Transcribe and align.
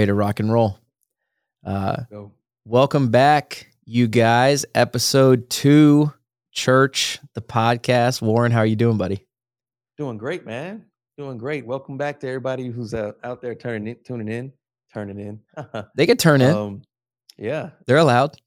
ready 0.00 0.06
to 0.06 0.14
rock 0.14 0.40
and 0.40 0.50
roll. 0.50 0.78
Uh, 1.62 2.04
welcome 2.64 3.10
back, 3.10 3.70
you 3.84 4.08
guys. 4.08 4.64
Episode 4.74 5.50
two, 5.50 6.10
Church, 6.52 7.18
the 7.34 7.42
podcast. 7.42 8.22
Warren, 8.22 8.50
how 8.50 8.60
are 8.60 8.66
you 8.66 8.76
doing, 8.76 8.96
buddy? 8.96 9.26
Doing 9.98 10.16
great, 10.16 10.46
man. 10.46 10.86
Doing 11.18 11.36
great. 11.36 11.66
Welcome 11.66 11.98
back 11.98 12.18
to 12.20 12.28
everybody 12.28 12.68
who's 12.68 12.94
uh, 12.94 13.12
out 13.24 13.42
there 13.42 13.54
turning 13.54 13.88
in, 13.88 13.96
tuning 14.02 14.28
in, 14.28 14.54
turning 14.94 15.20
in. 15.20 15.38
they 15.94 16.06
could 16.06 16.18
turn 16.18 16.40
in. 16.40 16.56
Um, 16.56 16.82
yeah, 17.36 17.68
they're 17.86 17.98
allowed. 17.98 18.40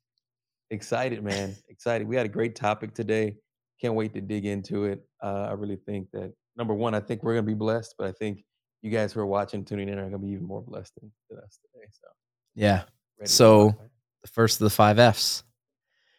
Excited, 0.71 1.23
man. 1.23 1.55
Excited. 1.69 2.07
We 2.07 2.15
had 2.15 2.25
a 2.25 2.29
great 2.29 2.55
topic 2.55 2.95
today. 2.95 3.35
Can't 3.79 3.93
wait 3.93 4.15
to 4.15 4.21
dig 4.21 4.47
into 4.47 4.85
it. 4.85 5.05
Uh, 5.21 5.49
I 5.49 5.51
really 5.51 5.77
think 5.85 6.09
that 6.13 6.33
number 6.57 6.73
one, 6.73 6.95
I 6.95 6.99
think 6.99 7.21
we're 7.21 7.35
gonna 7.35 7.43
be 7.45 7.53
blessed, 7.53 7.93
but 7.99 8.07
I 8.07 8.11
think 8.13 8.43
you 8.83 8.91
guys 8.91 9.13
who 9.13 9.21
are 9.21 9.25
watching, 9.25 9.65
tuning 9.65 9.89
in, 9.89 9.97
are 9.97 10.03
gonna 10.03 10.19
be 10.19 10.29
even 10.29 10.45
more 10.45 10.61
blessed 10.61 10.93
than, 10.99 11.11
than 11.29 11.39
us 11.39 11.57
today. 11.73 11.87
So 11.89 12.07
yeah. 12.53 12.83
So 13.25 13.75
the 14.21 14.27
first 14.27 14.61
of 14.61 14.65
the 14.65 14.69
five 14.69 14.99
Fs. 14.99 15.43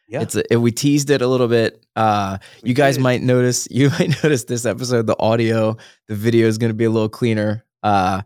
Yeah. 0.09 0.21
It's 0.23 0.37
a, 0.51 0.61
we 0.61 0.71
teased 0.71 1.11
it 1.11 1.23
a 1.23 1.27
little 1.27 1.49
bit. 1.49 1.85
Uh, 1.97 2.39
we 2.63 2.71
you 2.71 2.75
guys 2.75 2.97
did. 2.97 3.03
might 3.03 3.23
notice. 3.23 3.69
You 3.71 3.91
might 3.91 4.23
notice 4.23 4.45
this 4.45 4.67
episode. 4.67 5.07
The 5.07 5.19
audio, 5.19 5.77
the 6.09 6.15
video 6.15 6.47
is 6.47 6.59
going 6.59 6.71
to 6.71 6.75
be 6.75 6.85
a 6.85 6.91
little 6.91 7.09
cleaner. 7.09 7.65
Uh, 7.83 8.23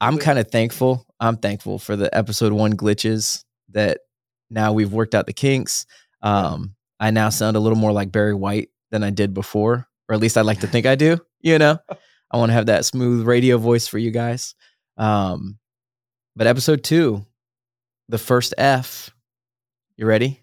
I'm 0.00 0.18
kind 0.18 0.38
of 0.38 0.50
thankful. 0.50 1.06
I'm 1.18 1.36
thankful 1.36 1.78
for 1.78 1.96
the 1.96 2.14
episode 2.16 2.52
one 2.52 2.76
glitches 2.76 3.44
that 3.70 4.00
now 4.50 4.72
we've 4.72 4.92
worked 4.92 5.14
out 5.14 5.26
the 5.26 5.32
kinks. 5.32 5.86
Um, 6.22 6.74
I 7.00 7.10
now 7.10 7.30
sound 7.30 7.56
a 7.56 7.60
little 7.60 7.78
more 7.78 7.92
like 7.92 8.12
Barry 8.12 8.34
White 8.34 8.70
than 8.90 9.02
I 9.02 9.10
did 9.10 9.34
before, 9.34 9.88
or 10.08 10.14
at 10.14 10.20
least 10.20 10.36
I'd 10.36 10.42
like 10.46 10.60
to 10.60 10.66
think 10.66 10.86
I 10.86 10.94
do. 10.94 11.18
You 11.40 11.58
know, 11.58 11.78
I 12.30 12.36
want 12.36 12.50
to 12.50 12.54
have 12.54 12.66
that 12.66 12.84
smooth 12.84 13.26
radio 13.26 13.58
voice 13.58 13.86
for 13.86 13.98
you 13.98 14.10
guys. 14.10 14.54
Um, 14.96 15.58
but 16.36 16.46
episode 16.46 16.84
two, 16.84 17.24
the 18.08 18.18
first 18.18 18.54
F. 18.58 19.10
You 19.96 20.06
ready? 20.06 20.40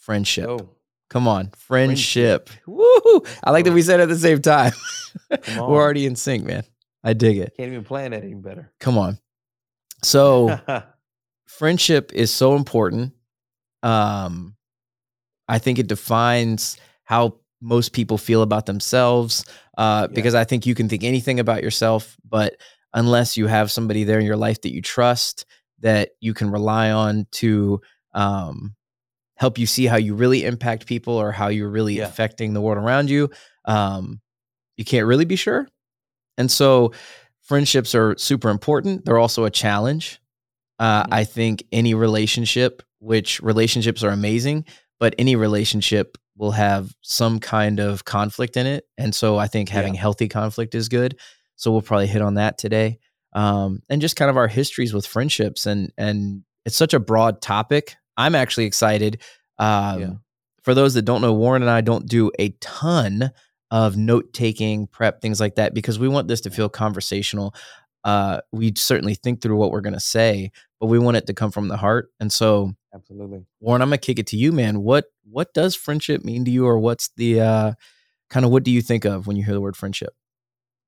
Friendship. 0.00 0.48
Oh. 0.48 0.70
Come 1.10 1.28
on, 1.28 1.50
friendship. 1.58 2.48
friendship. 2.48 2.66
Woo! 2.66 3.22
I 3.44 3.50
like 3.50 3.66
that 3.66 3.72
we 3.72 3.82
said 3.82 4.00
it 4.00 4.04
at 4.04 4.08
the 4.08 4.18
same 4.18 4.40
time. 4.40 4.72
We're 5.30 5.58
already 5.58 6.06
in 6.06 6.16
sync, 6.16 6.46
man. 6.46 6.64
I 7.04 7.12
dig 7.12 7.36
it. 7.36 7.52
Can't 7.58 7.70
even 7.70 7.84
plan 7.84 8.12
that 8.12 8.24
any 8.24 8.32
better. 8.32 8.72
Come 8.80 8.96
on. 8.96 9.18
So, 10.02 10.58
friendship 11.46 12.12
is 12.14 12.32
so 12.32 12.56
important. 12.56 13.12
Um, 13.82 14.56
I 15.48 15.58
think 15.58 15.78
it 15.78 15.86
defines 15.86 16.78
how 17.04 17.36
most 17.62 17.92
people 17.92 18.18
feel 18.18 18.42
about 18.42 18.66
themselves. 18.66 19.44
Uh, 19.78 20.08
yeah. 20.10 20.14
Because 20.14 20.34
I 20.34 20.44
think 20.44 20.66
you 20.66 20.74
can 20.74 20.88
think 20.88 21.04
anything 21.04 21.40
about 21.40 21.62
yourself, 21.62 22.16
but 22.28 22.56
unless 22.92 23.36
you 23.36 23.46
have 23.46 23.70
somebody 23.70 24.04
there 24.04 24.18
in 24.18 24.26
your 24.26 24.36
life 24.36 24.60
that 24.62 24.74
you 24.74 24.82
trust, 24.82 25.46
that 25.80 26.10
you 26.20 26.34
can 26.34 26.50
rely 26.50 26.90
on 26.90 27.26
to 27.32 27.80
um, 28.12 28.74
help 29.36 29.58
you 29.58 29.66
see 29.66 29.86
how 29.86 29.96
you 29.96 30.14
really 30.14 30.44
impact 30.44 30.86
people 30.86 31.14
or 31.14 31.32
how 31.32 31.48
you're 31.48 31.70
really 31.70 31.94
yeah. 31.94 32.04
affecting 32.04 32.52
the 32.52 32.60
world 32.60 32.78
around 32.78 33.08
you, 33.08 33.30
um, 33.64 34.20
you 34.76 34.84
can't 34.84 35.06
really 35.06 35.24
be 35.24 35.36
sure. 35.36 35.68
And 36.38 36.50
so, 36.50 36.92
friendships 37.42 37.94
are 37.94 38.16
super 38.18 38.50
important. 38.50 39.04
They're 39.04 39.18
also 39.18 39.44
a 39.44 39.50
challenge. 39.50 40.20
Uh, 40.78 41.02
mm-hmm. 41.02 41.14
I 41.14 41.24
think 41.24 41.64
any 41.72 41.94
relationship, 41.94 42.82
which 43.00 43.40
relationships 43.40 44.02
are 44.02 44.10
amazing, 44.10 44.64
but 44.98 45.14
any 45.18 45.36
relationship 45.36 46.16
will 46.36 46.52
have 46.52 46.94
some 47.02 47.38
kind 47.40 47.78
of 47.78 48.04
conflict 48.04 48.56
in 48.56 48.66
it. 48.66 48.84
And 48.98 49.14
so 49.14 49.38
I 49.38 49.46
think 49.46 49.68
having 49.68 49.94
yeah. 49.94 50.00
healthy 50.00 50.28
conflict 50.28 50.74
is 50.74 50.88
good. 50.88 51.18
So 51.56 51.70
we'll 51.70 51.82
probably 51.82 52.06
hit 52.06 52.22
on 52.22 52.34
that 52.34 52.58
today. 52.58 52.98
Um, 53.34 53.82
and 53.88 54.00
just 54.00 54.16
kind 54.16 54.30
of 54.30 54.36
our 54.36 54.48
histories 54.48 54.92
with 54.92 55.06
friendships 55.06 55.66
and 55.66 55.92
and 55.96 56.42
it's 56.64 56.76
such 56.76 56.94
a 56.94 57.00
broad 57.00 57.40
topic. 57.40 57.96
I'm 58.16 58.34
actually 58.34 58.66
excited. 58.66 59.20
Um, 59.58 60.00
yeah. 60.00 60.10
For 60.62 60.74
those 60.74 60.94
that 60.94 61.02
don't 61.02 61.22
know, 61.22 61.32
Warren 61.32 61.62
and 61.62 61.70
I 61.70 61.80
don't 61.80 62.06
do 62.06 62.30
a 62.38 62.50
ton 62.60 63.32
of 63.70 63.96
note 63.96 64.32
taking, 64.32 64.86
prep, 64.86 65.20
things 65.20 65.40
like 65.40 65.56
that, 65.56 65.74
because 65.74 65.98
we 65.98 66.08
want 66.08 66.28
this 66.28 66.42
to 66.42 66.50
feel 66.50 66.68
conversational. 66.68 67.54
Uh, 68.04 68.40
we 68.52 68.72
certainly 68.76 69.14
think 69.14 69.40
through 69.40 69.56
what 69.56 69.72
we're 69.72 69.80
going 69.80 69.92
to 69.94 70.00
say, 70.00 70.52
but 70.78 70.86
we 70.86 70.98
want 70.98 71.16
it 71.16 71.26
to 71.26 71.34
come 71.34 71.50
from 71.50 71.68
the 71.68 71.76
heart. 71.76 72.10
And 72.20 72.32
so, 72.32 72.74
absolutely, 72.94 73.44
Warren, 73.60 73.82
I'm 73.82 73.88
gonna 73.88 73.98
kick 73.98 74.18
it 74.18 74.26
to 74.28 74.36
you, 74.36 74.52
man. 74.52 74.82
What 74.82 75.06
what 75.24 75.52
does 75.54 75.74
friendship 75.74 76.24
mean 76.24 76.44
to 76.44 76.50
you, 76.50 76.66
or 76.66 76.78
what's 76.78 77.10
the 77.16 77.40
uh, 77.40 77.72
kind 78.30 78.44
of 78.46 78.52
what 78.52 78.64
do 78.64 78.70
you 78.70 78.82
think 78.82 79.04
of 79.04 79.26
when 79.26 79.36
you 79.36 79.44
hear 79.44 79.54
the 79.54 79.60
word 79.60 79.76
friendship? 79.76 80.14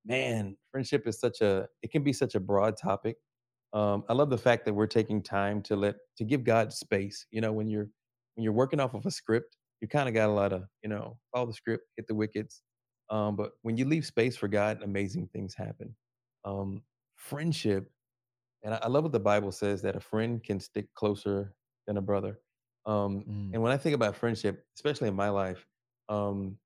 Man, 0.05 0.57
friendship 0.71 1.07
is 1.07 1.19
such 1.19 1.41
a 1.41 1.67
it 1.83 1.91
can 1.91 2.03
be 2.03 2.13
such 2.13 2.35
a 2.35 2.41
broad 2.41 2.77
topic. 2.77 3.17
Um, 3.73 4.05
I 4.09 4.13
love 4.13 4.31
the 4.31 4.39
fact 4.39 4.65
that 4.65 4.73
we're 4.73 4.87
taking 4.87 5.23
time 5.23 5.61
to 5.63 5.77
let 5.77 5.97
to 6.17 6.25
give 6.25 6.45
God 6.45 6.73
space. 6.73 7.27
You 7.31 7.41
know, 7.41 7.53
when 7.53 7.69
you're 7.69 7.89
when 8.35 8.45
you're 8.45 8.53
working 8.53 8.81
off 8.81 8.95
of 8.95 9.05
a 9.07 9.11
script, 9.11 9.57
you 9.81 9.89
kind 9.89 10.09
of 10.09 10.15
got 10.15 10.29
a 10.29 10.33
lot 10.33 10.53
of 10.53 10.65
you 10.83 10.89
know 10.89 11.19
follow 11.33 11.47
the 11.47 11.53
script, 11.53 11.85
hit 11.97 12.07
the 12.07 12.15
wickets. 12.15 12.63
Um, 13.11 13.37
but 13.37 13.53
when 13.63 13.77
you 13.77 13.85
leave 13.85 14.07
space 14.07 14.37
for 14.37 14.49
God, 14.49 14.83
amazing 14.83 15.29
things 15.33 15.55
happen. 15.55 15.95
Um, 16.45 16.83
friendship, 17.17 17.91
and 18.63 18.75
I, 18.75 18.81
I, 18.83 18.89
love 18.89 19.03
what 19.03 19.13
the 19.13 19.21
Bible 19.21 19.53
says 19.53 19.83
that 19.83 19.97
a 19.97 20.01
friend 20.01 20.43
can 20.43 20.59
stick 20.59 20.87
closer 20.95 21.55
than 21.87 21.97
a 21.97 22.03
brother. 22.03 22.39
Um, 22.87 23.25
mm. 23.29 23.51
And 23.53 23.63
when 23.63 23.73
I 23.73 23.77
think 23.77 23.95
about 23.95 24.17
friendship, 24.17 24.65
especially 24.77 25.09
in 25.09 25.15
my 25.15 25.29
life, 25.29 25.67
um, 26.09 26.59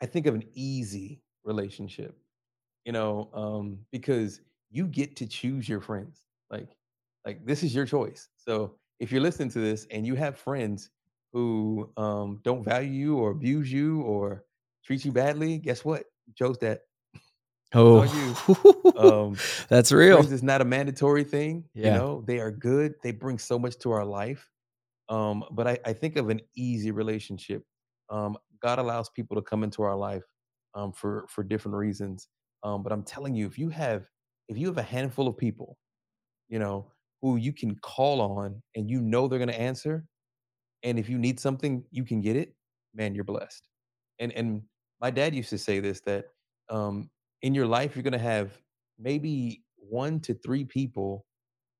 I 0.00 0.06
think 0.06 0.26
of 0.26 0.34
an 0.34 0.44
easy 0.54 1.22
relationship, 1.44 2.16
you 2.84 2.92
know, 2.92 3.30
um, 3.34 3.78
because 3.92 4.40
you 4.70 4.86
get 4.86 5.16
to 5.16 5.26
choose 5.26 5.68
your 5.68 5.80
friends. 5.80 6.22
Like, 6.50 6.68
like 7.24 7.44
this 7.46 7.62
is 7.62 7.74
your 7.74 7.86
choice. 7.86 8.28
So 8.36 8.74
if 9.00 9.12
you're 9.12 9.20
listening 9.20 9.50
to 9.50 9.60
this 9.60 9.86
and 9.90 10.06
you 10.06 10.14
have 10.14 10.36
friends 10.36 10.90
who 11.32 11.90
um, 11.96 12.40
don't 12.44 12.64
value 12.64 12.90
you 12.90 13.16
or 13.18 13.30
abuse 13.30 13.72
you 13.72 14.02
or 14.02 14.44
treat 14.84 15.04
you 15.04 15.12
badly, 15.12 15.58
guess 15.58 15.84
what? 15.84 16.04
You 16.26 16.34
chose 16.36 16.58
that. 16.58 16.82
Oh, 17.74 18.02
um, 18.96 19.36
that's 19.68 19.92
real. 19.92 20.18
Is 20.18 20.42
not 20.42 20.60
a 20.60 20.64
mandatory 20.64 21.24
thing. 21.24 21.64
Yeah. 21.74 21.86
You 21.86 21.98
know, 21.98 22.24
they 22.26 22.38
are 22.38 22.50
good. 22.50 22.94
They 23.02 23.12
bring 23.12 23.38
so 23.38 23.58
much 23.58 23.78
to 23.78 23.92
our 23.92 24.04
life. 24.04 24.48
Um, 25.08 25.44
but 25.50 25.66
I, 25.66 25.78
I 25.84 25.92
think 25.92 26.16
of 26.16 26.30
an 26.30 26.40
easy 26.56 26.90
relationship. 26.90 27.64
Um, 28.10 28.36
God 28.62 28.78
allows 28.78 29.08
people 29.10 29.36
to 29.36 29.42
come 29.42 29.64
into 29.64 29.82
our 29.82 29.96
life 29.96 30.24
um, 30.74 30.92
for 30.92 31.26
for 31.28 31.42
different 31.42 31.76
reasons. 31.76 32.28
Um, 32.62 32.82
but 32.82 32.92
I'm 32.92 33.02
telling 33.02 33.34
you, 33.34 33.46
if 33.46 33.58
you 33.58 33.68
have 33.70 34.04
if 34.48 34.56
you 34.56 34.66
have 34.66 34.78
a 34.78 34.82
handful 34.82 35.28
of 35.28 35.36
people, 35.36 35.78
you 36.48 36.58
know, 36.58 36.90
who 37.22 37.36
you 37.36 37.52
can 37.52 37.76
call 37.76 38.20
on 38.20 38.62
and 38.74 38.90
you 38.90 39.00
know 39.00 39.28
they're 39.28 39.38
going 39.38 39.48
to 39.48 39.60
answer, 39.60 40.04
and 40.82 40.98
if 40.98 41.08
you 41.08 41.18
need 41.18 41.40
something, 41.40 41.84
you 41.90 42.04
can 42.04 42.20
get 42.20 42.36
it. 42.36 42.54
Man, 42.94 43.14
you're 43.14 43.24
blessed. 43.24 43.66
And 44.18 44.32
and 44.32 44.62
my 45.00 45.10
dad 45.10 45.34
used 45.34 45.50
to 45.50 45.58
say 45.58 45.80
this 45.80 46.00
that 46.02 46.26
um, 46.68 47.10
in 47.42 47.54
your 47.54 47.66
life 47.66 47.96
you're 47.96 48.02
going 48.02 48.12
to 48.12 48.18
have 48.18 48.52
maybe 48.98 49.64
one 49.76 50.20
to 50.20 50.34
three 50.34 50.64
people 50.64 51.26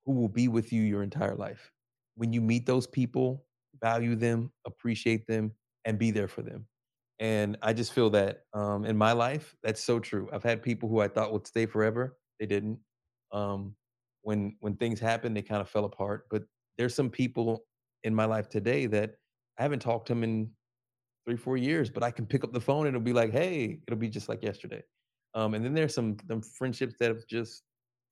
who 0.04 0.12
will 0.12 0.28
be 0.28 0.48
with 0.48 0.72
you 0.72 0.82
your 0.82 1.02
entire 1.02 1.34
life. 1.34 1.72
When 2.16 2.32
you 2.32 2.40
meet 2.40 2.66
those 2.66 2.86
people, 2.86 3.44
value 3.80 4.16
them, 4.16 4.52
appreciate 4.66 5.26
them, 5.26 5.52
and 5.84 5.98
be 5.98 6.10
there 6.10 6.28
for 6.28 6.42
them. 6.42 6.66
And 7.20 7.56
I 7.62 7.72
just 7.72 7.92
feel 7.92 8.10
that 8.10 8.44
um, 8.52 8.84
in 8.84 8.96
my 8.96 9.12
life, 9.12 9.54
that's 9.62 9.82
so 9.82 10.00
true. 10.00 10.28
I've 10.32 10.42
had 10.42 10.62
people 10.62 10.88
who 10.88 11.00
I 11.00 11.08
thought 11.08 11.32
would 11.32 11.46
stay 11.46 11.66
forever, 11.66 12.18
they 12.40 12.46
didn't. 12.46 12.78
Um, 13.32 13.76
when 14.22 14.56
when 14.60 14.76
things 14.76 15.00
happened, 15.00 15.36
they 15.36 15.42
kind 15.42 15.60
of 15.60 15.68
fell 15.68 15.84
apart. 15.84 16.26
But 16.30 16.44
there's 16.78 16.94
some 16.94 17.10
people 17.10 17.64
in 18.04 18.14
my 18.14 18.24
life 18.24 18.48
today 18.48 18.86
that 18.86 19.14
I 19.58 19.62
haven't 19.62 19.80
talked 19.80 20.08
to 20.08 20.14
them 20.14 20.24
in 20.24 20.50
three, 21.26 21.36
four 21.36 21.56
years, 21.56 21.90
but 21.90 22.02
I 22.02 22.10
can 22.10 22.26
pick 22.26 22.44
up 22.44 22.52
the 22.52 22.60
phone 22.60 22.86
and 22.86 22.96
it'll 22.96 23.04
be 23.04 23.12
like, 23.12 23.32
hey, 23.32 23.80
it'll 23.86 23.98
be 24.00 24.08
just 24.08 24.28
like 24.28 24.42
yesterday. 24.42 24.82
Um, 25.34 25.54
and 25.54 25.64
then 25.64 25.74
there's 25.74 25.94
some 25.94 26.16
some 26.28 26.42
friendships 26.42 26.94
that 27.00 27.08
have 27.08 27.26
just 27.26 27.62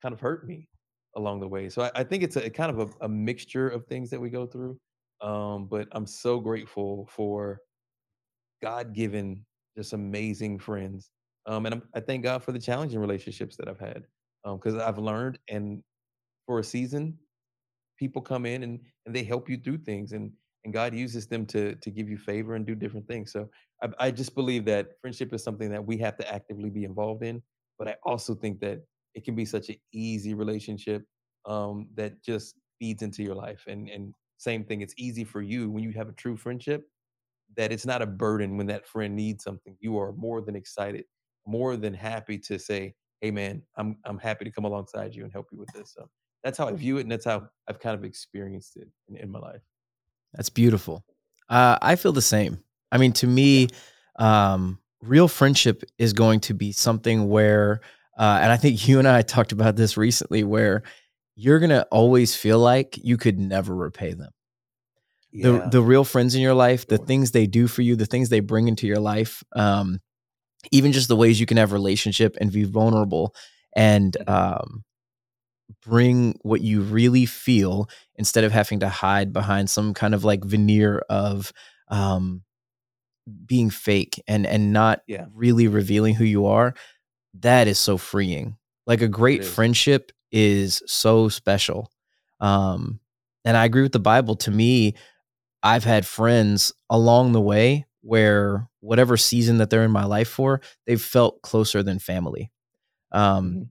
kind 0.03 0.13
of 0.13 0.21
hurt 0.21 0.47
me 0.47 0.69
along 1.17 1.41
the 1.41 1.49
way. 1.49 1.69
So 1.69 1.83
I, 1.83 1.91
I 1.97 2.05
think 2.05 2.23
it's 2.23 2.37
a, 2.37 2.47
a 2.47 2.51
kind 2.51 2.71
of 2.71 2.91
a, 2.91 3.05
a, 3.05 3.09
mixture 3.09 3.69
of 3.69 3.85
things 3.87 4.11
that 4.11 4.21
we 4.21 4.31
go 4.31 4.47
through. 4.47 4.79
Um, 5.21 5.67
but 5.67 5.89
I'm 5.93 6.07
so 6.07 6.39
grateful 6.39 7.09
for 7.11 7.61
God 8.63 8.95
given, 8.95 9.45
just 9.77 9.93
amazing 9.93 10.59
friends. 10.59 11.11
Um, 11.47 11.67
and 11.67 11.75
I'm, 11.75 11.83
i 11.95 12.01
thank 12.01 12.23
God 12.23 12.43
for 12.43 12.53
the 12.53 12.59
challenging 12.59 13.01
relationships 13.01 13.57
that 13.57 13.69
I've 13.69 13.81
had 13.81 14.05
because 14.45 14.75
um, 14.75 14.83
I've 14.83 14.99
learned. 14.99 15.39
And 15.49 15.83
for 16.47 16.61
a 16.61 16.65
season, 16.65 17.19
people 17.99 18.23
come 18.23 18.47
in 18.47 18.63
and, 18.63 18.81
and 19.07 19.15
they 19.15 19.25
help 19.25 19.49
you 19.49 19.59
through 19.59 19.79
things, 19.79 20.13
and 20.13 20.33
and 20.65 20.73
God 20.73 20.95
uses 20.95 21.27
them 21.27 21.47
to 21.47 21.75
to 21.77 21.91
give 21.91 22.09
you 22.09 22.19
favor 22.19 22.55
and 22.55 22.67
do 22.67 22.75
different 22.75 23.07
things. 23.07 23.33
So 23.33 23.49
I, 23.83 23.89
I 24.07 24.11
just 24.11 24.35
believe 24.35 24.65
that 24.67 24.89
friendship 25.01 25.33
is 25.33 25.43
something 25.43 25.71
that 25.71 25.85
we 25.85 25.99
have 25.99 26.17
to 26.19 26.33
actively 26.33 26.71
be 26.71 26.85
involved 26.85 27.23
in. 27.23 27.43
But 27.79 27.89
I 27.89 27.97
also 28.05 28.35
think 28.35 28.61
that 28.61 28.81
it 29.15 29.25
can 29.25 29.35
be 29.35 29.45
such 29.45 29.69
an 29.71 29.77
easy 29.93 30.35
relationship 30.35 31.05
um, 31.47 31.89
that 31.95 32.23
just 32.23 32.57
feeds 32.79 33.03
into 33.03 33.23
your 33.23 33.35
life. 33.35 33.65
And 33.67 33.89
and 33.89 34.15
same 34.39 34.65
thing, 34.65 34.81
it's 34.81 34.95
easy 34.97 35.25
for 35.25 35.43
you 35.43 35.71
when 35.71 35.83
you 35.85 35.93
have 35.93 36.09
a 36.09 36.13
true 36.13 36.37
friendship 36.37 36.85
that 37.57 37.73
it's 37.73 37.87
not 37.87 38.03
a 38.03 38.07
burden 38.07 38.57
when 38.57 38.67
that 38.69 38.87
friend 38.87 39.15
needs 39.15 39.45
something. 39.45 39.77
You 39.81 39.99
are 39.99 40.13
more 40.13 40.41
than 40.41 40.57
excited, 40.57 41.05
more 41.47 41.77
than 41.77 41.93
happy 41.95 42.39
to 42.39 42.59
say, 42.59 42.95
hey 43.21 43.31
man, 43.31 43.63
I'm 43.77 43.97
I'm 44.05 44.19
happy 44.19 44.45
to 44.45 44.51
come 44.51 44.65
alongside 44.65 45.15
you 45.15 45.25
and 45.25 45.33
help 45.33 45.49
you 45.53 45.59
with 45.59 45.73
this. 45.75 45.93
So 45.95 46.09
that's 46.45 46.57
how 46.57 46.69
I 46.69 46.73
view 46.73 46.99
it, 46.99 47.03
and 47.03 47.13
that's 47.13 47.25
how 47.25 47.49
I've 47.69 47.81
kind 47.81 47.97
of 47.97 48.05
experienced 48.05 48.77
it 48.77 48.89
in, 49.09 49.17
in 49.17 49.31
my 49.31 49.39
life. 49.39 49.61
That's 50.35 50.51
beautiful. 50.51 51.05
Uh, 51.49 51.79
I 51.83 51.97
feel 51.97 52.13
the 52.13 52.23
same. 52.23 52.63
I 52.93 52.99
mean, 52.99 53.13
to 53.15 53.27
me, 53.27 53.69
um, 54.19 54.79
real 55.03 55.29
friendship 55.29 55.83
is 55.99 56.13
going 56.13 56.41
to 56.41 56.55
be 56.55 56.73
something 56.73 57.29
where, 57.29 57.81
uh, 58.19 58.39
and 58.43 58.53
I 58.53 58.57
think 58.57 58.87
you 58.87 58.99
and 58.99 59.09
I 59.09 59.23
talked 59.37 59.53
about 59.53 59.77
this 59.77 59.97
recently, 59.97 60.45
where 60.45 60.83
you're 61.37 61.59
gonna 61.59 61.87
always 61.91 62.35
feel 62.35 62.59
like 62.59 62.99
you 63.03 63.17
could 63.17 63.39
never 63.39 63.75
repay 63.75 64.13
them. 64.13 64.31
Yeah. 65.33 65.45
The 65.45 65.69
the 65.71 65.83
real 65.83 66.05
friends 66.05 66.35
in 66.35 66.43
your 66.43 66.55
life, 66.55 66.87
the 66.87 66.99
things 66.99 67.31
they 67.31 67.47
do 67.47 67.67
for 67.67 67.83
you, 67.83 67.97
the 67.97 68.07
things 68.07 68.29
they 68.29 68.41
bring 68.41 68.69
into 68.69 68.87
your 68.87 68.99
life, 68.99 69.43
um, 69.55 70.01
even 70.71 70.93
just 70.93 71.09
the 71.09 71.17
ways 71.17 71.41
you 71.41 71.47
can 71.47 71.57
have 71.57 71.73
relationship 71.73 72.37
and 72.41 72.53
be 72.53 72.65
vulnerable 72.65 73.35
and 73.75 74.17
mm-hmm. 74.21 74.33
um, 74.33 74.85
bring 75.83 76.39
what 76.43 76.61
you 76.61 76.83
really 76.83 77.27
feel 77.27 77.89
instead 78.17 78.45
of 78.45 78.53
having 78.53 78.81
to 78.81 78.89
hide 78.89 79.33
behind 79.33 79.71
some 79.71 79.95
kind 79.95 80.15
of 80.15 80.25
like 80.25 80.45
veneer 80.45 81.03
of 81.09 81.53
um, 81.89 82.43
being 83.47 83.71
fake 83.71 84.23
and 84.27 84.47
and 84.47 84.73
not 84.73 85.03
yeah. 85.07 85.27
really 85.35 85.69
revealing 85.69 86.15
who 86.15 86.25
you 86.25 86.47
are 86.47 86.75
that 87.35 87.69
is 87.69 87.79
so 87.79 87.97
freeing 87.97 88.57
like 88.87 89.03
a 89.03 89.09
great 89.09 89.45
friendship 89.45 90.11
is 90.33 90.83
so 90.87 91.29
special 91.29 91.93
um 92.41 92.99
and 93.45 93.57
i 93.57 93.65
agree 93.65 93.83
with 93.83 93.93
the 93.93 94.01
bible 94.01 94.35
to 94.35 94.51
me 94.51 94.95
i've 95.63 95.85
had 95.85 96.05
friends 96.05 96.73
along 96.89 97.33
the 97.33 97.41
way 97.41 97.87
where 98.03 98.69
whatever 98.81 99.17
season 99.17 99.59
that 99.59 99.71
they're 99.71 99.85
in 99.85 99.91
my 99.91 100.05
life 100.05 100.29
for, 100.29 100.61
they've 100.87 101.01
felt 101.01 101.43
closer 101.43 101.83
than 101.83 101.99
family. 101.99 102.51
Um, 103.13 103.51
mm-hmm. 103.51 103.63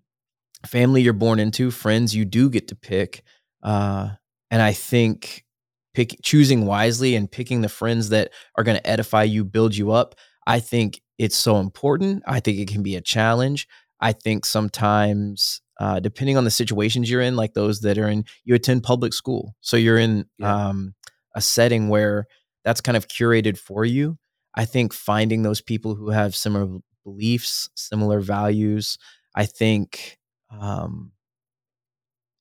Family 0.66 1.02
you're 1.02 1.14
born 1.14 1.40
into, 1.40 1.72
friends 1.72 2.16
you 2.16 2.26
do 2.26 2.50
get 2.50 2.68
to 2.68 2.76
pick. 2.76 3.24
Uh, 3.64 4.10
and 4.52 4.62
I 4.62 4.74
think 4.74 5.46
pick 5.94 6.18
choosing 6.22 6.66
wisely 6.66 7.16
and 7.16 7.32
picking 7.32 7.62
the 7.62 7.70
friends 7.70 8.10
that 8.10 8.32
are 8.56 8.64
going 8.64 8.78
to 8.78 8.88
edify 8.88 9.24
you, 9.24 9.44
build 9.46 9.76
you 9.76 9.92
up. 9.92 10.16
I 10.46 10.60
think 10.60 11.02
it's 11.18 11.36
so 11.38 11.58
important. 11.58 12.24
I 12.28 12.40
think 12.40 12.60
it 12.60 12.68
can 12.68 12.84
be 12.84 12.96
a 12.96 13.02
challenge. 13.02 13.68
I 14.00 14.14
think 14.14 14.46
sometimes, 14.46 15.62
uh, 15.80 16.00
depending 16.00 16.38
on 16.38 16.44
the 16.44 16.52
situations 16.52 17.10
you're 17.10 17.22
in, 17.22 17.36
like 17.36 17.54
those 17.54 17.82
that 17.82 17.98
are 17.98 18.08
in, 18.08 18.26
you 18.46 18.56
attend 18.56 18.84
public 18.84 19.14
school, 19.14 19.56
so 19.62 19.78
you're 19.78 19.98
in 19.98 20.26
yeah. 20.38 20.70
um, 20.70 20.96
a 21.36 21.42
setting 21.42 21.90
where 21.90 22.26
that's 22.64 22.82
kind 22.82 22.98
of 22.98 23.08
curated 23.08 23.58
for 23.58 23.86
you. 23.86 24.18
I 24.56 24.66
think 24.66 24.94
finding 24.94 25.44
those 25.44 25.62
people 25.62 25.96
who 25.96 26.10
have 26.10 26.36
similar 26.36 26.80
beliefs, 27.04 27.70
similar 27.76 28.20
values, 28.20 28.98
I 29.36 29.46
think 29.46 30.19
um, 30.50 31.12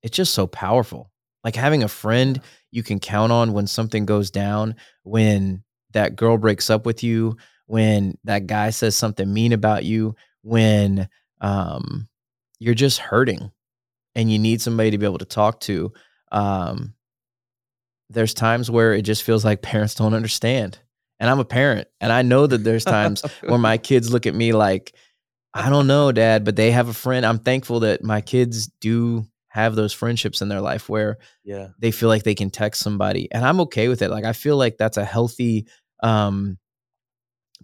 it's 0.03 0.17
just 0.17 0.35
so 0.35 0.47
powerful. 0.47 1.11
Like 1.45 1.57
having 1.57 1.83
a 1.83 1.89
friend 1.89 2.41
you 2.71 2.83
can 2.83 2.99
count 2.99 3.33
on 3.33 3.53
when 3.53 3.67
something 3.67 4.07
goes 4.07 4.31
down, 4.31 4.77
when 5.03 5.63
that 5.93 6.17
girl 6.17 6.37
breaks 6.37 6.71
up 6.71 6.85
with 6.85 7.03
you, 7.03 7.37
when 7.67 8.19
that 8.25 8.47
guy 8.47 8.71
says 8.71 8.97
something 8.97 9.33
mean 9.33 9.53
about 9.53 9.85
you, 9.85 10.15
when 10.43 11.09
um, 11.41 12.09
you're 12.59 12.75
just 12.75 12.99
hurting 12.99 13.51
and 14.15 14.31
you 14.31 14.39
need 14.39 14.61
somebody 14.61 14.91
to 14.91 14.99
be 14.99 15.07
able 15.07 15.19
to 15.19 15.25
talk 15.25 15.61
to. 15.61 15.93
Um, 16.33 16.95
there's 18.11 18.35
times 18.35 18.71
where 18.71 18.95
it 18.95 19.03
just 19.03 19.23
feels 19.23 19.45
like 19.45 19.63
parents 19.63 19.95
don't 19.95 20.15
understand. 20.15 20.79
And 21.21 21.29
I'm 21.29 21.41
a 21.41 21.45
parent, 21.45 21.89
and 22.01 22.13
I 22.13 22.23
know 22.23 22.47
that 22.47 22.63
there's 22.63 22.85
times 22.85 23.23
where 23.41 23.59
my 23.59 23.77
kids 23.77 24.13
look 24.13 24.27
at 24.27 24.37
me 24.37 24.53
like, 24.53 24.95
I 25.55 25.71
don't 25.71 25.87
know, 25.87 26.13
dad, 26.13 26.45
but 26.45 26.57
they 26.57 26.71
have 26.71 26.89
a 26.89 26.95
friend. 26.95 27.25
I'm 27.25 27.39
thankful 27.39 27.81
that 27.81 28.05
my 28.05 28.21
kids 28.21 28.69
do 28.81 29.27
have 29.49 29.75
those 29.75 29.93
friendships 29.93 30.43
in 30.43 30.49
their 30.49 30.61
life 30.61 30.89
where 30.89 31.19
yeah. 31.45 31.69
they 31.79 31.91
feel 31.91 32.09
like 32.09 32.23
they 32.23 32.35
can 32.35 32.51
text 32.51 32.83
somebody. 32.83 33.29
And 33.33 33.45
I'm 33.45 33.61
okay 33.63 33.89
with 33.89 34.03
it. 34.03 34.11
Like 34.11 34.25
I 34.25 34.33
feel 34.33 34.57
like 34.57 34.77
that's 34.79 34.97
a 34.97 35.05
healthy 35.05 35.67
um 36.03 36.59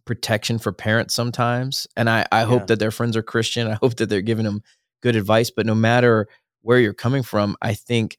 protection 0.04 0.58
for 0.58 0.72
parents 0.72 1.14
sometimes. 1.14 1.86
And 1.96 2.10
I, 2.10 2.26
I 2.32 2.40
yeah. 2.40 2.46
hope 2.46 2.66
that 2.66 2.78
their 2.78 2.90
friends 2.90 3.16
are 3.16 3.22
Christian. 3.22 3.66
I 3.70 3.74
hope 3.74 3.96
that 3.96 4.08
they're 4.08 4.22
giving 4.22 4.44
them 4.44 4.62
good 5.02 5.16
advice. 5.16 5.50
But 5.50 5.66
no 5.66 5.74
matter 5.74 6.28
where 6.62 6.78
you're 6.78 6.94
coming 6.94 7.22
from, 7.22 7.56
I 7.62 7.74
think 7.74 8.16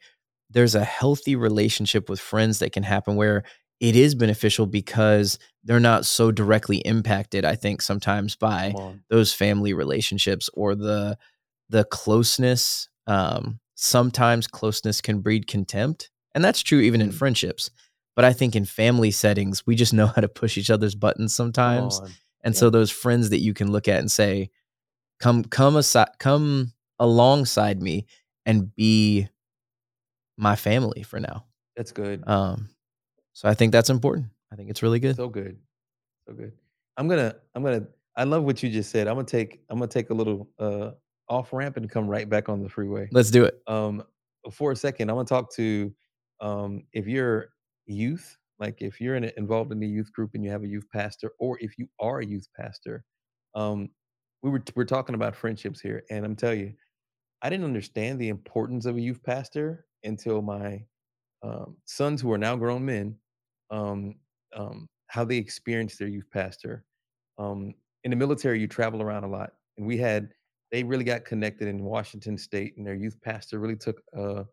there's 0.50 0.75
a 0.75 0.83
healthy 0.83 1.35
relationship 1.35 2.09
with 2.09 2.19
friends 2.19 2.59
that 2.59 2.71
can 2.71 2.83
happen 2.83 3.15
where 3.15 3.44
it 3.80 3.95
is 3.95 4.16
beneficial 4.16 4.66
because 4.66 5.38
they're 5.63 5.80
not 5.80 6.06
so 6.06 6.31
directly 6.31 6.77
impacted 6.77 7.45
i 7.45 7.56
think 7.56 7.81
sometimes 7.81 8.36
by 8.36 8.74
those 9.10 9.33
family 9.33 9.74
relationships 9.74 10.50
or 10.54 10.75
the 10.75 11.18
the 11.69 11.83
closeness 11.86 12.89
um 13.07 13.60
sometimes 13.75 14.48
closeness 14.48 15.01
can 15.01 15.19
breed 15.19 15.48
contempt 15.48 16.10
and 16.33 16.44
that's 16.44 16.62
true 16.62 16.80
even 16.80 17.01
mm. 17.01 17.06
in 17.06 17.12
friendships 17.12 17.69
but 18.16 18.25
i 18.25 18.31
think 18.31 18.56
in 18.56 18.66
family 18.66 19.12
settings 19.12 19.66
we 19.66 19.75
just 19.75 19.94
know 20.00 20.07
how 20.07 20.22
to 20.22 20.30
push 20.30 20.57
each 20.57 20.69
other's 20.69 20.95
buttons 20.95 21.36
sometimes 21.36 22.00
and 22.44 22.54
yeah. 22.54 22.60
so 22.60 22.69
those 22.69 22.92
friends 22.92 23.30
that 23.30 23.39
you 23.39 23.54
can 23.54 23.72
look 23.72 23.88
at 23.88 24.00
and 24.00 24.12
say 24.12 24.50
come 25.19 25.44
come 25.44 25.75
aside 25.75 26.10
come 26.19 26.72
alongside 27.00 27.81
me 27.81 28.06
and 28.45 28.74
be 28.75 29.27
my 30.38 30.56
family 30.56 31.04
for 31.04 31.19
now. 31.19 31.45
That's 31.75 31.92
good. 31.92 32.24
Um, 32.27 32.69
so 33.35 33.49
I 33.49 33.53
think 33.53 33.73
that's 33.73 33.89
important. 33.89 34.27
I 34.51 34.55
think 34.55 34.69
it's 34.69 34.81
really 34.81 34.99
good. 34.99 35.17
So 35.17 35.27
good, 35.27 35.57
so 36.25 36.33
good. 36.33 36.53
I'm 36.95 37.09
gonna, 37.09 37.35
I'm 37.53 37.63
gonna. 37.63 37.85
I 38.15 38.23
love 38.23 38.43
what 38.43 38.63
you 38.63 38.69
just 38.69 38.91
said. 38.91 39.09
I'm 39.09 39.15
gonna 39.15 39.27
take, 39.27 39.59
I'm 39.69 39.77
gonna 39.77 39.89
take 39.89 40.09
a 40.09 40.13
little 40.13 40.49
uh 40.57 40.91
off 41.27 41.51
ramp 41.51 41.75
and 41.75 41.89
come 41.89 42.07
right 42.07 42.29
back 42.29 42.47
on 42.47 42.63
the 42.63 42.69
freeway. 42.69 43.09
Let's 43.11 43.29
do 43.29 43.43
it. 43.43 43.61
Um, 43.67 44.03
for 44.51 44.71
a 44.71 44.75
second, 44.75 45.09
I'm 45.09 45.17
gonna 45.17 45.27
talk 45.27 45.51
to, 45.55 45.93
um, 46.39 46.83
if 46.93 47.07
you're 47.07 47.49
youth, 47.87 48.37
like 48.57 48.81
if 48.81 49.01
you're 49.01 49.15
in 49.15 49.25
a, 49.25 49.31
involved 49.35 49.73
in 49.73 49.79
the 49.81 49.88
youth 49.88 50.13
group 50.13 50.31
and 50.33 50.43
you 50.43 50.49
have 50.49 50.63
a 50.63 50.67
youth 50.67 50.85
pastor, 50.93 51.31
or 51.38 51.57
if 51.59 51.77
you 51.77 51.89
are 51.99 52.19
a 52.19 52.25
youth 52.25 52.47
pastor, 52.55 53.03
um, 53.53 53.89
we 54.43 54.49
were 54.49 54.63
we're 54.75 54.85
talking 54.85 55.15
about 55.15 55.35
friendships 55.35 55.81
here, 55.81 56.03
and 56.10 56.24
I'm 56.24 56.38
telling 56.38 56.62
you, 56.62 56.74
I 57.41 57.50
didn't 57.50 57.65
understand 57.65 58.17
the 58.17 58.29
importance 58.29 58.86
of 58.86 58.95
a 58.95 59.01
youth 59.01 59.21
pastor 59.24 59.88
until 60.05 60.41
my 60.41 60.86
um, 61.43 61.75
sons, 61.83 62.21
who 62.21 62.31
are 62.31 62.38
now 62.38 62.55
grown 62.55 62.86
men, 62.86 63.17
um, 63.72 64.15
um, 64.55 64.88
how 65.07 65.24
they 65.24 65.38
experienced 65.38 66.00
their 66.00 66.07
youth 66.07 66.29
pastor. 66.31 66.84
Um, 67.38 67.74
in 68.03 68.12
the 68.12 68.17
military, 68.17 68.60
you 68.60 68.67
travel 68.67 69.01
around 69.01 69.24
a 69.24 69.29
lot, 69.29 69.53
and 69.77 69.86
we 69.86 69.98
had 69.98 70.29
they 70.72 70.84
really 70.84 71.03
got 71.03 71.25
connected 71.25 71.67
in 71.67 71.84
Washington 71.84 72.38
State, 72.38 72.75
and 72.77 72.86
their 72.86 72.95
youth 72.95 73.19
pastor 73.22 73.60
really 73.60 73.75
took 73.75 74.01
a, 74.13 74.45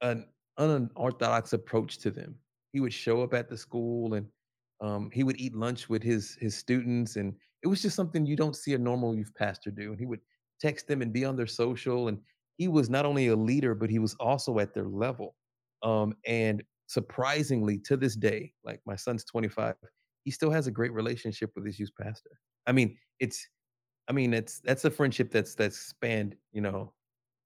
an 0.00 0.26
unorthodox 0.58 1.52
approach 1.52 1.98
to 1.98 2.10
them. 2.10 2.34
He 2.72 2.80
would 2.80 2.92
show 2.92 3.22
up 3.22 3.34
at 3.34 3.48
the 3.48 3.56
school, 3.56 4.14
and 4.14 4.26
um, 4.80 5.10
he 5.12 5.24
would 5.24 5.40
eat 5.40 5.54
lunch 5.54 5.88
with 5.88 6.02
his 6.02 6.36
his 6.40 6.56
students, 6.56 7.16
and 7.16 7.34
it 7.62 7.68
was 7.68 7.82
just 7.82 7.96
something 7.96 8.26
you 8.26 8.36
don't 8.36 8.56
see 8.56 8.74
a 8.74 8.78
normal 8.78 9.14
youth 9.14 9.32
pastor 9.36 9.70
do. 9.70 9.90
And 9.90 10.00
he 10.00 10.06
would 10.06 10.20
text 10.60 10.88
them 10.88 11.02
and 11.02 11.12
be 11.12 11.24
on 11.24 11.36
their 11.36 11.46
social, 11.46 12.08
and 12.08 12.18
he 12.56 12.68
was 12.68 12.90
not 12.90 13.06
only 13.06 13.28
a 13.28 13.36
leader, 13.36 13.74
but 13.74 13.90
he 13.90 13.98
was 13.98 14.14
also 14.20 14.58
at 14.58 14.74
their 14.74 14.88
level. 14.88 15.34
Um, 15.82 16.14
and 16.26 16.62
surprisingly, 16.92 17.78
to 17.78 17.96
this 17.96 18.16
day, 18.16 18.52
like 18.64 18.80
my 18.86 18.96
son's 18.96 19.24
25, 19.24 19.74
he 20.24 20.30
still 20.30 20.50
has 20.50 20.66
a 20.66 20.70
great 20.70 20.92
relationship 20.92 21.50
with 21.54 21.64
his 21.66 21.78
youth 21.78 21.90
pastor. 22.00 22.30
I 22.66 22.72
mean, 22.72 22.96
it's, 23.20 23.48
I 24.08 24.12
mean, 24.12 24.34
it's 24.34 24.60
that's 24.60 24.84
a 24.84 24.90
friendship 24.90 25.30
that's 25.30 25.54
that's 25.54 25.78
spanned, 25.78 26.36
you 26.52 26.60
know, 26.60 26.92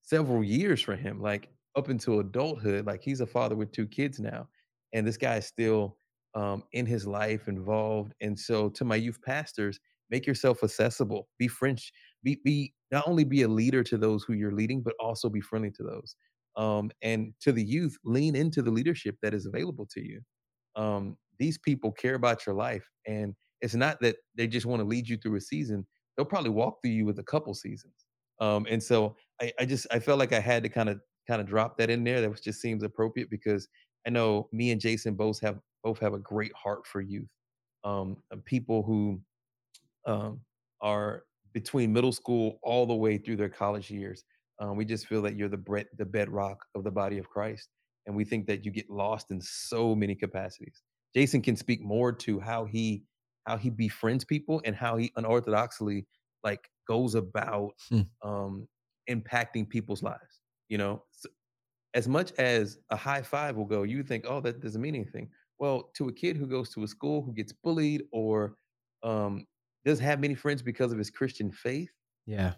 several 0.03 0.43
years 0.45 0.81
for 0.83 0.97
him, 0.97 1.21
like 1.21 1.49
up 1.77 1.91
into 1.91 2.21
adulthood. 2.21 2.87
Like 2.87 3.03
he's 3.03 3.21
a 3.21 3.27
father 3.27 3.57
with 3.57 3.73
two 3.73 3.87
kids 3.87 4.21
now, 4.21 4.49
and 4.93 5.07
this 5.07 5.17
guy 5.17 5.37
is 5.37 5.47
still 5.47 5.99
um, 6.35 6.65
in 6.73 6.87
his 6.87 7.07
life 7.07 7.49
involved. 7.49 8.15
And 8.21 8.39
so, 8.39 8.69
to 8.71 8.85
my 8.85 8.97
youth 8.97 9.21
pastors, 9.23 9.79
make 10.11 10.27
yourself 10.27 10.63
accessible. 10.65 11.29
Be 11.39 11.49
French. 11.49 11.93
Be 12.25 12.41
be 12.45 12.75
not 12.91 13.07
only 13.09 13.25
be 13.25 13.43
a 13.43 13.49
leader 13.49 13.83
to 13.85 13.99
those 13.99 14.25
who 14.25 14.35
you're 14.35 14.53
leading, 14.53 14.83
but 14.83 14.95
also 15.01 15.29
be 15.29 15.41
friendly 15.41 15.71
to 15.73 15.83
those. 15.83 16.17
Um, 16.57 16.91
and 17.03 17.35
to 17.41 17.53
the 17.53 17.65
youth, 17.65 17.97
lean 18.05 18.35
into 18.35 18.63
the 18.63 18.71
leadership 18.71 19.17
that 19.23 19.35
is 19.35 19.47
available 19.47 19.87
to 19.93 20.01
you. 20.01 20.21
Um, 20.75 21.17
these 21.39 21.59
people 21.59 21.93
care 21.93 22.15
about 22.15 22.47
your 22.47 22.55
life, 22.55 22.89
and 23.07 23.35
it's 23.61 23.75
not 23.75 24.01
that 24.01 24.17
they 24.37 24.47
just 24.47 24.67
want 24.67 24.81
to 24.81 24.89
lead 24.89 25.09
you 25.09 25.17
through 25.17 25.37
a 25.37 25.41
season. 25.41 25.87
They'll 26.17 26.27
probably 26.27 26.51
walk 26.51 26.79
through 26.83 26.93
you 26.93 27.05
with 27.05 27.19
a 27.19 27.23
couple 27.23 27.53
seasons. 27.55 28.07
Um, 28.41 28.67
and 28.71 28.83
so 28.83 29.17
I, 29.41 29.53
I 29.61 29.65
just 29.65 29.87
I 29.91 29.99
felt 29.99 30.19
like 30.19 30.33
I 30.33 30.41
had 30.41 30.63
to 30.63 30.69
kind 30.69 30.89
of 30.89 31.01
kind 31.27 31.41
of 31.41 31.47
drop 31.47 31.77
that 31.79 31.91
in 31.91 32.05
there. 32.05 32.21
That 32.21 32.31
was, 32.31 32.41
just 32.41 32.61
seems 32.61 32.83
appropriate 32.83 33.31
because 33.31 33.69
I 34.07 34.11
know 34.11 34.49
me 34.53 34.71
and 34.71 34.81
Jason 34.81 35.15
both 35.15 35.41
have 35.41 35.59
both 35.83 35.99
have 36.01 36.15
a 36.15 36.19
great 36.19 36.53
heart 36.55 36.87
for 36.87 37.01
youth. 37.01 37.29
Um, 37.85 38.17
people 38.45 38.83
who 38.83 39.21
um, 40.07 40.41
are 40.81 41.25
between 41.53 41.93
middle 41.93 42.13
school 42.13 42.59
all 42.63 42.87
the 42.87 42.95
way 42.95 43.19
through 43.19 43.37
their 43.37 43.49
college 43.49 43.91
years. 43.91 44.25
Um, 44.59 44.77
we 44.77 44.85
just 44.85 45.07
feel 45.07 45.23
that 45.23 45.37
you're 45.37 45.49
the 45.49 45.87
the 45.99 46.05
bedrock 46.05 46.65
of 46.75 46.85
the 46.85 46.91
body 46.91 47.19
of 47.19 47.29
Christ, 47.29 47.69
and 48.07 48.17
we 48.17 48.25
think 48.25 48.47
that 48.47 48.65
you 48.65 48.71
get 48.71 48.89
lost 48.91 49.31
in 49.31 49.41
so 49.41 49.95
many 49.95 50.15
capacities. 50.15 50.83
Jason 51.15 51.43
can 51.43 51.57
speak 51.57 51.83
more 51.83 52.13
to 52.13 52.41
how 52.41 52.65
he 52.65 53.05
how 53.47 53.57
he 53.57 53.71
befriends 53.71 54.25
people 54.25 54.61
and 54.65 54.75
how 54.75 54.97
he 54.97 55.13
unorthodoxly 55.17 56.05
like 56.43 56.69
goes 56.89 57.15
about 57.15 57.73
hmm. 57.89 58.03
um, 58.23 58.67
impacting 59.09 59.69
people's 59.69 60.03
lives. 60.03 60.41
You 60.69 60.79
know, 60.79 61.03
so 61.13 61.29
as 61.95 62.09
much 62.09 62.33
as 62.39 62.79
a 62.91 62.97
high 62.97 63.23
five 63.23 63.57
will 63.57 63.65
go, 63.65 63.83
you 63.85 64.03
think, 64.03 64.25
oh, 64.29 64.41
that 64.41 64.61
doesn't 64.61 64.81
mean 64.81 64.95
anything. 64.95 65.29
Well, 65.59 65.91
to 65.97 66.09
a 66.09 66.13
kid 66.13 66.37
who 66.37 66.47
goes 66.47 66.71
to 66.75 66.85
a 66.85 66.89
school 66.89 67.23
who 67.23 67.33
gets 67.33 67.53
bullied 67.53 68.03
or 68.13 68.57
um, 69.03 69.47
doesn't 69.85 70.05
have 70.05 70.21
many 70.21 70.35
friends 70.35 70.61
because 70.61 70.93
of 70.93 70.99
his 70.99 71.09
Christian 71.09 71.51
faith. 71.51 71.91
Yeah. 72.27 72.55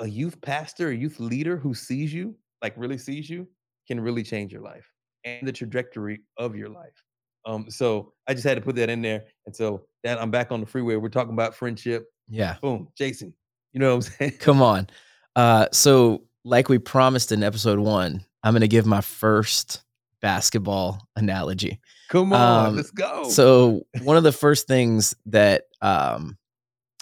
A 0.00 0.08
youth 0.08 0.40
pastor, 0.40 0.90
a 0.90 0.94
youth 0.94 1.20
leader 1.20 1.56
who 1.56 1.74
sees 1.74 2.12
you, 2.12 2.34
like 2.62 2.74
really 2.76 2.98
sees 2.98 3.28
you, 3.28 3.46
can 3.86 4.00
really 4.00 4.22
change 4.22 4.52
your 4.52 4.62
life 4.62 4.86
and 5.24 5.46
the 5.46 5.52
trajectory 5.52 6.20
of 6.38 6.56
your 6.56 6.68
life. 6.68 7.04
Um, 7.46 7.70
so 7.70 8.12
I 8.26 8.34
just 8.34 8.46
had 8.46 8.56
to 8.56 8.60
put 8.60 8.76
that 8.76 8.90
in 8.90 9.02
there. 9.02 9.24
And 9.46 9.54
so 9.54 9.84
that 10.04 10.20
I'm 10.20 10.30
back 10.30 10.52
on 10.52 10.60
the 10.60 10.66
freeway. 10.66 10.96
We're 10.96 11.08
talking 11.08 11.32
about 11.32 11.54
friendship. 11.54 12.06
Yeah. 12.28 12.56
Boom. 12.60 12.88
Jason. 12.96 13.34
You 13.72 13.80
know 13.80 13.96
what 13.96 14.06
I'm 14.06 14.12
saying? 14.18 14.32
Come 14.38 14.62
on. 14.62 14.88
Uh, 15.36 15.66
so 15.72 16.22
like 16.44 16.68
we 16.68 16.78
promised 16.78 17.32
in 17.32 17.42
episode 17.42 17.78
one, 17.78 18.24
I'm 18.42 18.54
gonna 18.54 18.68
give 18.68 18.86
my 18.86 19.00
first 19.00 19.82
basketball 20.20 21.06
analogy. 21.16 21.80
Come 22.08 22.32
on, 22.32 22.66
um, 22.66 22.76
let's 22.76 22.90
go. 22.90 23.28
So 23.28 23.86
one 24.02 24.16
of 24.16 24.22
the 24.22 24.32
first 24.32 24.66
things 24.66 25.14
that 25.26 25.64
um, 25.80 26.36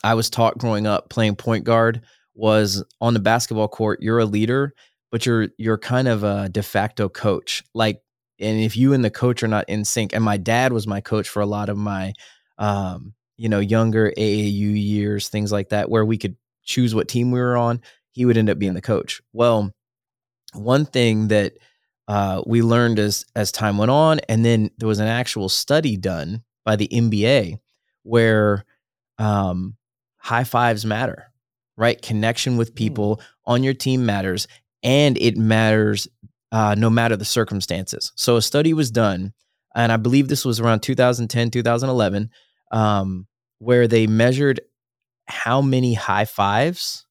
I 0.05 0.15
was 0.15 0.31
taught 0.31 0.59
growing 0.59 0.87
up 0.87 1.09
playing 1.09 1.37
point 1.37 1.65
guard 1.65 2.03
was 2.39 2.83
on 3.01 3.15
the 3.15 3.21
basketball 3.21 3.69
court, 3.69 4.01
you're 4.01 4.21
a 4.21 4.25
leader, 4.25 4.75
but 5.11 5.27
you're 5.27 5.49
you're 5.59 5.79
kind 5.79 6.09
of 6.09 6.25
a 6.25 6.49
de 6.49 6.63
facto 6.63 7.09
coach. 7.09 7.63
Like, 7.75 8.01
and 8.39 8.61
if 8.61 8.77
you 8.77 8.93
and 8.95 9.05
the 9.05 9.11
coach 9.11 9.43
are 9.43 9.49
not 9.49 9.69
in 9.69 9.85
sync, 9.85 10.15
and 10.15 10.25
my 10.25 10.37
dad 10.39 10.73
was 10.73 10.87
my 10.87 11.01
coach 11.01 11.29
for 11.29 11.41
a 11.41 11.47
lot 11.47 11.69
of 11.69 11.77
my 11.77 12.15
um, 12.59 13.15
you 13.39 13.49
know, 13.49 13.61
younger 13.61 14.13
AAU 14.17 14.83
years, 14.83 15.29
things 15.29 15.53
like 15.53 15.71
that, 15.71 15.89
where 15.89 16.05
we 16.05 16.19
could 16.19 16.37
choose 16.65 16.95
what 16.95 17.09
team 17.09 17.31
we 17.31 17.41
were 17.41 17.57
on, 17.57 17.81
he 18.11 18.25
would 18.25 18.37
end 18.37 18.51
up 18.51 18.59
being 18.59 18.75
the 18.75 18.81
coach. 18.81 19.23
Well, 19.33 19.73
one 20.53 20.85
thing 20.85 21.29
that 21.29 21.55
uh, 22.09 22.43
we 22.47 22.63
learned 22.63 22.99
as 22.99 23.25
as 23.37 23.53
time 23.53 23.79
went 23.79 23.91
on, 23.91 24.21
and 24.29 24.45
then 24.45 24.71
there 24.79 24.89
was 24.89 24.99
an 24.99 25.07
actual 25.07 25.49
study 25.49 25.97
done 25.97 26.43
by 26.65 26.77
the 26.77 26.89
NBA 26.89 27.59
where 28.03 28.65
um, 29.19 29.77
high 30.19 30.45
fives 30.45 30.85
matter, 30.85 31.28
right? 31.79 32.01
Connection 32.03 32.57
with 32.57 32.71
hmm. 32.71 32.75
people 32.75 33.21
on 33.47 33.63
your 33.63 33.75
team 33.75 34.05
matters, 34.05 34.47
and 34.83 35.17
it 35.19 35.37
matters 35.37 36.09
uh, 36.53 36.75
no 36.77 36.91
matter 36.91 37.17
the 37.17 37.25
circumstances. 37.25 38.13
So 38.17 38.37
a 38.37 38.43
study 38.43 38.75
was 38.75 38.91
done, 38.91 39.33
and 39.75 39.93
I 39.93 39.97
believe 39.97 40.29
this 40.29 40.45
was 40.45 40.61
around 40.61 40.81
2010, 40.81 41.51
2011, 41.51 42.31
um, 42.73 43.27
where 43.59 43.89
they 43.89 44.07
measured 44.07 44.61
how 45.27 45.63
many 45.63 45.95
high 45.95 46.25
fives 46.25 47.07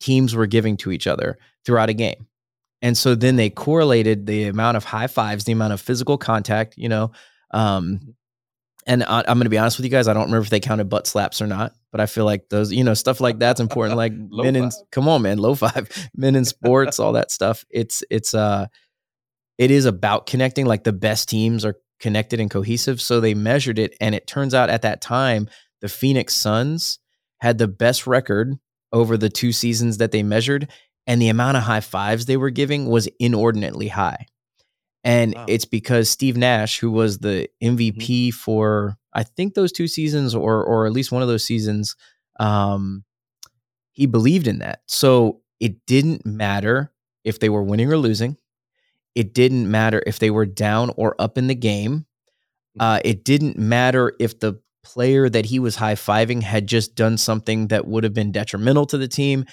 teams 0.00 0.34
were 0.34 0.46
giving 0.46 0.76
to 0.78 0.92
each 0.92 1.06
other 1.06 1.38
throughout 1.64 1.88
a 1.88 1.94
game. 1.94 2.26
And 2.80 2.96
so 2.96 3.14
then 3.14 3.36
they 3.36 3.50
correlated 3.50 4.26
the 4.26 4.44
amount 4.44 4.76
of 4.76 4.84
high 4.84 5.08
fives, 5.08 5.44
the 5.44 5.52
amount 5.52 5.72
of 5.72 5.80
physical 5.80 6.16
contact, 6.16 6.74
you 6.76 6.88
know, 6.88 7.10
um, 7.50 8.14
and 8.86 9.04
I, 9.04 9.20
am 9.20 9.36
going 9.36 9.44
to 9.44 9.50
be 9.50 9.58
honest 9.58 9.76
with 9.76 9.84
you 9.84 9.90
guys. 9.90 10.08
I 10.08 10.14
don't 10.14 10.24
remember 10.24 10.44
if 10.44 10.50
they 10.50 10.60
counted 10.60 10.88
butt 10.88 11.06
slaps 11.06 11.42
or 11.42 11.46
not, 11.46 11.72
but 11.90 12.00
I 12.00 12.06
feel 12.06 12.24
like 12.24 12.48
those, 12.48 12.72
you 12.72 12.84
know, 12.84 12.94
stuff 12.94 13.20
like 13.20 13.38
that's 13.38 13.60
important. 13.60 13.96
Like 13.96 14.12
men 14.30 14.56
in, 14.56 14.70
come 14.92 15.08
on, 15.08 15.22
man, 15.22 15.38
low 15.38 15.54
five, 15.54 15.88
men 16.16 16.36
in 16.36 16.44
sports, 16.44 16.98
all 16.98 17.12
that 17.12 17.30
stuff. 17.30 17.64
It's 17.70 18.02
it's 18.10 18.34
uh, 18.34 18.66
it 19.56 19.70
is 19.70 19.84
about 19.84 20.26
connecting. 20.26 20.66
Like 20.66 20.84
the 20.84 20.92
best 20.92 21.28
teams 21.28 21.64
are 21.64 21.76
connected 22.00 22.40
and 22.40 22.50
cohesive. 22.50 23.00
So 23.00 23.20
they 23.20 23.34
measured 23.34 23.78
it, 23.78 23.96
and 24.00 24.14
it 24.14 24.26
turns 24.26 24.54
out 24.54 24.70
at 24.70 24.82
that 24.82 25.00
time 25.00 25.48
the 25.80 25.88
Phoenix 25.88 26.34
Suns 26.34 26.98
had 27.40 27.58
the 27.58 27.68
best 27.68 28.06
record 28.06 28.56
over 28.92 29.16
the 29.16 29.28
two 29.28 29.52
seasons 29.52 29.98
that 29.98 30.12
they 30.12 30.22
measured, 30.22 30.68
and 31.06 31.20
the 31.22 31.28
amount 31.28 31.56
of 31.56 31.62
high 31.64 31.80
fives 31.80 32.26
they 32.26 32.36
were 32.36 32.50
giving 32.50 32.86
was 32.86 33.08
inordinately 33.18 33.88
high. 33.88 34.26
And 35.04 35.34
wow. 35.34 35.46
it's 35.48 35.64
because 35.64 36.10
Steve 36.10 36.36
Nash, 36.36 36.78
who 36.78 36.90
was 36.90 37.18
the 37.18 37.48
MVP 37.62 37.96
mm-hmm. 37.96 38.30
for 38.30 38.96
I 39.12 39.22
think 39.22 39.54
those 39.54 39.72
two 39.72 39.88
seasons 39.88 40.34
or 40.34 40.62
or 40.62 40.86
at 40.86 40.92
least 40.92 41.12
one 41.12 41.22
of 41.22 41.28
those 41.28 41.44
seasons, 41.44 41.96
um, 42.40 43.04
he 43.92 44.06
believed 44.06 44.46
in 44.46 44.58
that. 44.58 44.82
So 44.86 45.40
it 45.60 45.86
didn't 45.86 46.26
matter 46.26 46.92
if 47.24 47.40
they 47.40 47.48
were 47.48 47.62
winning 47.62 47.92
or 47.92 47.96
losing. 47.96 48.36
It 49.14 49.34
didn't 49.34 49.70
matter 49.70 50.02
if 50.06 50.18
they 50.18 50.30
were 50.30 50.46
down 50.46 50.92
or 50.96 51.14
up 51.18 51.38
in 51.38 51.46
the 51.46 51.54
game. 51.54 52.06
Mm-hmm. 52.78 52.80
Uh, 52.80 53.00
it 53.04 53.24
didn't 53.24 53.58
matter 53.58 54.14
if 54.20 54.38
the 54.38 54.60
player 54.84 55.28
that 55.28 55.44
he 55.44 55.58
was 55.58 55.76
high 55.76 55.94
fiving 55.94 56.42
had 56.42 56.66
just 56.66 56.94
done 56.94 57.18
something 57.18 57.68
that 57.68 57.86
would 57.86 58.04
have 58.04 58.14
been 58.14 58.32
detrimental 58.32 58.86
to 58.86 58.98
the 58.98 59.08
team. 59.08 59.44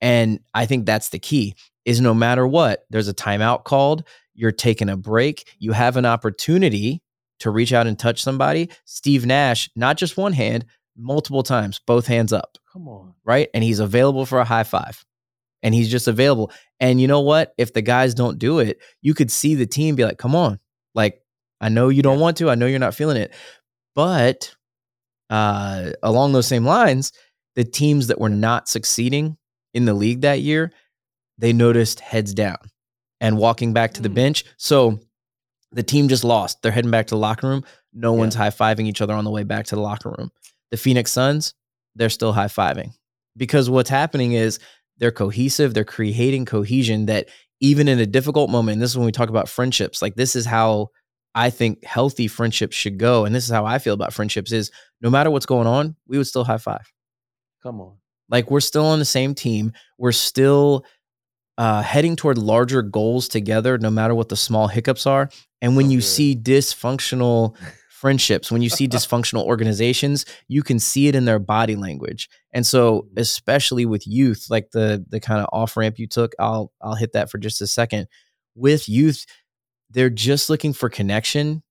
And 0.00 0.40
I 0.54 0.66
think 0.66 0.84
that's 0.86 1.08
the 1.08 1.18
key 1.18 1.54
is 1.86 2.00
no 2.00 2.12
matter 2.12 2.46
what, 2.46 2.84
there's 2.90 3.08
a 3.08 3.14
timeout 3.14 3.64
called 3.64 4.04
you're 4.36 4.52
taking 4.52 4.88
a 4.88 4.96
break, 4.96 5.48
you 5.58 5.72
have 5.72 5.96
an 5.96 6.06
opportunity 6.06 7.02
to 7.40 7.50
reach 7.50 7.72
out 7.72 7.86
and 7.86 7.98
touch 7.98 8.22
somebody. 8.22 8.70
Steve 8.84 9.26
Nash, 9.26 9.68
not 9.76 9.96
just 9.96 10.16
one 10.16 10.32
hand, 10.32 10.64
multiple 10.96 11.42
times, 11.42 11.80
both 11.86 12.06
hands 12.06 12.32
up. 12.32 12.56
Come 12.72 12.88
on. 12.88 13.14
Right? 13.24 13.48
And 13.54 13.62
he's 13.62 13.80
available 13.80 14.26
for 14.26 14.38
a 14.38 14.44
high 14.44 14.64
five. 14.64 15.04
And 15.62 15.74
he's 15.74 15.90
just 15.90 16.06
available. 16.06 16.52
And 16.80 17.00
you 17.00 17.08
know 17.08 17.20
what? 17.20 17.52
If 17.58 17.72
the 17.72 17.82
guys 17.82 18.14
don't 18.14 18.38
do 18.38 18.58
it, 18.58 18.78
you 19.00 19.14
could 19.14 19.30
see 19.30 19.54
the 19.54 19.66
team 19.66 19.96
be 19.96 20.04
like, 20.04 20.18
come 20.18 20.36
on. 20.36 20.60
Like, 20.94 21.20
I 21.60 21.70
know 21.70 21.88
you 21.88 22.02
don't 22.02 22.20
want 22.20 22.36
to. 22.38 22.50
I 22.50 22.54
know 22.54 22.66
you're 22.66 22.78
not 22.78 22.94
feeling 22.94 23.16
it. 23.16 23.32
But 23.94 24.54
uh, 25.30 25.92
along 26.02 26.32
those 26.32 26.46
same 26.46 26.64
lines, 26.64 27.12
the 27.54 27.64
teams 27.64 28.08
that 28.08 28.20
were 28.20 28.28
not 28.28 28.68
succeeding 28.68 29.38
in 29.72 29.86
the 29.86 29.94
league 29.94 30.20
that 30.20 30.40
year, 30.40 30.72
they 31.38 31.52
noticed 31.52 32.00
heads 32.00 32.34
down 32.34 32.58
and 33.20 33.38
walking 33.38 33.72
back 33.72 33.94
to 33.94 34.02
the 34.02 34.08
mm. 34.08 34.14
bench. 34.14 34.44
So 34.56 35.00
the 35.72 35.82
team 35.82 36.08
just 36.08 36.24
lost. 36.24 36.62
They're 36.62 36.72
heading 36.72 36.90
back 36.90 37.06
to 37.08 37.14
the 37.14 37.20
locker 37.20 37.48
room. 37.48 37.64
No 37.92 38.12
yeah. 38.12 38.20
one's 38.20 38.34
high 38.34 38.50
fiving 38.50 38.86
each 38.86 39.00
other 39.00 39.14
on 39.14 39.24
the 39.24 39.30
way 39.30 39.42
back 39.42 39.66
to 39.66 39.74
the 39.74 39.80
locker 39.80 40.14
room. 40.16 40.30
The 40.70 40.76
Phoenix 40.76 41.10
Suns, 41.10 41.54
they're 41.94 42.10
still 42.10 42.32
high 42.32 42.46
fiving 42.46 42.90
because 43.36 43.70
what's 43.70 43.90
happening 43.90 44.32
is 44.32 44.58
they're 44.98 45.12
cohesive. 45.12 45.74
They're 45.74 45.84
creating 45.84 46.46
cohesion 46.46 47.06
that 47.06 47.28
even 47.60 47.88
in 47.88 47.98
a 47.98 48.06
difficult 48.06 48.50
moment, 48.50 48.74
and 48.74 48.82
this 48.82 48.90
is 48.90 48.98
when 48.98 49.06
we 49.06 49.12
talk 49.12 49.28
about 49.28 49.48
friendships, 49.48 50.02
like 50.02 50.14
this 50.14 50.36
is 50.36 50.44
how 50.44 50.90
I 51.34 51.50
think 51.50 51.84
healthy 51.84 52.28
friendships 52.28 52.76
should 52.76 52.98
go. 52.98 53.24
And 53.24 53.34
this 53.34 53.44
is 53.44 53.50
how 53.50 53.66
I 53.66 53.78
feel 53.78 53.94
about 53.94 54.12
friendships 54.12 54.52
is 54.52 54.70
no 55.00 55.10
matter 55.10 55.30
what's 55.30 55.46
going 55.46 55.66
on, 55.66 55.96
we 56.06 56.18
would 56.18 56.26
still 56.26 56.44
high 56.44 56.58
five. 56.58 56.92
Come 57.62 57.80
on. 57.80 57.96
Like 58.28 58.50
we're 58.50 58.60
still 58.60 58.86
on 58.86 58.98
the 58.98 59.04
same 59.04 59.34
team. 59.34 59.72
We're 59.98 60.12
still 60.12 60.84
uh, 61.58 61.82
heading 61.82 62.16
toward 62.16 62.38
larger 62.38 62.82
goals 62.82 63.28
together, 63.28 63.78
no 63.78 63.90
matter 63.90 64.14
what 64.14 64.28
the 64.28 64.36
small 64.36 64.68
hiccups 64.68 65.06
are. 65.06 65.30
And 65.62 65.76
when 65.76 65.90
you 65.90 66.00
see 66.00 66.36
dysfunctional 66.36 67.56
friendships, 67.90 68.52
when 68.52 68.62
you 68.62 68.68
see 68.68 68.86
dysfunctional 68.86 69.44
organizations, 69.44 70.26
you 70.48 70.62
can 70.62 70.78
see 70.78 71.08
it 71.08 71.14
in 71.14 71.24
their 71.24 71.38
body 71.38 71.76
language. 71.76 72.28
And 72.52 72.66
so, 72.66 73.02
mm-hmm. 73.02 73.18
especially 73.18 73.86
with 73.86 74.06
youth, 74.06 74.46
like 74.50 74.70
the 74.72 75.04
the 75.08 75.20
kind 75.20 75.40
of 75.40 75.48
off 75.52 75.76
ramp 75.76 75.98
you 75.98 76.06
took, 76.06 76.32
I'll 76.38 76.72
I'll 76.82 76.94
hit 76.94 77.12
that 77.12 77.30
for 77.30 77.38
just 77.38 77.60
a 77.62 77.66
second. 77.66 78.06
With 78.54 78.88
youth, 78.88 79.24
they're 79.90 80.10
just 80.10 80.50
looking 80.50 80.72
for 80.72 80.88
connection. 80.88 81.62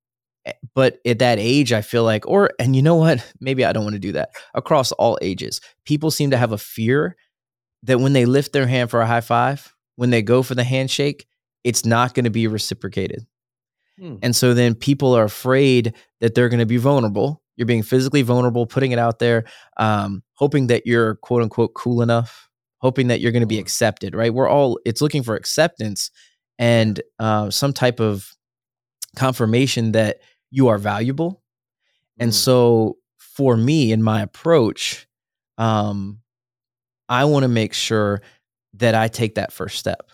Eh, 0.46 0.54
but 0.74 1.00
at 1.06 1.20
that 1.20 1.38
age, 1.40 1.74
I 1.74 1.82
feel 1.82 2.04
like, 2.04 2.28
or 2.28 2.50
and 2.60 2.76
you 2.76 2.82
know 2.82 2.96
what? 2.96 3.26
Maybe 3.40 3.64
I 3.64 3.72
don't 3.72 3.84
want 3.84 3.96
to 3.96 4.00
do 4.00 4.14
that. 4.14 4.32
Across 4.56 4.94
all 4.94 5.20
ages, 5.22 5.62
people 5.86 6.10
seem 6.10 6.32
to 6.32 6.38
have 6.38 6.52
a 6.52 6.58
fear 6.58 7.16
that 7.84 8.00
when 8.00 8.14
they 8.14 8.26
lift 8.26 8.52
their 8.52 8.66
hand 8.66 8.90
for 8.90 9.00
a 9.00 9.06
high 9.06 9.22
five, 9.22 9.75
when 9.96 10.10
they 10.10 10.22
go 10.22 10.44
for 10.44 10.56
the 10.56 10.64
handshake, 10.64 11.26
it's 11.64 11.86
not 11.86 12.14
going 12.14 12.26
to 12.26 12.32
be 12.32 12.48
reciprocated. 12.48 13.26
Hmm. 14.00 14.18
And 14.22 14.36
so 14.36 14.54
then 14.54 14.76
people 14.76 15.16
are 15.16 15.24
afraid 15.24 15.94
that 16.20 16.36
they're 16.36 16.50
going 16.50 16.60
to 16.60 16.66
be 16.66 16.78
vulnerable. 16.78 17.42
You're 17.56 17.66
being 17.66 17.84
physically 17.84 18.22
vulnerable, 18.22 18.66
putting 18.66 18.92
it 18.92 19.00
out 19.00 19.20
there, 19.20 19.46
um, 19.78 20.24
hoping 20.34 20.68
that 20.68 20.86
you're 20.86 21.16
quote 21.16 21.42
unquote 21.42 21.74
cool 21.74 22.02
enough, 22.02 22.50
hoping 22.80 23.08
that 23.08 23.22
you're 23.22 23.32
going 23.32 23.42
to 23.42 23.48
be 23.48 23.60
accepted, 23.60 24.14
right? 24.14 24.34
We're 24.34 24.50
all, 24.50 24.80
it's 24.86 25.02
looking 25.02 25.24
for 25.24 25.36
acceptance 25.36 26.12
and 26.60 27.02
uh, 27.20 27.50
some 27.50 27.74
type 27.74 28.00
of 28.00 28.30
confirmation 29.16 29.94
that 29.94 30.20
you 30.52 30.68
are 30.68 30.78
valuable. 30.78 31.42
And 32.20 32.30
hmm. 32.30 32.36
so 32.36 32.98
for 33.18 33.56
me, 33.58 33.92
in 33.92 34.04
my 34.04 34.22
approach, 34.22 35.08
um, 35.58 36.20
I 37.08 37.26
want 37.26 37.44
to 37.44 37.50
make 37.50 37.74
sure 37.74 38.22
that 38.78 38.96
I 38.96 39.08
take 39.08 39.36
that 39.36 39.52
first 39.52 39.78
step. 39.78 40.12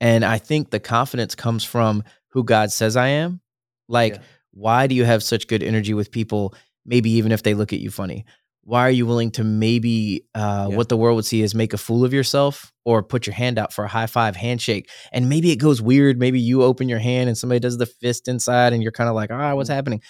And 0.00 0.24
I 0.24 0.38
think 0.38 0.70
the 0.70 0.80
confidence 0.80 1.34
comes 1.34 1.64
from 1.64 2.02
who 2.28 2.42
God 2.44 2.72
says 2.72 2.96
I 2.96 3.08
am. 3.08 3.40
Like, 3.88 4.14
yeah. 4.14 4.22
why 4.50 4.86
do 4.86 4.94
you 4.94 5.04
have 5.04 5.22
such 5.22 5.46
good 5.46 5.62
energy 5.62 5.94
with 5.94 6.10
people, 6.10 6.54
maybe 6.84 7.10
even 7.10 7.30
if 7.30 7.42
they 7.42 7.54
look 7.54 7.72
at 7.72 7.80
you 7.80 7.90
funny? 7.90 8.24
Why 8.64 8.80
are 8.80 8.90
you 8.90 9.06
willing 9.06 9.32
to 9.32 9.44
maybe 9.44 10.24
uh, 10.34 10.68
yeah. 10.70 10.76
what 10.76 10.88
the 10.88 10.96
world 10.96 11.16
would 11.16 11.24
see 11.24 11.42
is 11.42 11.54
make 11.54 11.72
a 11.72 11.78
fool 11.78 12.04
of 12.04 12.12
yourself 12.12 12.72
or 12.84 13.02
put 13.02 13.26
your 13.26 13.34
hand 13.34 13.58
out 13.58 13.72
for 13.72 13.84
a 13.84 13.88
high 13.88 14.06
five 14.06 14.36
handshake? 14.36 14.88
And 15.12 15.28
maybe 15.28 15.50
it 15.50 15.56
goes 15.56 15.82
weird. 15.82 16.18
Maybe 16.18 16.40
you 16.40 16.62
open 16.62 16.88
your 16.88 17.00
hand 17.00 17.28
and 17.28 17.36
somebody 17.36 17.58
does 17.60 17.78
the 17.78 17.86
fist 17.86 18.28
inside 18.28 18.72
and 18.72 18.82
you're 18.82 18.92
kind 18.92 19.08
of 19.08 19.16
like, 19.16 19.30
ah, 19.32 19.54
what's 19.54 19.70
mm. 19.70 19.74
happening? 19.74 20.00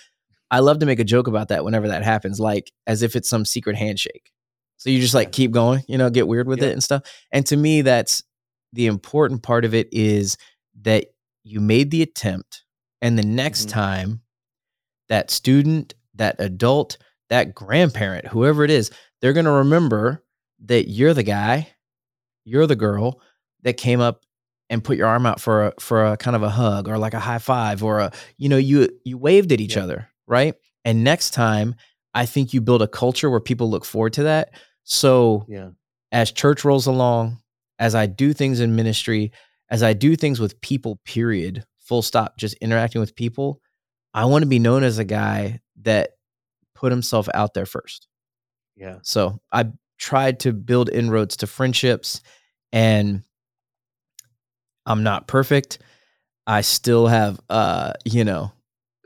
I 0.50 0.61
love 0.61 0.81
to 0.81 0.87
make 0.87 1.00
a 1.00 1.04
joke 1.04 1.28
about 1.28 1.49
that 1.49 1.64
whenever 1.64 1.88
that 1.88 2.02
happens, 2.02 2.38
like 2.38 2.71
as 2.87 3.02
if 3.02 3.16
it's 3.16 3.28
some 3.28 3.47
secret 3.47 3.76
handshake. 3.76 4.31
So 4.83 4.91
you 4.91 5.01
just 5.01 5.15
like 5.15 5.31
keep 5.31 5.53
going, 5.53 5.85
you 5.87 5.97
know, 5.97 6.11
get 6.11 6.27
weird 6.27 6.49
with 6.49 6.61
it 6.61 6.73
and 6.73 6.83
stuff. 6.83 7.05
And 7.31 7.47
to 7.47 7.57
me, 7.57 7.83
that's 7.83 8.25
the 8.73 8.87
important 8.87 9.45
part 9.45 9.65
of 9.65 9.75
it 9.75 9.89
is 9.93 10.37
that 10.81 11.07
you 11.45 11.61
made 11.61 11.93
the 11.93 12.03
attempt, 12.03 12.65
and 13.01 13.17
the 13.17 13.25
next 13.25 13.69
mm-hmm. 13.69 13.79
time 13.79 14.21
that 15.09 15.31
student, 15.31 15.95
that 16.17 16.35
adult, 16.41 16.99
that 17.29 17.55
grandparent, 17.55 18.27
whoever 18.27 18.65
it 18.65 18.73
is, 18.73 18.91
they're 19.21 19.33
going 19.33 19.45
to 19.45 19.53
remember 19.53 20.25
that 20.65 20.89
you're 20.89 21.15
the 21.15 21.23
guy, 21.23 21.69
you're 22.45 22.67
the 22.67 22.75
girl 22.75 23.21
that 23.62 23.75
came 23.75 24.01
up 24.01 24.25
and 24.69 24.83
put 24.83 24.97
your 24.97 25.07
arm 25.07 25.27
out 25.27 25.41
for 25.41 25.67
a 25.67 25.73
for 25.79 26.05
a 26.05 26.17
kind 26.17 26.35
of 26.35 26.43
a 26.43 26.51
hug 26.51 26.89
or 26.89 26.99
like 26.99 27.15
a 27.15 27.21
high 27.21 27.39
five 27.39 27.85
or 27.85 28.01
a 28.01 28.11
you 28.37 28.49
know 28.49 28.57
you 28.57 28.89
you 29.05 29.17
waved 29.17 29.53
at 29.53 29.61
each 29.61 29.77
other, 29.77 30.09
right? 30.27 30.57
And 30.85 31.05
next 31.05 31.31
time, 31.31 31.77
I 32.15 32.27
think 32.27 32.53
you 32.53 32.61
build 32.61 32.83
a 32.83 32.89
culture 32.89 33.31
where 33.31 33.39
people 33.39 33.71
look 33.71 33.85
forward 33.85 34.15
to 34.15 34.25
that. 34.25 34.51
So, 34.85 35.45
yeah. 35.49 35.71
as 36.11 36.33
church 36.33 36.65
rolls 36.65 36.87
along, 36.87 37.39
as 37.79 37.95
I 37.95 38.07
do 38.07 38.33
things 38.33 38.61
in 38.61 38.77
ministry, 38.77 39.33
as 39.71 39.83
I 39.83 39.93
do 39.93 40.17
things 40.17 40.41
with 40.41 40.61
people, 40.61 41.01
period, 41.05 41.65
full 41.79 42.03
stop, 42.03 42.37
just 42.37 42.55
interacting 42.55 43.01
with 43.01 43.15
people, 43.15 43.61
I 44.15 44.27
want 44.27 44.43
to 44.43 44.49
be 44.49 44.59
known 44.59 44.85
as 44.85 44.99
a 44.99 45.05
guy 45.05 45.61
that 45.83 46.11
put 46.75 46.93
himself 46.93 47.29
out 47.35 47.55
there 47.55 47.67
first. 47.67 48.09
Yeah. 48.77 48.99
So 49.03 49.41
I 49.51 49.67
tried 49.99 50.41
to 50.41 50.53
build 50.53 50.91
inroads 50.91 51.37
to 51.39 51.47
friendships 51.47 52.21
and 52.73 53.23
I'm 54.85 55.03
not 55.03 55.29
perfect. 55.29 55.79
I 56.47 56.62
still 56.62 57.07
have 57.07 57.39
uh, 57.49 57.93
you 58.05 58.25
know, 58.25 58.53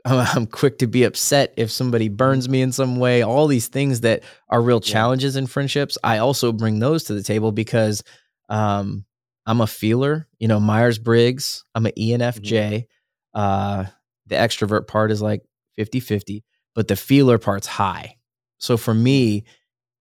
I'm 0.07 0.47
quick 0.47 0.77
to 0.79 0.87
be 0.87 1.03
upset 1.03 1.53
if 1.57 1.69
somebody 1.69 2.07
burns 2.07 2.47
me 2.47 2.61
in 2.61 2.71
some 2.71 2.95
way. 2.95 3.23
All 3.23 3.47
these 3.47 3.67
things 3.67 4.01
that 4.01 4.23
are 4.49 4.61
real 4.61 4.79
challenges 4.79 5.35
yeah. 5.35 5.39
in 5.39 5.47
friendships, 5.47 5.97
I 6.03 6.19
also 6.19 6.53
bring 6.53 6.79
those 6.79 7.05
to 7.05 7.13
the 7.13 7.23
table 7.23 7.51
because 7.51 8.03
um, 8.47 9.05
I'm 9.45 9.59
a 9.59 9.67
feeler. 9.67 10.27
You 10.39 10.47
know, 10.47 10.59
Myers 10.59 10.97
Briggs. 10.97 11.65
I'm 11.75 11.85
an 11.85 11.91
ENFJ. 11.97 12.51
Mm-hmm. 12.51 13.39
Uh, 13.39 13.85
the 14.27 14.35
extrovert 14.35 14.87
part 14.87 15.11
is 15.11 15.21
like 15.21 15.41
50 15.75 15.99
50, 15.99 16.43
but 16.73 16.87
the 16.87 16.95
feeler 16.95 17.37
part's 17.37 17.67
high. 17.67 18.15
So 18.59 18.77
for 18.77 18.93
me, 18.93 19.43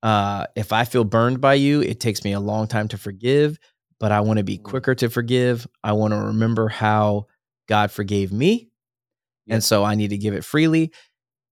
uh, 0.03 0.47
if 0.55 0.73
I 0.73 0.85
feel 0.85 1.05
burned 1.05 1.41
by 1.41 1.55
you, 1.55 1.81
it 1.81 1.99
takes 1.99 2.23
me 2.23 2.33
a 2.33 2.41
long 2.41 2.69
time 2.69 2.89
to 2.89 2.99
forgive, 2.99 3.59
but 3.99 4.13
I 4.13 4.21
want 4.21 4.39
to 4.39 4.45
be 4.45 4.57
mm-hmm. 4.57 4.69
quicker 4.69 4.95
to 4.95 5.11
forgive. 5.11 5.67
I 5.83 5.93
want 5.93 6.13
to 6.13 6.19
remember 6.19 6.69
how 6.69 7.27
God 7.67 7.91
forgave 7.91 8.33
me 8.33 8.71
and 9.49 9.63
so 9.63 9.85
I 9.85 9.95
need 9.95 10.11
to 10.11 10.19
give 10.19 10.35
it 10.35 10.45
freely. 10.45 10.93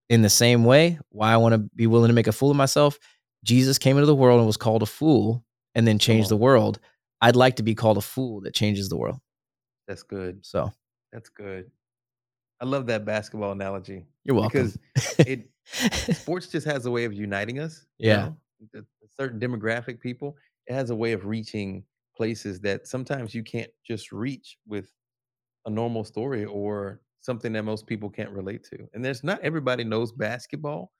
In 0.07 0.21
the 0.21 0.29
same 0.29 0.65
way, 0.65 0.99
why 1.09 1.31
I 1.31 1.37
want 1.37 1.53
to 1.53 1.57
be 1.57 1.87
willing 1.87 2.09
to 2.09 2.13
make 2.13 2.27
a 2.27 2.31
fool 2.31 2.51
of 2.51 2.57
myself. 2.57 2.99
Jesus 3.43 3.77
came 3.79 3.97
into 3.97 4.05
the 4.05 4.15
world 4.15 4.37
and 4.37 4.45
was 4.45 4.57
called 4.57 4.83
a 4.83 4.87
fool 4.87 5.43
and 5.73 5.87
then 5.87 5.97
changed 5.97 6.29
the 6.29 6.37
world. 6.37 6.79
I'd 7.21 7.35
like 7.35 7.55
to 7.55 7.63
be 7.63 7.73
called 7.73 7.97
a 7.97 8.01
fool 8.01 8.41
that 8.41 8.53
changes 8.53 8.89
the 8.89 8.97
world. 8.97 9.17
That's 9.87 10.03
good. 10.03 10.45
So 10.45 10.71
that's 11.11 11.29
good. 11.29 11.71
I 12.61 12.65
love 12.65 12.87
that 12.87 13.05
basketball 13.05 13.51
analogy. 13.51 14.05
You're 14.23 14.35
welcome. 14.35 14.73
Because 14.93 15.17
it 15.27 15.49
sports 16.17 16.47
just 16.47 16.67
has 16.67 16.85
a 16.85 16.91
way 16.91 17.05
of 17.05 17.13
uniting 17.13 17.59
us. 17.59 17.85
Yeah. 17.97 18.31
You 18.73 18.79
know? 18.79 18.85
certain 19.17 19.39
demographic 19.39 19.99
people, 19.99 20.35
it 20.67 20.73
has 20.73 20.89
a 20.89 20.95
way 20.95 21.13
of 21.13 21.25
reaching 21.25 21.83
places 22.15 22.59
that 22.61 22.87
sometimes 22.87 23.33
you 23.33 23.43
can't 23.43 23.71
just 23.85 24.11
reach 24.11 24.57
with 24.67 24.91
a 25.65 25.69
normal 25.69 26.03
story 26.03 26.45
or 26.45 27.01
something 27.25 27.51
that 27.53 27.63
most 27.63 27.87
people 27.87 28.09
can't 28.09 28.29
relate 28.29 28.63
to. 28.65 28.87
And 28.93 29.03
there's 29.03 29.23
not 29.23 29.41
everybody 29.41 29.83
knows 29.83 30.11
basketball. 30.11 30.91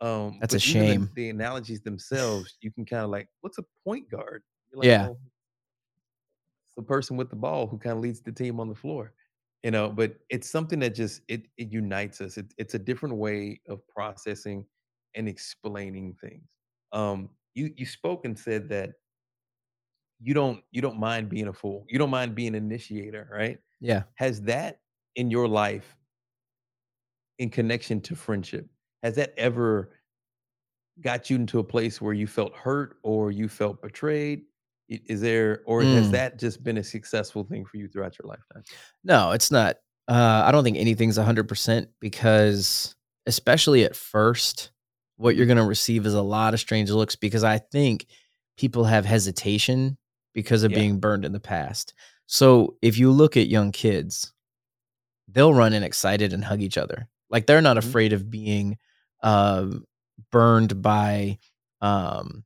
Um, 0.00 0.38
That's 0.40 0.54
a 0.54 0.58
shame. 0.58 1.10
The, 1.14 1.24
the, 1.24 1.30
analogies 1.30 1.80
themselves, 1.80 2.56
you 2.60 2.72
can 2.72 2.84
kind 2.84 3.04
of 3.04 3.10
like, 3.10 3.28
what's 3.40 3.58
a 3.58 3.64
point 3.84 4.10
guard? 4.10 4.42
Like, 4.72 4.86
yeah. 4.86 5.06
Well, 5.06 5.18
the 6.76 6.82
person 6.82 7.16
with 7.16 7.28
the 7.28 7.36
ball 7.36 7.66
who 7.66 7.78
kind 7.78 7.96
of 7.96 8.02
leads 8.02 8.20
the 8.20 8.32
team 8.32 8.58
on 8.58 8.68
the 8.68 8.74
floor, 8.74 9.12
you 9.62 9.70
know. 9.70 9.90
But 9.90 10.16
it's 10.30 10.50
something 10.50 10.78
that 10.80 10.94
just 10.94 11.20
it 11.28 11.42
it 11.58 11.70
unites 11.70 12.20
us. 12.22 12.38
It, 12.38 12.46
it's 12.56 12.74
a 12.74 12.78
different 12.78 13.16
way 13.16 13.60
of 13.68 13.86
processing 13.88 14.64
and 15.14 15.28
explaining 15.28 16.16
things. 16.20 16.48
Um, 16.92 17.28
you 17.54 17.72
you 17.76 17.84
spoke 17.84 18.24
and 18.24 18.38
said 18.38 18.70
that 18.70 18.92
you 20.22 20.32
don't 20.32 20.62
you 20.70 20.80
don't 20.80 20.98
mind 20.98 21.28
being 21.28 21.48
a 21.48 21.52
fool. 21.52 21.84
You 21.88 21.98
don't 21.98 22.10
mind 22.10 22.34
being 22.34 22.54
an 22.54 22.64
initiator, 22.64 23.28
right? 23.30 23.58
Yeah. 23.80 24.04
Has 24.14 24.40
that 24.42 24.78
in 25.16 25.30
your 25.30 25.48
life 25.48 25.96
in 27.38 27.50
connection 27.50 28.00
to 28.02 28.14
friendship? 28.14 28.68
Has 29.02 29.16
that 29.16 29.34
ever 29.36 29.90
got 31.00 31.30
you 31.30 31.36
into 31.36 31.58
a 31.58 31.64
place 31.64 32.00
where 32.00 32.12
you 32.12 32.26
felt 32.26 32.54
hurt 32.54 32.98
or 33.02 33.30
you 33.30 33.48
felt 33.48 33.82
betrayed? 33.82 34.42
Is 34.88 35.20
there 35.20 35.62
or 35.66 35.82
mm. 35.82 35.94
has 35.94 36.10
that 36.10 36.38
just 36.38 36.62
been 36.62 36.78
a 36.78 36.84
successful 36.84 37.44
thing 37.44 37.64
for 37.64 37.78
you 37.78 37.88
throughout 37.88 38.18
your 38.18 38.28
lifetime? 38.28 38.62
No 39.04 39.30
it's 39.32 39.50
not. 39.50 39.76
Uh, 40.08 40.42
i 40.44 40.50
don't 40.50 40.64
think 40.64 40.76
anything's 40.76 41.16
100% 41.16 41.86
because 42.00 42.96
especially 43.26 43.84
at 43.84 43.94
first 43.94 44.72
what 45.16 45.36
you're 45.36 45.46
going 45.46 45.56
to 45.56 45.64
receive 45.64 46.04
is 46.04 46.14
a 46.14 46.20
lot 46.20 46.54
of 46.54 46.60
strange 46.60 46.90
looks 46.90 47.14
because 47.14 47.44
i 47.44 47.56
think 47.56 48.08
people 48.56 48.84
have 48.84 49.04
hesitation 49.04 49.96
because 50.34 50.62
of 50.62 50.70
yeah. 50.72 50.78
being 50.78 50.98
burned 50.98 51.24
in 51.24 51.32
the 51.32 51.40
past. 51.40 51.94
So 52.26 52.76
if 52.82 52.98
you 52.98 53.10
look 53.10 53.36
at 53.36 53.48
young 53.48 53.72
kids 53.72 54.32
they'll 55.28 55.54
run 55.54 55.72
in 55.72 55.82
excited 55.82 56.32
and 56.32 56.44
hug 56.44 56.62
each 56.62 56.78
other. 56.78 57.08
Like 57.30 57.46
they're 57.46 57.60
not 57.60 57.76
mm-hmm. 57.76 57.88
afraid 57.88 58.12
of 58.12 58.30
being 58.30 58.78
um, 59.22 59.84
burned 60.30 60.82
by 60.82 61.38
um, 61.80 62.44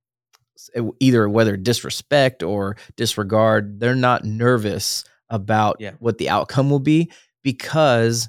either 1.01 1.29
whether 1.29 1.57
disrespect 1.57 2.43
or 2.43 2.77
disregard. 2.97 3.81
They're 3.81 3.95
not 3.95 4.25
nervous 4.25 5.05
about 5.29 5.77
yeah. 5.81 5.93
what 5.99 6.19
the 6.19 6.29
outcome 6.29 6.71
will 6.71 6.81
be 6.81 7.11
because 7.43 8.29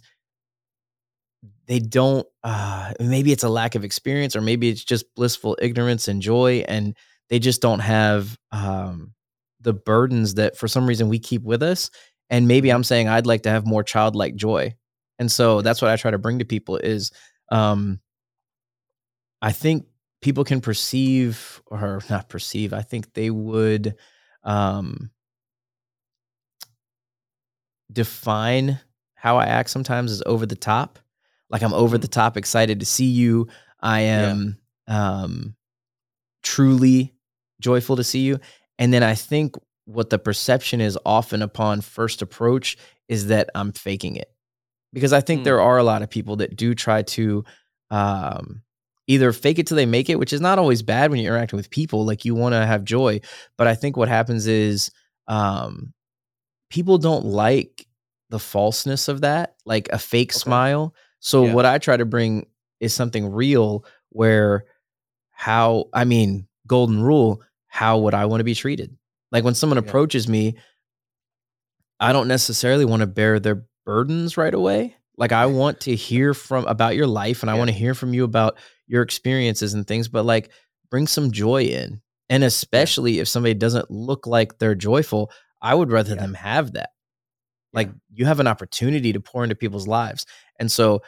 they 1.68 1.80
don't 1.80 2.26
uh, 2.44 2.94
maybe 3.00 3.32
it's 3.32 3.44
a 3.44 3.50
lack 3.50 3.76
of 3.76 3.84
experience 3.84 4.36
or 4.36 4.42
maybe 4.42 4.70
it's 4.70 4.84
just 4.84 5.14
blissful 5.16 5.58
ignorance 5.62 6.08
and 6.08 6.22
joy 6.22 6.64
and 6.68 6.96
they 7.30 7.40
just 7.40 7.62
don't 7.62 7.80
have 7.80 8.38
um, 8.52 9.14
the 9.62 9.74
burdens 9.74 10.36
that 10.36 10.58
for 10.58 10.68
some 10.68 10.88
reason 10.88 11.10
we 11.10 11.20
keep 11.20 11.44
with 11.44 11.62
us 11.62 11.92
and 12.30 12.48
maybe 12.48 12.72
i'm 12.72 12.84
saying 12.84 13.08
i'd 13.08 13.26
like 13.26 13.44
to 13.44 13.50
have 13.50 13.66
more 13.66 13.84
childlike 13.84 14.36
joy 14.36 14.74
and 15.20 15.32
so 15.32 15.62
that's 15.62 15.82
what 15.82 15.92
i 15.92 15.96
try 15.96 16.12
to 16.12 16.18
bring 16.18 16.40
to 16.40 16.46
people 16.46 16.78
is 16.78 17.12
um 17.52 18.00
i 19.42 19.52
think 19.52 19.86
people 20.22 20.44
can 20.44 20.62
perceive 20.62 21.62
or 21.68 22.02
not 22.10 22.30
perceive 22.30 22.74
i 22.74 22.82
think 22.82 23.14
they 23.14 23.30
would 23.30 23.96
um 24.44 25.10
define 27.92 28.80
how 29.16 29.38
i 29.38 29.46
act 29.46 29.70
sometimes 29.70 30.12
as 30.12 30.24
over 30.26 30.46
the 30.46 30.56
top 30.56 31.00
like 31.50 31.62
i'm 31.62 31.74
over 31.74 31.98
the 31.98 32.08
mm-hmm. 32.08 32.20
top 32.20 32.38
excited 32.38 32.80
to 32.80 32.86
see 32.86 33.06
you 33.06 33.48
i 33.82 34.02
am 34.02 34.58
yeah. 34.88 35.22
um 35.22 35.56
truly 36.44 37.14
joyful 37.60 37.96
to 37.96 38.04
see 38.04 38.20
you 38.20 38.40
and 38.78 38.94
then 38.94 39.04
i 39.04 39.16
think 39.16 39.56
what 39.88 40.10
the 40.10 40.20
perception 40.20 40.82
is 40.82 41.00
often 41.06 41.42
upon 41.42 41.80
first 41.80 42.22
approach 42.22 42.78
is 43.08 43.28
that 43.28 43.50
I'm 43.56 43.72
faking 43.72 44.18
it. 44.18 44.30
Because 44.92 45.14
I 45.14 45.22
think 45.22 45.42
mm. 45.42 45.44
there 45.46 45.62
are 45.62 45.78
a 45.78 45.84
lot 45.84 46.02
of 46.02 46.10
people 46.10 46.36
that 46.38 46.56
do 46.56 46.76
try 46.76 47.04
to 47.04 47.46
um, 47.90 48.62
either 49.08 49.32
fake 49.32 49.60
it 49.60 49.68
till 49.68 49.78
they 49.78 49.86
make 49.86 50.10
it, 50.10 50.20
which 50.20 50.34
is 50.34 50.42
not 50.42 50.60
always 50.60 50.82
bad 50.82 51.10
when 51.10 51.22
you're 51.22 51.34
interacting 51.34 51.58
with 51.58 51.70
people. 51.70 52.06
Like 52.06 52.26
you 52.26 52.36
want 52.36 52.54
to 52.54 52.66
have 52.66 52.84
joy. 52.84 53.22
But 53.58 53.68
I 53.68 53.76
think 53.76 53.96
what 53.96 54.10
happens 54.10 54.46
is 54.46 54.92
um, 55.28 55.94
people 56.70 56.98
don't 56.98 57.26
like 57.26 57.88
the 58.30 58.40
falseness 58.40 59.08
of 59.08 59.22
that, 59.22 59.56
like 59.66 59.88
a 59.94 60.00
fake 60.00 60.34
okay. 60.34 60.40
smile. 60.40 60.94
So 61.20 61.46
yeah. 61.46 61.54
what 61.54 61.66
I 61.66 61.78
try 61.78 61.96
to 61.96 62.06
bring 62.06 62.46
is 62.82 62.94
something 62.94 63.32
real 63.32 63.86
where 64.10 64.66
how, 65.32 65.86
I 65.94 66.04
mean, 66.04 66.48
golden 66.66 67.02
rule, 67.02 67.42
how 67.68 68.00
would 68.00 68.14
I 68.14 68.26
want 68.26 68.42
to 68.42 68.46
be 68.46 68.56
treated? 68.56 68.97
Like 69.32 69.44
when 69.44 69.56
someone 69.56 69.82
yeah. 69.82 69.88
approaches 69.88 70.28
me, 70.28 70.58
I 72.00 72.14
don't 72.14 72.28
necessarily 72.28 72.86
want 72.86 73.02
to 73.02 73.08
bear 73.08 73.40
their 73.40 73.66
burdens 73.86 74.38
right 74.38 74.54
away. 74.54 74.96
Like 75.18 75.32
I 75.32 75.48
want 75.48 75.82
to 75.82 75.96
hear 75.96 76.34
from 76.34 76.66
about 76.66 76.96
your 76.96 77.08
life 77.08 77.42
and 77.42 77.50
yeah. 77.50 77.56
I 77.56 77.58
want 77.58 77.70
to 77.70 77.76
hear 77.76 77.94
from 77.94 78.14
you 78.14 78.24
about 78.24 78.58
your 78.86 79.02
experiences 79.02 79.74
and 79.74 79.86
things, 79.86 80.08
but 80.08 80.24
like 80.24 80.52
bring 80.92 81.08
some 81.08 81.32
joy 81.32 81.64
in. 81.64 82.02
And 82.30 82.44
especially 82.44 83.14
yeah. 83.14 83.22
if 83.22 83.28
somebody 83.28 83.54
doesn't 83.54 83.90
look 83.90 84.28
like 84.28 84.60
they're 84.60 84.76
joyful, 84.76 85.32
I 85.62 85.74
would 85.74 85.92
rather 85.92 86.16
them 86.16 86.36
have 86.36 86.74
that. 86.74 86.92
Like 87.74 87.90
you 88.14 88.26
have 88.26 88.40
an 88.40 88.48
opportunity 88.48 89.14
to 89.14 89.20
pour 89.20 89.44
into 89.44 89.56
people's 89.56 89.88
lives. 89.88 90.26
And 90.60 90.72
so 90.72 91.02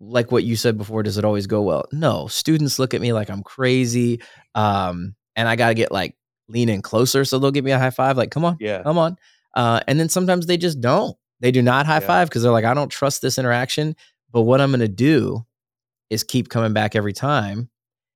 like 0.00 0.30
what 0.30 0.44
you 0.44 0.56
said 0.56 0.76
before, 0.76 1.02
does 1.02 1.18
it 1.18 1.24
always 1.24 1.46
go 1.46 1.62
well? 1.62 1.84
No, 1.92 2.26
students 2.26 2.78
look 2.78 2.94
at 2.94 3.00
me 3.00 3.12
like 3.12 3.30
I'm 3.30 3.42
crazy. 3.42 4.20
Um, 4.54 5.14
and 5.36 5.48
I 5.48 5.56
got 5.56 5.68
to 5.68 5.74
get 5.74 5.92
like 5.92 6.16
lean 6.52 6.68
in 6.68 6.82
closer 6.82 7.24
so 7.24 7.38
they'll 7.38 7.50
give 7.50 7.64
me 7.64 7.72
a 7.72 7.78
high 7.78 7.90
five 7.90 8.16
like 8.16 8.30
come 8.30 8.44
on 8.44 8.56
yeah 8.60 8.82
come 8.82 8.98
on 8.98 9.16
uh, 9.54 9.80
and 9.88 9.98
then 9.98 10.08
sometimes 10.08 10.46
they 10.46 10.56
just 10.56 10.80
don't 10.80 11.16
they 11.40 11.50
do 11.50 11.62
not 11.62 11.86
high 11.86 11.94
yeah. 11.94 12.06
five 12.06 12.28
because 12.28 12.42
they're 12.42 12.52
like 12.52 12.64
i 12.64 12.74
don't 12.74 12.90
trust 12.90 13.22
this 13.22 13.38
interaction 13.38 13.96
but 14.30 14.42
what 14.42 14.60
i'm 14.60 14.70
going 14.70 14.80
to 14.80 14.88
do 14.88 15.44
is 16.10 16.22
keep 16.22 16.48
coming 16.48 16.72
back 16.72 16.94
every 16.94 17.12
time 17.12 17.70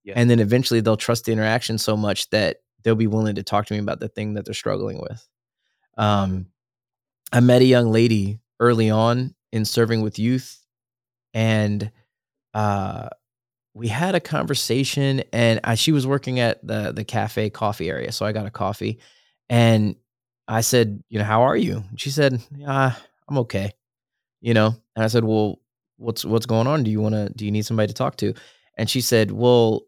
Yeah. 0.06 0.14
And 0.16 0.30
then 0.30 0.38
eventually 0.38 0.80
they'll 0.80 0.96
trust 0.96 1.24
the 1.24 1.32
interaction 1.32 1.78
so 1.78 1.96
much 1.96 2.30
that 2.30 2.58
they'll 2.82 2.94
be 2.94 3.08
willing 3.08 3.34
to 3.34 3.42
talk 3.42 3.66
to 3.66 3.74
me 3.74 3.80
about 3.80 3.98
the 3.98 4.08
thing 4.08 4.34
that 4.34 4.44
they're 4.44 4.54
struggling 4.54 5.00
with. 5.00 5.26
Um, 5.98 6.46
I 7.32 7.40
met 7.40 7.60
a 7.60 7.64
young 7.64 7.90
lady 7.90 8.38
early 8.60 8.88
on 8.88 9.34
in 9.52 9.64
serving 9.64 10.02
with 10.02 10.18
youth, 10.18 10.64
and 11.34 11.90
uh, 12.54 13.08
we 13.76 13.88
had 13.88 14.14
a 14.14 14.20
conversation. 14.20 15.22
And 15.34 15.60
I, 15.62 15.74
she 15.74 15.92
was 15.92 16.06
working 16.06 16.40
at 16.40 16.66
the 16.66 16.92
the 16.92 17.04
cafe 17.04 17.50
coffee 17.50 17.90
area, 17.90 18.10
so 18.10 18.24
I 18.24 18.32
got 18.32 18.46
a 18.46 18.50
coffee, 18.50 18.98
and 19.50 19.96
I 20.48 20.62
said, 20.62 21.02
you 21.10 21.18
know, 21.18 21.24
how 21.24 21.42
are 21.42 21.56
you? 21.56 21.84
she 21.96 22.10
said, 22.10 22.40
ah, 22.66 22.98
I'm 23.28 23.38
okay, 23.38 23.72
you 24.40 24.54
know. 24.54 24.74
And 24.94 25.04
I 25.04 25.08
said, 25.08 25.24
well, 25.24 25.60
what's 25.98 26.24
what's 26.24 26.46
going 26.46 26.66
on? 26.66 26.84
Do 26.84 26.90
you 26.90 27.00
want 27.00 27.14
to? 27.14 27.28
Do 27.36 27.44
you 27.44 27.52
need 27.52 27.66
somebody 27.66 27.88
to 27.88 27.94
talk 27.94 28.16
to? 28.18 28.32
And 28.78 28.88
she 28.88 29.02
said, 29.02 29.30
well, 29.30 29.82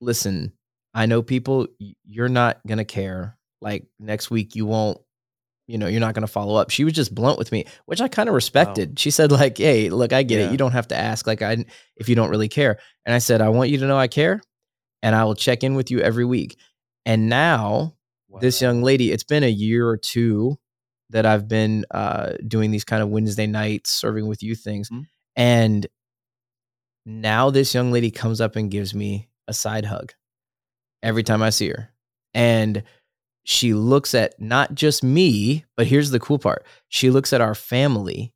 listen, 0.00 0.52
I 0.94 1.04
know 1.06 1.22
people. 1.22 1.66
You're 2.04 2.30
not 2.30 2.60
gonna 2.66 2.86
care. 2.86 3.36
Like 3.60 3.86
next 4.00 4.30
week, 4.30 4.56
you 4.56 4.64
won't 4.64 4.98
you 5.66 5.78
know, 5.78 5.86
you're 5.86 6.00
not 6.00 6.14
going 6.14 6.26
to 6.26 6.32
follow 6.32 6.56
up. 6.56 6.70
She 6.70 6.84
was 6.84 6.92
just 6.92 7.14
blunt 7.14 7.38
with 7.38 7.52
me, 7.52 7.66
which 7.86 8.00
I 8.00 8.08
kind 8.08 8.28
of 8.28 8.34
respected. 8.34 8.90
Wow. 8.90 8.94
She 8.98 9.10
said 9.10 9.30
like, 9.32 9.58
"Hey, 9.58 9.90
look, 9.90 10.12
I 10.12 10.22
get 10.22 10.40
yeah. 10.40 10.46
it. 10.46 10.52
You 10.52 10.58
don't 10.58 10.72
have 10.72 10.88
to 10.88 10.96
ask 10.96 11.26
like 11.26 11.42
I 11.42 11.64
if 11.96 12.08
you 12.08 12.14
don't 12.14 12.30
really 12.30 12.48
care." 12.48 12.78
And 13.06 13.14
I 13.14 13.18
said, 13.18 13.40
"I 13.40 13.48
want 13.48 13.70
you 13.70 13.78
to 13.78 13.86
know 13.86 13.98
I 13.98 14.08
care, 14.08 14.40
and 15.02 15.14
I 15.14 15.24
will 15.24 15.34
check 15.34 15.62
in 15.62 15.74
with 15.74 15.90
you 15.90 16.00
every 16.00 16.24
week." 16.24 16.58
And 17.06 17.28
now, 17.28 17.94
wow. 18.28 18.40
this 18.40 18.60
young 18.60 18.82
lady, 18.82 19.12
it's 19.12 19.24
been 19.24 19.44
a 19.44 19.50
year 19.50 19.88
or 19.88 19.96
two 19.96 20.58
that 21.10 21.26
I've 21.26 21.48
been 21.48 21.84
uh, 21.90 22.32
doing 22.46 22.70
these 22.70 22.84
kind 22.84 23.02
of 23.02 23.10
Wednesday 23.10 23.46
nights 23.46 23.90
serving 23.90 24.26
with 24.26 24.42
you 24.42 24.54
things, 24.54 24.90
mm-hmm. 24.90 25.02
and 25.36 25.86
now 27.06 27.50
this 27.50 27.74
young 27.74 27.92
lady 27.92 28.10
comes 28.10 28.40
up 28.40 28.56
and 28.56 28.70
gives 28.70 28.94
me 28.94 29.28
a 29.48 29.54
side 29.54 29.84
hug 29.84 30.12
every 31.02 31.22
time 31.22 31.42
I 31.42 31.50
see 31.50 31.68
her, 31.68 31.90
and 32.34 32.82
she 33.44 33.74
looks 33.74 34.14
at 34.14 34.40
not 34.40 34.74
just 34.74 35.02
me, 35.02 35.64
but 35.76 35.86
here's 35.86 36.10
the 36.10 36.20
cool 36.20 36.38
part. 36.38 36.64
She 36.88 37.10
looks 37.10 37.32
at 37.32 37.40
our 37.40 37.54
family 37.54 38.32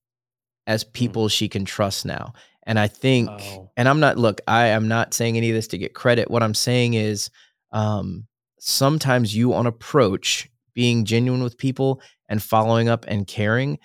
as 0.66 0.82
hmm. 0.82 0.90
people 0.92 1.28
she 1.28 1.48
can 1.48 1.64
trust 1.64 2.04
now. 2.04 2.32
And 2.64 2.78
I 2.78 2.88
think, 2.88 3.30
oh. 3.30 3.70
and 3.76 3.88
I'm 3.88 4.00
not, 4.00 4.18
look, 4.18 4.40
I 4.48 4.66
am 4.68 4.88
not 4.88 5.14
saying 5.14 5.36
any 5.36 5.50
of 5.50 5.54
this 5.54 5.68
to 5.68 5.78
get 5.78 5.94
credit. 5.94 6.30
What 6.30 6.42
I'm 6.42 6.54
saying 6.54 6.94
is 6.94 7.30
um, 7.70 8.26
sometimes 8.58 9.36
you 9.36 9.54
on 9.54 9.66
approach 9.66 10.50
being 10.74 11.04
genuine 11.04 11.44
with 11.44 11.56
people 11.56 12.00
and 12.28 12.42
following 12.42 12.88
up 12.88 13.04
and 13.06 13.26
caring, 13.26 13.78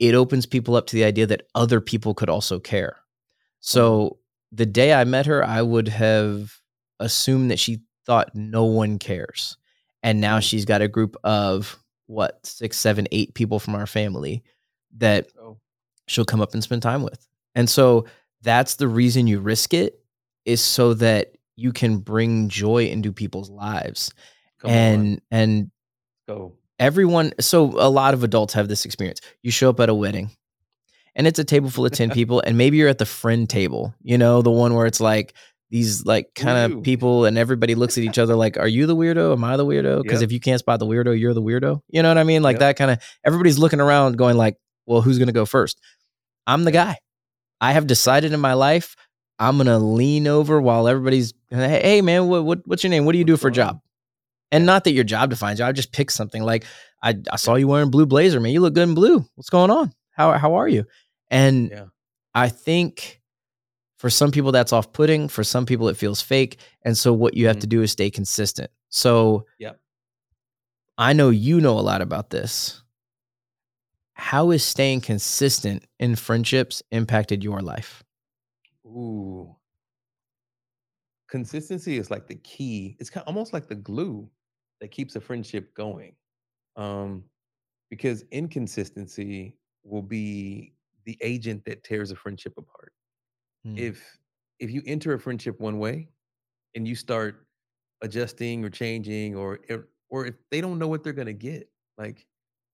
it 0.00 0.14
opens 0.14 0.44
people 0.44 0.74
up 0.74 0.86
to 0.88 0.96
the 0.96 1.04
idea 1.04 1.26
that 1.26 1.46
other 1.54 1.80
people 1.80 2.14
could 2.14 2.28
also 2.28 2.58
care. 2.58 2.96
So 3.60 4.18
the 4.50 4.66
day 4.66 4.92
I 4.92 5.04
met 5.04 5.26
her, 5.26 5.44
I 5.44 5.62
would 5.62 5.88
have 5.88 6.52
assumed 6.98 7.52
that 7.52 7.60
she 7.60 7.82
thought 8.06 8.34
no 8.34 8.64
one 8.64 8.98
cares 8.98 9.56
and 10.06 10.20
now 10.20 10.38
she's 10.38 10.64
got 10.64 10.82
a 10.82 10.88
group 10.88 11.16
of 11.24 11.76
what 12.06 12.38
six 12.46 12.78
seven 12.78 13.08
eight 13.10 13.34
people 13.34 13.58
from 13.58 13.74
our 13.74 13.86
family 13.86 14.42
that 14.98 15.26
oh. 15.42 15.58
she'll 16.06 16.24
come 16.24 16.40
up 16.40 16.54
and 16.54 16.62
spend 16.62 16.80
time 16.80 17.02
with 17.02 17.26
and 17.56 17.68
so 17.68 18.06
that's 18.42 18.76
the 18.76 18.86
reason 18.86 19.26
you 19.26 19.40
risk 19.40 19.74
it 19.74 20.00
is 20.44 20.60
so 20.60 20.94
that 20.94 21.36
you 21.56 21.72
can 21.72 21.98
bring 21.98 22.48
joy 22.48 22.84
into 22.84 23.12
people's 23.12 23.50
lives 23.50 24.14
come 24.60 24.70
and 24.70 25.14
on. 25.14 25.20
and 25.32 25.70
go 26.28 26.52
everyone 26.78 27.32
so 27.40 27.64
a 27.64 27.90
lot 27.90 28.14
of 28.14 28.22
adults 28.22 28.54
have 28.54 28.68
this 28.68 28.84
experience 28.84 29.20
you 29.42 29.50
show 29.50 29.70
up 29.70 29.80
at 29.80 29.88
a 29.88 29.94
wedding 29.94 30.30
and 31.16 31.26
it's 31.26 31.38
a 31.40 31.44
table 31.44 31.68
full 31.68 31.84
of 31.84 31.90
10 31.90 32.10
people 32.12 32.40
and 32.46 32.56
maybe 32.56 32.76
you're 32.76 32.88
at 32.88 32.98
the 32.98 33.06
friend 33.06 33.50
table 33.50 33.92
you 34.02 34.16
know 34.16 34.40
the 34.40 34.50
one 34.52 34.74
where 34.74 34.86
it's 34.86 35.00
like 35.00 35.34
these 35.76 36.06
like 36.06 36.34
kind 36.34 36.72
of 36.72 36.82
people 36.82 37.26
and 37.26 37.36
everybody 37.36 37.74
looks 37.74 37.98
at 37.98 38.04
each 38.04 38.18
other 38.18 38.34
like 38.34 38.56
are 38.56 38.66
you 38.66 38.86
the 38.86 38.96
weirdo? 38.96 39.32
Am 39.32 39.44
i 39.44 39.58
the 39.58 39.66
weirdo? 39.66 40.02
Because 40.02 40.22
yep. 40.22 40.28
if 40.28 40.32
you 40.32 40.40
can't 40.40 40.58
spot 40.58 40.80
the 40.80 40.86
weirdo 40.86 41.18
you're 41.18 41.34
the 41.34 41.42
weirdo. 41.42 41.82
You 41.88 42.02
know 42.02 42.08
what 42.08 42.16
i 42.16 42.24
mean? 42.24 42.42
Like 42.42 42.54
yep. 42.54 42.60
that 42.60 42.76
kind 42.76 42.90
of 42.90 42.98
everybody's 43.24 43.58
looking 43.58 43.80
around 43.80 44.16
going 44.16 44.38
like 44.38 44.56
well 44.86 45.02
who's 45.02 45.18
going 45.18 45.26
to 45.28 45.34
go 45.34 45.44
first? 45.44 45.78
I'm 46.46 46.64
the 46.64 46.72
guy. 46.72 46.96
I 47.60 47.72
have 47.72 47.86
decided 47.86 48.32
in 48.32 48.40
my 48.40 48.54
life 48.54 48.96
i'm 49.38 49.58
going 49.58 49.66
to 49.66 49.76
lean 49.76 50.26
over 50.26 50.58
while 50.62 50.88
everybody's 50.88 51.34
hey, 51.50 51.80
hey 51.82 52.00
man 52.00 52.26
what, 52.26 52.44
what, 52.44 52.60
what's 52.64 52.82
your 52.82 52.90
name? 52.90 53.04
What 53.04 53.12
do 53.12 53.18
you 53.18 53.24
do 53.24 53.36
for 53.36 53.48
a 53.48 53.52
job? 53.52 53.80
And 54.50 54.64
not 54.64 54.84
that 54.84 54.92
your 54.92 55.04
job 55.04 55.28
defines 55.28 55.58
you 55.58 55.66
i 55.66 55.72
just 55.72 55.92
pick 55.92 56.10
something 56.10 56.42
like 56.42 56.64
i, 57.02 57.14
I 57.30 57.36
saw 57.36 57.56
you 57.56 57.68
wearing 57.68 57.90
blue 57.90 58.06
blazer 58.06 58.40
man. 58.40 58.52
You 58.52 58.60
look 58.60 58.72
good 58.72 58.88
in 58.88 58.94
blue. 58.94 59.26
What's 59.34 59.50
going 59.50 59.70
on? 59.70 59.92
How, 60.12 60.32
how 60.38 60.54
are 60.54 60.68
you? 60.68 60.86
And 61.30 61.68
yeah. 61.70 61.84
i 62.34 62.48
think 62.48 63.20
for 63.96 64.10
some 64.10 64.30
people, 64.30 64.52
that's 64.52 64.72
off 64.72 64.92
putting. 64.92 65.28
For 65.28 65.42
some 65.42 65.64
people, 65.64 65.88
it 65.88 65.96
feels 65.96 66.20
fake. 66.20 66.58
And 66.82 66.96
so, 66.96 67.12
what 67.12 67.34
you 67.34 67.46
have 67.46 67.56
mm-hmm. 67.56 67.60
to 67.62 67.66
do 67.66 67.82
is 67.82 67.92
stay 67.92 68.10
consistent. 68.10 68.70
So, 68.90 69.46
yeah. 69.58 69.72
I 70.98 71.12
know 71.12 71.30
you 71.30 71.60
know 71.60 71.78
a 71.78 71.80
lot 71.80 72.00
about 72.02 72.30
this. 72.30 72.82
How 74.14 74.50
is 74.50 74.64
staying 74.64 75.02
consistent 75.02 75.84
in 75.98 76.16
friendships 76.16 76.82
impacted 76.90 77.44
your 77.44 77.60
life? 77.60 78.02
Ooh. 78.86 79.54
Consistency 81.28 81.98
is 81.98 82.10
like 82.10 82.26
the 82.26 82.36
key. 82.36 82.96
It's 82.98 83.10
kind 83.10 83.22
of 83.22 83.28
almost 83.28 83.52
like 83.52 83.68
the 83.68 83.74
glue 83.74 84.30
that 84.80 84.90
keeps 84.90 85.16
a 85.16 85.20
friendship 85.20 85.74
going. 85.74 86.14
Um, 86.76 87.24
because 87.90 88.24
inconsistency 88.30 89.58
will 89.84 90.02
be 90.02 90.72
the 91.04 91.18
agent 91.20 91.64
that 91.66 91.84
tears 91.84 92.10
a 92.10 92.16
friendship 92.16 92.54
apart. 92.56 92.92
Mm. 93.66 93.78
If 93.78 94.18
if 94.58 94.70
you 94.70 94.82
enter 94.86 95.14
a 95.14 95.20
friendship 95.20 95.60
one 95.60 95.78
way 95.78 96.08
and 96.74 96.86
you 96.88 96.94
start 96.94 97.46
adjusting 98.02 98.64
or 98.64 98.70
changing 98.70 99.36
or 99.36 99.60
or 100.10 100.26
if 100.26 100.34
they 100.50 100.60
don't 100.60 100.78
know 100.78 100.88
what 100.88 101.02
they're 101.04 101.12
going 101.12 101.26
to 101.26 101.32
get. 101.32 101.70
Like 101.98 102.26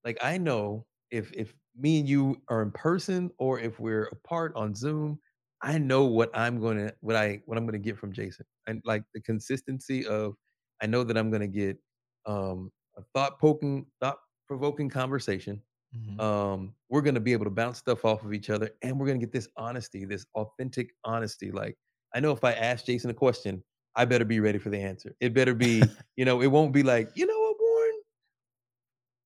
like 0.04 0.18
I 0.22 0.38
know 0.38 0.86
if 1.10 1.32
if 1.32 1.54
me 1.76 2.00
and 2.00 2.08
you 2.08 2.42
are 2.48 2.62
in 2.62 2.70
person 2.72 3.30
or 3.38 3.58
if 3.60 3.80
we're 3.80 4.04
apart 4.12 4.52
on 4.56 4.74
Zoom, 4.74 5.18
I 5.62 5.78
know 5.78 6.04
what 6.04 6.30
I'm 6.34 6.60
going 6.60 6.78
to 6.78 6.94
what 7.00 7.16
I 7.16 7.40
what 7.46 7.58
I'm 7.58 7.64
going 7.64 7.80
to 7.80 7.90
get 7.90 7.98
from 7.98 8.12
Jason. 8.12 8.46
And 8.66 8.82
like 8.84 9.04
the 9.14 9.20
consistency 9.20 10.06
of 10.06 10.34
I 10.82 10.86
know 10.86 11.04
that 11.04 11.16
I'm 11.16 11.30
going 11.30 11.42
to 11.42 11.48
get 11.48 11.78
um 12.26 12.70
a 12.96 13.02
thought 13.14 13.38
poking 13.40 13.86
thought 14.00 14.18
provoking 14.46 14.90
conversation 14.90 15.62
Mm-hmm. 15.96 16.20
Um, 16.20 16.74
we're 16.88 17.02
going 17.02 17.14
to 17.14 17.20
be 17.20 17.32
able 17.32 17.44
to 17.44 17.50
bounce 17.50 17.78
stuff 17.78 18.04
off 18.04 18.24
of 18.24 18.32
each 18.32 18.50
other 18.50 18.70
and 18.82 18.98
we're 18.98 19.06
going 19.06 19.20
to 19.20 19.26
get 19.26 19.32
this 19.32 19.48
honesty, 19.56 20.04
this 20.04 20.26
authentic 20.34 20.90
honesty. 21.04 21.50
Like, 21.50 21.76
I 22.14 22.20
know 22.20 22.32
if 22.32 22.44
I 22.44 22.52
ask 22.52 22.86
Jason 22.86 23.10
a 23.10 23.14
question, 23.14 23.62
I 23.94 24.04
better 24.06 24.24
be 24.24 24.40
ready 24.40 24.58
for 24.58 24.70
the 24.70 24.78
answer. 24.78 25.14
It 25.20 25.34
better 25.34 25.54
be, 25.54 25.82
you 26.16 26.24
know, 26.24 26.40
it 26.40 26.46
won't 26.46 26.72
be 26.72 26.82
like, 26.82 27.10
you 27.14 27.26
know 27.26 27.38
what, 27.38 27.56
Warren? 27.60 28.00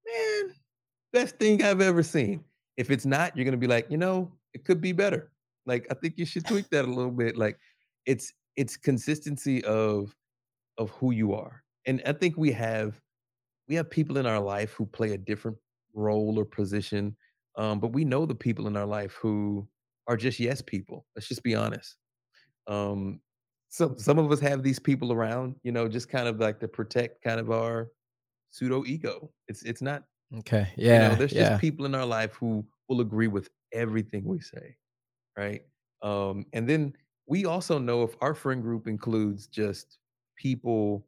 Man, 0.06 0.54
best 1.12 1.38
thing 1.38 1.62
I've 1.62 1.80
ever 1.80 2.02
seen. 2.02 2.44
If 2.76 2.90
it's 2.90 3.06
not, 3.06 3.36
you're 3.36 3.44
going 3.44 3.52
to 3.52 3.58
be 3.58 3.68
like, 3.68 3.86
you 3.90 3.96
know, 3.96 4.32
it 4.52 4.64
could 4.64 4.80
be 4.80 4.92
better. 4.92 5.30
Like, 5.66 5.86
I 5.90 5.94
think 5.94 6.14
you 6.16 6.26
should 6.26 6.46
tweak 6.46 6.68
that 6.70 6.84
a 6.84 6.88
little 6.88 7.10
bit. 7.10 7.36
Like, 7.36 7.58
it's 8.06 8.32
it's 8.56 8.76
consistency 8.76 9.64
of 9.64 10.14
of 10.78 10.90
who 10.90 11.12
you 11.12 11.34
are. 11.34 11.62
And 11.86 12.02
I 12.06 12.12
think 12.12 12.36
we 12.36 12.52
have 12.52 13.00
we 13.68 13.74
have 13.76 13.90
people 13.90 14.18
in 14.18 14.26
our 14.26 14.40
life 14.40 14.72
who 14.72 14.86
play 14.86 15.12
a 15.12 15.18
different 15.18 15.56
role 15.96 16.38
or 16.38 16.44
position. 16.44 17.16
Um, 17.56 17.80
but 17.80 17.92
we 17.92 18.04
know 18.04 18.26
the 18.26 18.34
people 18.34 18.66
in 18.66 18.76
our 18.76 18.86
life 18.86 19.14
who 19.20 19.66
are 20.06 20.16
just 20.16 20.38
yes 20.38 20.62
people. 20.62 21.06
Let's 21.16 21.28
just 21.28 21.42
be 21.42 21.54
honest. 21.54 21.96
Um, 22.68 23.20
so 23.68 23.94
some 23.96 24.18
of 24.18 24.30
us 24.30 24.40
have 24.40 24.62
these 24.62 24.78
people 24.78 25.12
around, 25.12 25.56
you 25.62 25.72
know, 25.72 25.88
just 25.88 26.08
kind 26.08 26.28
of 26.28 26.38
like 26.38 26.60
to 26.60 26.68
protect 26.68 27.22
kind 27.22 27.40
of 27.40 27.50
our 27.50 27.90
pseudo 28.50 28.84
ego. 28.86 29.30
It's 29.48 29.62
it's 29.62 29.82
not 29.82 30.04
okay. 30.38 30.68
Yeah, 30.76 30.92
you 30.92 31.08
know, 31.08 31.14
there's 31.16 31.32
yeah. 31.32 31.50
just 31.50 31.60
people 31.60 31.86
in 31.86 31.94
our 31.94 32.06
life 32.06 32.34
who 32.34 32.64
will 32.88 33.00
agree 33.00 33.28
with 33.28 33.50
everything 33.72 34.24
we 34.24 34.40
say, 34.40 34.76
right? 35.36 35.62
Um, 36.02 36.46
and 36.52 36.68
then 36.68 36.94
we 37.26 37.44
also 37.44 37.78
know 37.78 38.02
if 38.02 38.16
our 38.20 38.34
friend 38.34 38.62
group 38.62 38.86
includes 38.86 39.46
just 39.46 39.98
people 40.36 41.06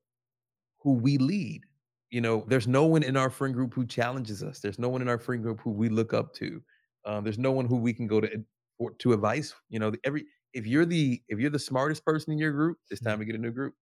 who 0.80 0.94
we 0.94 1.18
lead, 1.18 1.62
you 2.10 2.20
know, 2.20 2.44
there's 2.48 2.66
no 2.66 2.86
one 2.86 3.02
in 3.02 3.16
our 3.16 3.30
friend 3.30 3.54
group 3.54 3.74
who 3.74 3.86
challenges 3.86 4.42
us. 4.42 4.60
There's 4.60 4.78
no 4.78 4.88
one 4.88 5.02
in 5.02 5.08
our 5.08 5.18
friend 5.18 5.42
group 5.42 5.60
who 5.60 5.70
we 5.70 5.88
look 5.88 6.14
up 6.14 6.32
to. 6.34 6.62
Um, 7.04 7.24
there's 7.24 7.38
no 7.38 7.52
one 7.52 7.66
who 7.66 7.76
we 7.76 7.92
can 7.92 8.06
go 8.06 8.20
to 8.20 8.44
for, 8.76 8.92
to 8.92 9.12
advice. 9.12 9.54
You 9.68 9.78
know, 9.78 9.92
every 10.04 10.24
if 10.54 10.66
you're 10.66 10.86
the 10.86 11.22
if 11.28 11.38
you're 11.38 11.50
the 11.50 11.58
smartest 11.58 12.04
person 12.04 12.32
in 12.32 12.38
your 12.38 12.52
group, 12.52 12.78
it's 12.90 13.00
time 13.00 13.18
to 13.18 13.24
get 13.24 13.34
a 13.34 13.38
new 13.38 13.52
group. 13.52 13.74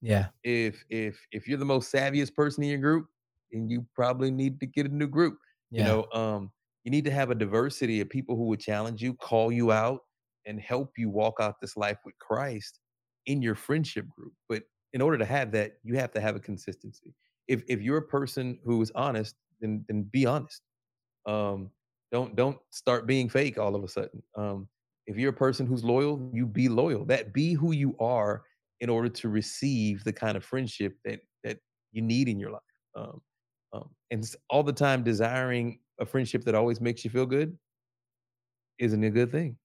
Yeah. 0.00 0.30
If 0.44 0.84
if 0.90 1.26
if 1.32 1.48
you're 1.48 1.58
the 1.58 1.64
most 1.64 1.92
savviest 1.92 2.34
person 2.34 2.64
in 2.64 2.70
your 2.70 2.78
group, 2.78 3.08
then 3.52 3.68
you 3.68 3.86
probably 3.94 4.30
need 4.30 4.60
to 4.60 4.66
get 4.66 4.86
a 4.86 4.88
new 4.94 5.08
group. 5.08 5.38
Yeah. 5.70 5.80
You 5.80 5.84
know, 5.84 6.06
um, 6.12 6.52
you 6.84 6.90
need 6.90 7.04
to 7.04 7.10
have 7.10 7.30
a 7.30 7.34
diversity 7.34 8.00
of 8.00 8.08
people 8.10 8.36
who 8.36 8.44
would 8.46 8.60
challenge 8.60 9.02
you, 9.02 9.14
call 9.14 9.52
you 9.52 9.72
out, 9.72 10.00
and 10.46 10.60
help 10.60 10.98
you 10.98 11.10
walk 11.10 11.34
out 11.40 11.60
this 11.60 11.76
life 11.76 11.98
with 12.04 12.18
Christ 12.18 12.80
in 13.26 13.42
your 13.42 13.54
friendship 13.54 14.08
group. 14.08 14.34
But 14.48 14.64
in 14.92 15.00
order 15.00 15.18
to 15.18 15.24
have 15.24 15.52
that, 15.52 15.74
you 15.84 15.96
have 15.96 16.12
to 16.12 16.20
have 16.20 16.36
a 16.36 16.40
consistency 16.40 17.14
if 17.48 17.62
if 17.68 17.80
you're 17.80 17.98
a 17.98 18.06
person 18.06 18.58
who 18.64 18.80
is 18.82 18.92
honest, 18.94 19.34
then 19.60 19.84
then 19.88 20.02
be 20.04 20.26
honest. 20.26 20.62
Um, 21.26 21.70
don't 22.10 22.36
don't 22.36 22.58
start 22.70 23.06
being 23.06 23.28
fake 23.28 23.58
all 23.58 23.74
of 23.74 23.84
a 23.84 23.88
sudden. 23.88 24.22
Um, 24.36 24.68
if 25.06 25.16
you're 25.16 25.30
a 25.30 25.34
person 25.34 25.66
who's 25.66 25.84
loyal, 25.84 26.30
you 26.32 26.46
be 26.46 26.68
loyal. 26.68 27.04
That 27.06 27.32
be 27.32 27.54
who 27.54 27.72
you 27.72 27.96
are 27.98 28.42
in 28.80 28.90
order 28.90 29.08
to 29.08 29.28
receive 29.28 30.04
the 30.04 30.12
kind 30.12 30.36
of 30.36 30.44
friendship 30.44 30.96
that 31.04 31.20
that 31.44 31.58
you 31.92 32.02
need 32.02 32.28
in 32.28 32.38
your 32.38 32.50
life. 32.50 32.60
Um, 32.94 33.20
um, 33.72 33.90
and 34.10 34.24
all 34.50 34.62
the 34.62 34.72
time 34.72 35.02
desiring 35.02 35.80
a 35.98 36.06
friendship 36.06 36.44
that 36.44 36.54
always 36.54 36.80
makes 36.80 37.04
you 37.04 37.10
feel 37.10 37.26
good 37.26 37.56
isn't 38.78 39.02
a 39.04 39.10
good 39.10 39.30
thing. 39.30 39.56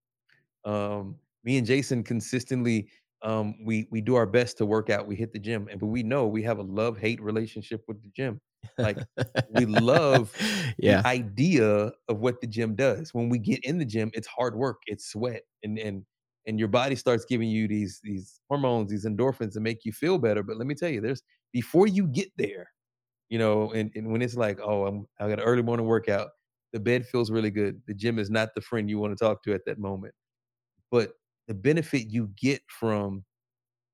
Um, 0.65 1.15
me 1.43 1.57
and 1.57 1.65
Jason 1.65 2.03
consistently 2.03 2.89
um, 3.23 3.55
we 3.65 3.87
we 3.91 4.01
do 4.01 4.15
our 4.15 4.25
best 4.25 4.57
to 4.59 4.65
work 4.65 4.89
out. 4.89 5.07
We 5.07 5.15
hit 5.15 5.33
the 5.33 5.39
gym, 5.39 5.67
and 5.69 5.79
but 5.79 5.87
we 5.87 6.03
know 6.03 6.27
we 6.27 6.43
have 6.43 6.59
a 6.59 6.63
love 6.63 6.97
hate 6.97 7.21
relationship 7.21 7.81
with 7.87 8.01
the 8.03 8.09
gym. 8.15 8.39
Like 8.77 8.97
we 9.51 9.65
love 9.65 10.33
yeah. 10.77 11.01
the 11.01 11.07
idea 11.07 11.91
of 12.09 12.19
what 12.19 12.41
the 12.41 12.47
gym 12.47 12.75
does. 12.75 13.13
When 13.13 13.29
we 13.29 13.39
get 13.39 13.63
in 13.63 13.77
the 13.77 13.85
gym, 13.85 14.11
it's 14.13 14.27
hard 14.27 14.55
work, 14.55 14.77
it's 14.87 15.11
sweat, 15.11 15.43
and 15.63 15.79
and 15.79 16.03
and 16.45 16.59
your 16.59 16.67
body 16.67 16.95
starts 16.95 17.25
giving 17.25 17.49
you 17.49 17.67
these 17.67 17.99
these 18.03 18.39
hormones, 18.49 18.91
these 18.91 19.05
endorphins 19.05 19.53
that 19.53 19.61
make 19.61 19.83
you 19.83 19.91
feel 19.91 20.17
better. 20.17 20.43
But 20.43 20.57
let 20.57 20.67
me 20.67 20.75
tell 20.75 20.89
you, 20.89 21.01
there's 21.01 21.23
before 21.51 21.87
you 21.87 22.07
get 22.07 22.29
there, 22.37 22.69
you 23.29 23.39
know, 23.39 23.71
and, 23.71 23.91
and 23.95 24.11
when 24.11 24.21
it's 24.21 24.35
like, 24.35 24.59
oh, 24.61 24.85
I'm 24.85 25.07
I 25.19 25.27
got 25.27 25.39
an 25.39 25.45
early 25.45 25.63
morning 25.63 25.87
workout, 25.87 26.29
the 26.71 26.79
bed 26.79 27.05
feels 27.07 27.31
really 27.31 27.51
good. 27.51 27.81
The 27.87 27.93
gym 27.93 28.19
is 28.19 28.29
not 28.29 28.49
the 28.53 28.61
friend 28.61 28.89
you 28.89 28.99
want 28.99 29.17
to 29.17 29.23
talk 29.23 29.43
to 29.43 29.53
at 29.53 29.65
that 29.65 29.79
moment. 29.79 30.13
But 30.91 31.13
the 31.47 31.53
benefit 31.53 32.07
you 32.07 32.29
get 32.39 32.61
from 32.67 33.23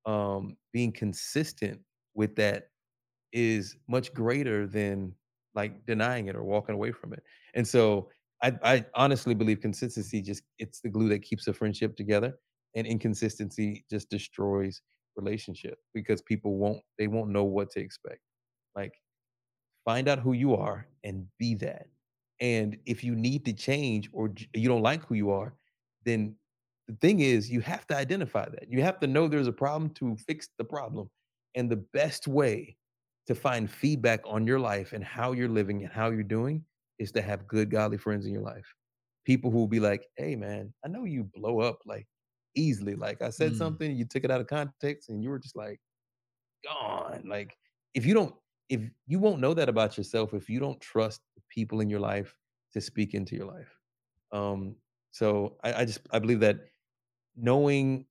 um, 0.06 0.58
being 0.72 0.92
consistent 0.92 1.80
with 2.16 2.36
that 2.36 2.70
is 3.32 3.76
much 3.88 4.13
greater 4.13 4.68
than 4.68 5.13
like 5.56 5.86
denying 5.86 6.28
it 6.28 6.36
or 6.36 6.44
walking 6.44 6.76
away 6.76 6.92
from 6.92 7.13
it. 7.13 7.24
And 7.56 7.68
so 7.68 8.10
I, 8.42 8.54
I 8.63 8.86
honestly 8.96 9.34
believe 9.34 9.62
consistency 9.62 10.22
just 10.22 10.44
it's 10.60 10.82
the 10.82 10.89
glue 10.89 11.10
that 11.10 11.22
keeps 11.22 11.48
a 11.48 11.54
friendship 11.54 11.96
together, 11.96 12.34
and 12.76 12.86
inconsistency 12.86 13.86
just 13.89 14.10
destroys 14.10 14.82
relationship 15.16 15.78
because 15.94 16.22
people 16.24 16.58
won't 16.58 16.82
they 16.98 17.08
won't 17.08 17.30
know 17.30 17.44
what 17.44 17.70
to 17.72 17.80
expect. 17.80 18.20
Like 18.76 18.94
find 19.86 20.08
out 20.08 20.20
who 20.20 20.34
you 20.34 20.56
are 20.56 20.88
and 21.04 21.26
be 21.39 21.56
that. 21.56 21.88
And 22.42 22.78
if 22.86 23.04
you 23.04 23.16
need 23.16 23.46
to 23.46 23.54
change 23.54 24.10
or 24.12 24.34
you 24.54 24.68
don't 24.68 24.82
like 24.82 25.06
who 25.06 25.16
you 25.16 25.30
are, 25.32 25.54
then 26.06 26.36
the 26.88 26.96
thing 26.96 27.22
is, 27.22 27.50
you 27.50 27.62
have 27.62 27.88
to 27.88 27.96
identify 27.96 28.46
that. 28.50 28.67
You 28.69 28.82
have 28.82 29.00
to 29.00 29.08
know 29.08 29.28
there's 29.28 29.48
a 29.48 29.54
problem 29.54 29.91
to 29.96 30.15
fix 30.17 30.50
the 30.58 30.63
problem. 30.63 31.10
And 31.56 31.69
the 31.69 31.84
best 31.93 32.28
way 32.28 32.78
to 33.28 33.36
find 33.36 33.69
feedback 33.69 34.22
on 34.26 34.46
your 34.46 34.60
life 34.60 34.93
and 34.93 35.04
how 35.04 35.32
you're 35.32 35.48
living 35.50 35.84
and 35.84 35.91
how 35.91 36.10
you're 36.10 36.24
doing 36.24 36.63
is 37.00 37.12
to 37.13 37.22
have 37.22 37.48
good, 37.48 37.69
godly 37.72 37.98
friends 37.98 38.26
in 38.26 38.34
your 38.34 38.41
life. 38.41 38.65
People 39.26 39.50
who 39.50 39.60
will 39.60 39.67
be 39.67 39.80
like, 39.80 40.06
hey, 40.17 40.36
man, 40.36 40.74
I 40.84 40.89
know 40.89 41.06
you 41.06 41.24
blow 41.24 41.60
up 41.60 41.80
like 41.86 42.06
easily. 42.56 42.96
Like 42.96 43.22
I 43.22 43.30
said 43.30 43.54
mm. 43.54 43.58
something, 43.58 43.96
you 43.96 44.06
took 44.06 44.26
it 44.26 44.32
out 44.32 44.41
of 44.41 44.48
context 44.48 45.10
and 45.10 45.24
you 45.24 45.30
were 45.30 45.39
just 45.39 45.56
like, 45.56 45.80
gone. 46.63 47.24
Like 47.26 47.58
if 47.93 48.06
you 48.06 48.13
don't, 48.13 48.34
if 48.69 48.82
you 49.08 49.19
won't 49.19 49.39
know 49.39 49.54
that 49.54 49.69
about 49.69 49.98
yourself, 49.98 50.34
if 50.34 50.50
you 50.50 50.60
don't 50.60 50.80
trust 50.82 51.22
the 51.36 51.41
people 51.50 51.80
in 51.80 51.89
your 51.89 52.00
life 52.00 52.36
to 52.74 52.82
speak 52.82 53.13
into 53.13 53.36
your 53.36 53.46
life. 53.46 53.69
Um, 54.32 54.76
so 55.12 55.58
I, 55.63 55.74
I 55.74 55.86
just 55.86 56.00
I 56.12 56.19
believe 56.19 56.39
that 56.41 56.60
knowing 57.36 58.06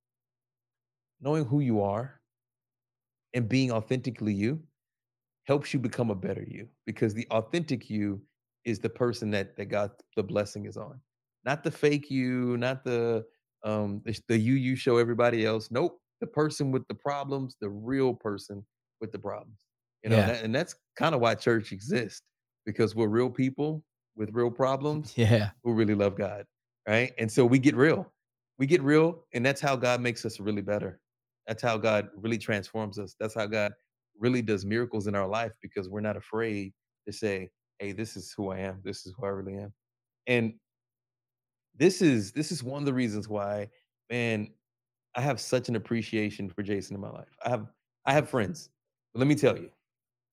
knowing 1.20 1.44
who 1.44 1.61
you 1.61 1.80
are 1.80 2.20
and 3.35 3.48
being 3.48 3.70
authentically 3.70 4.32
you 4.32 4.61
helps 5.44 5.72
you 5.72 5.80
become 5.80 6.11
a 6.11 6.14
better 6.14 6.44
you 6.46 6.68
because 6.87 7.14
the 7.14 7.26
authentic 7.30 7.88
you 7.88 8.20
is 8.64 8.78
the 8.78 8.88
person 8.88 9.30
that 9.30 9.56
that 9.56 9.66
got 9.66 10.02
the 10.16 10.22
blessing 10.22 10.66
is 10.66 10.76
on. 10.76 11.00
Not 11.44 11.64
the 11.64 11.70
fake 11.70 12.11
you 12.11 12.56
not 12.56 12.85
the 12.85 13.24
um 13.64 14.02
the, 14.04 14.18
the 14.28 14.37
you 14.38 14.54
you 14.54 14.76
show 14.76 14.98
everybody 14.98 15.44
else. 15.44 15.70
Nope. 15.70 15.98
The 16.20 16.26
person 16.26 16.70
with 16.70 16.87
the 16.88 16.94
problems 16.94 17.56
the 17.61 17.68
real 17.68 18.14
person 18.14 18.64
with 19.00 19.11
the 19.11 19.18
problems 19.18 19.58
you 20.04 20.11
know 20.11 20.18
yeah. 20.18 20.26
that, 20.26 20.44
and 20.44 20.54
that's 20.54 20.76
kind 20.96 21.16
of 21.16 21.20
why 21.20 21.35
church 21.35 21.72
exists 21.72 22.22
because 22.64 22.94
we're 22.94 23.08
real 23.08 23.28
people 23.28 23.82
with 24.14 24.30
real 24.32 24.50
problems 24.62 25.14
yeah. 25.16 25.50
who 25.64 25.72
really 25.72 25.96
love 25.96 26.16
god 26.16 26.44
right? 26.88 27.12
And 27.18 27.30
so 27.30 27.44
we 27.44 27.58
get 27.58 27.76
real 27.76 28.12
we 28.62 28.66
get 28.66 28.81
real, 28.81 29.25
and 29.35 29.44
that's 29.44 29.61
how 29.61 29.75
God 29.75 30.01
makes 30.01 30.25
us 30.25 30.38
really 30.38 30.62
better. 30.62 31.01
That's 31.48 31.64
how 31.64 31.77
God 31.79 32.11
really 32.16 32.38
transforms 32.38 32.96
us. 32.96 33.16
That's 33.18 33.35
how 33.35 33.46
God 33.46 33.72
really 34.16 34.40
does 34.40 34.64
miracles 34.64 35.09
in 35.09 35.16
our 35.16 35.27
life 35.27 35.51
because 35.61 35.88
we're 35.88 36.01
not 36.01 36.16
afraid 36.16 36.72
to 37.09 37.12
say, 37.12 37.51
"Hey, 37.81 37.90
this 37.90 38.16
is 38.16 38.33
who 38.37 38.51
I 38.51 38.61
am. 38.61 38.81
This 38.85 39.05
is 39.05 39.14
who 39.16 39.27
I 39.27 39.31
really 39.31 39.57
am." 39.57 39.75
And 40.29 40.55
this 41.75 42.01
is 42.01 42.31
this 42.31 42.53
is 42.53 42.62
one 42.62 42.81
of 42.81 42.87
the 42.87 42.94
reasons 42.94 43.29
why, 43.29 43.68
man, 44.09 44.48
I 45.16 45.22
have 45.22 45.40
such 45.40 45.68
an 45.68 45.75
appreciation 45.75 46.48
for 46.48 46.62
Jason 46.62 46.94
in 46.94 47.01
my 47.01 47.11
life. 47.11 47.35
I 47.44 47.48
have 47.48 47.66
I 48.07 48.12
have 48.12 48.31
friends. 48.31 48.70
But 49.12 49.18
let 49.18 49.27
me 49.27 49.35
tell 49.35 49.59
you, 49.59 49.72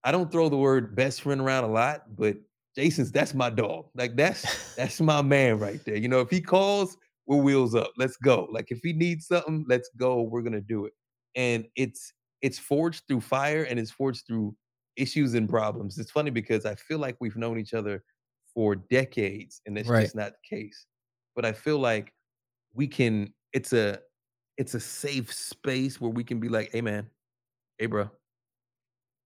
I 0.04 0.12
don't 0.12 0.32
throw 0.32 0.50
the 0.50 0.58
word 0.58 0.96
best 0.96 1.24
friend 1.24 1.42
around 1.42 1.64
a 1.64 1.72
lot, 1.72 2.16
but 2.16 2.38
Jason's 2.76 3.12
that's 3.12 3.34
my 3.34 3.50
dog. 3.50 3.88
Like 3.96 4.16
that's 4.16 4.76
that's 4.76 5.02
my 5.02 5.24
man 5.24 5.58
right 5.58 5.84
there. 5.84 5.96
You 5.96 6.10
know, 6.10 6.20
if 6.20 6.30
he 6.30 6.42
calls, 6.42 6.96
we're 7.30 7.38
wheels 7.38 7.76
up. 7.76 7.92
Let's 7.96 8.18
go. 8.18 8.48
Like 8.52 8.72
if 8.72 8.80
he 8.82 8.92
needs 8.92 9.28
something, 9.28 9.64
let's 9.70 9.90
go. 9.96 10.24
We're 10.24 10.42
gonna 10.42 10.60
do 10.60 10.86
it. 10.86 10.94
And 11.36 11.66
it's 11.76 12.12
it's 12.42 12.58
forged 12.58 13.04
through 13.08 13.22
fire 13.22 13.64
and 13.64 13.80
it's 13.80 13.92
forged 13.92 14.26
through 14.26 14.56
issues 14.98 15.36
and 15.36 15.48
problems. 15.48 16.00
It's 16.00 16.10
funny 16.10 16.32
because 16.32 16.66
I 16.66 16.74
feel 16.74 16.98
like 16.98 17.18
we've 17.20 17.36
known 17.38 17.60
each 17.60 17.76
other 17.76 18.04
for 18.52 18.76
decades, 18.76 19.62
and 19.68 19.78
that's 19.78 19.88
right. 19.88 20.02
just 20.02 20.16
not 20.16 20.32
the 20.32 20.58
case. 20.58 20.88
But 21.36 21.46
I 21.46 21.54
feel 21.54 21.78
like 21.78 22.12
we 22.74 22.88
can. 22.88 23.32
It's 23.54 23.74
a 23.74 24.00
it's 24.58 24.74
a 24.74 24.80
safe 24.80 25.32
space 25.32 26.02
where 26.02 26.12
we 26.12 26.24
can 26.24 26.40
be 26.40 26.50
like, 26.50 26.72
hey 26.72 26.82
man, 26.82 27.08
hey 27.78 27.86
bro, 27.86 28.10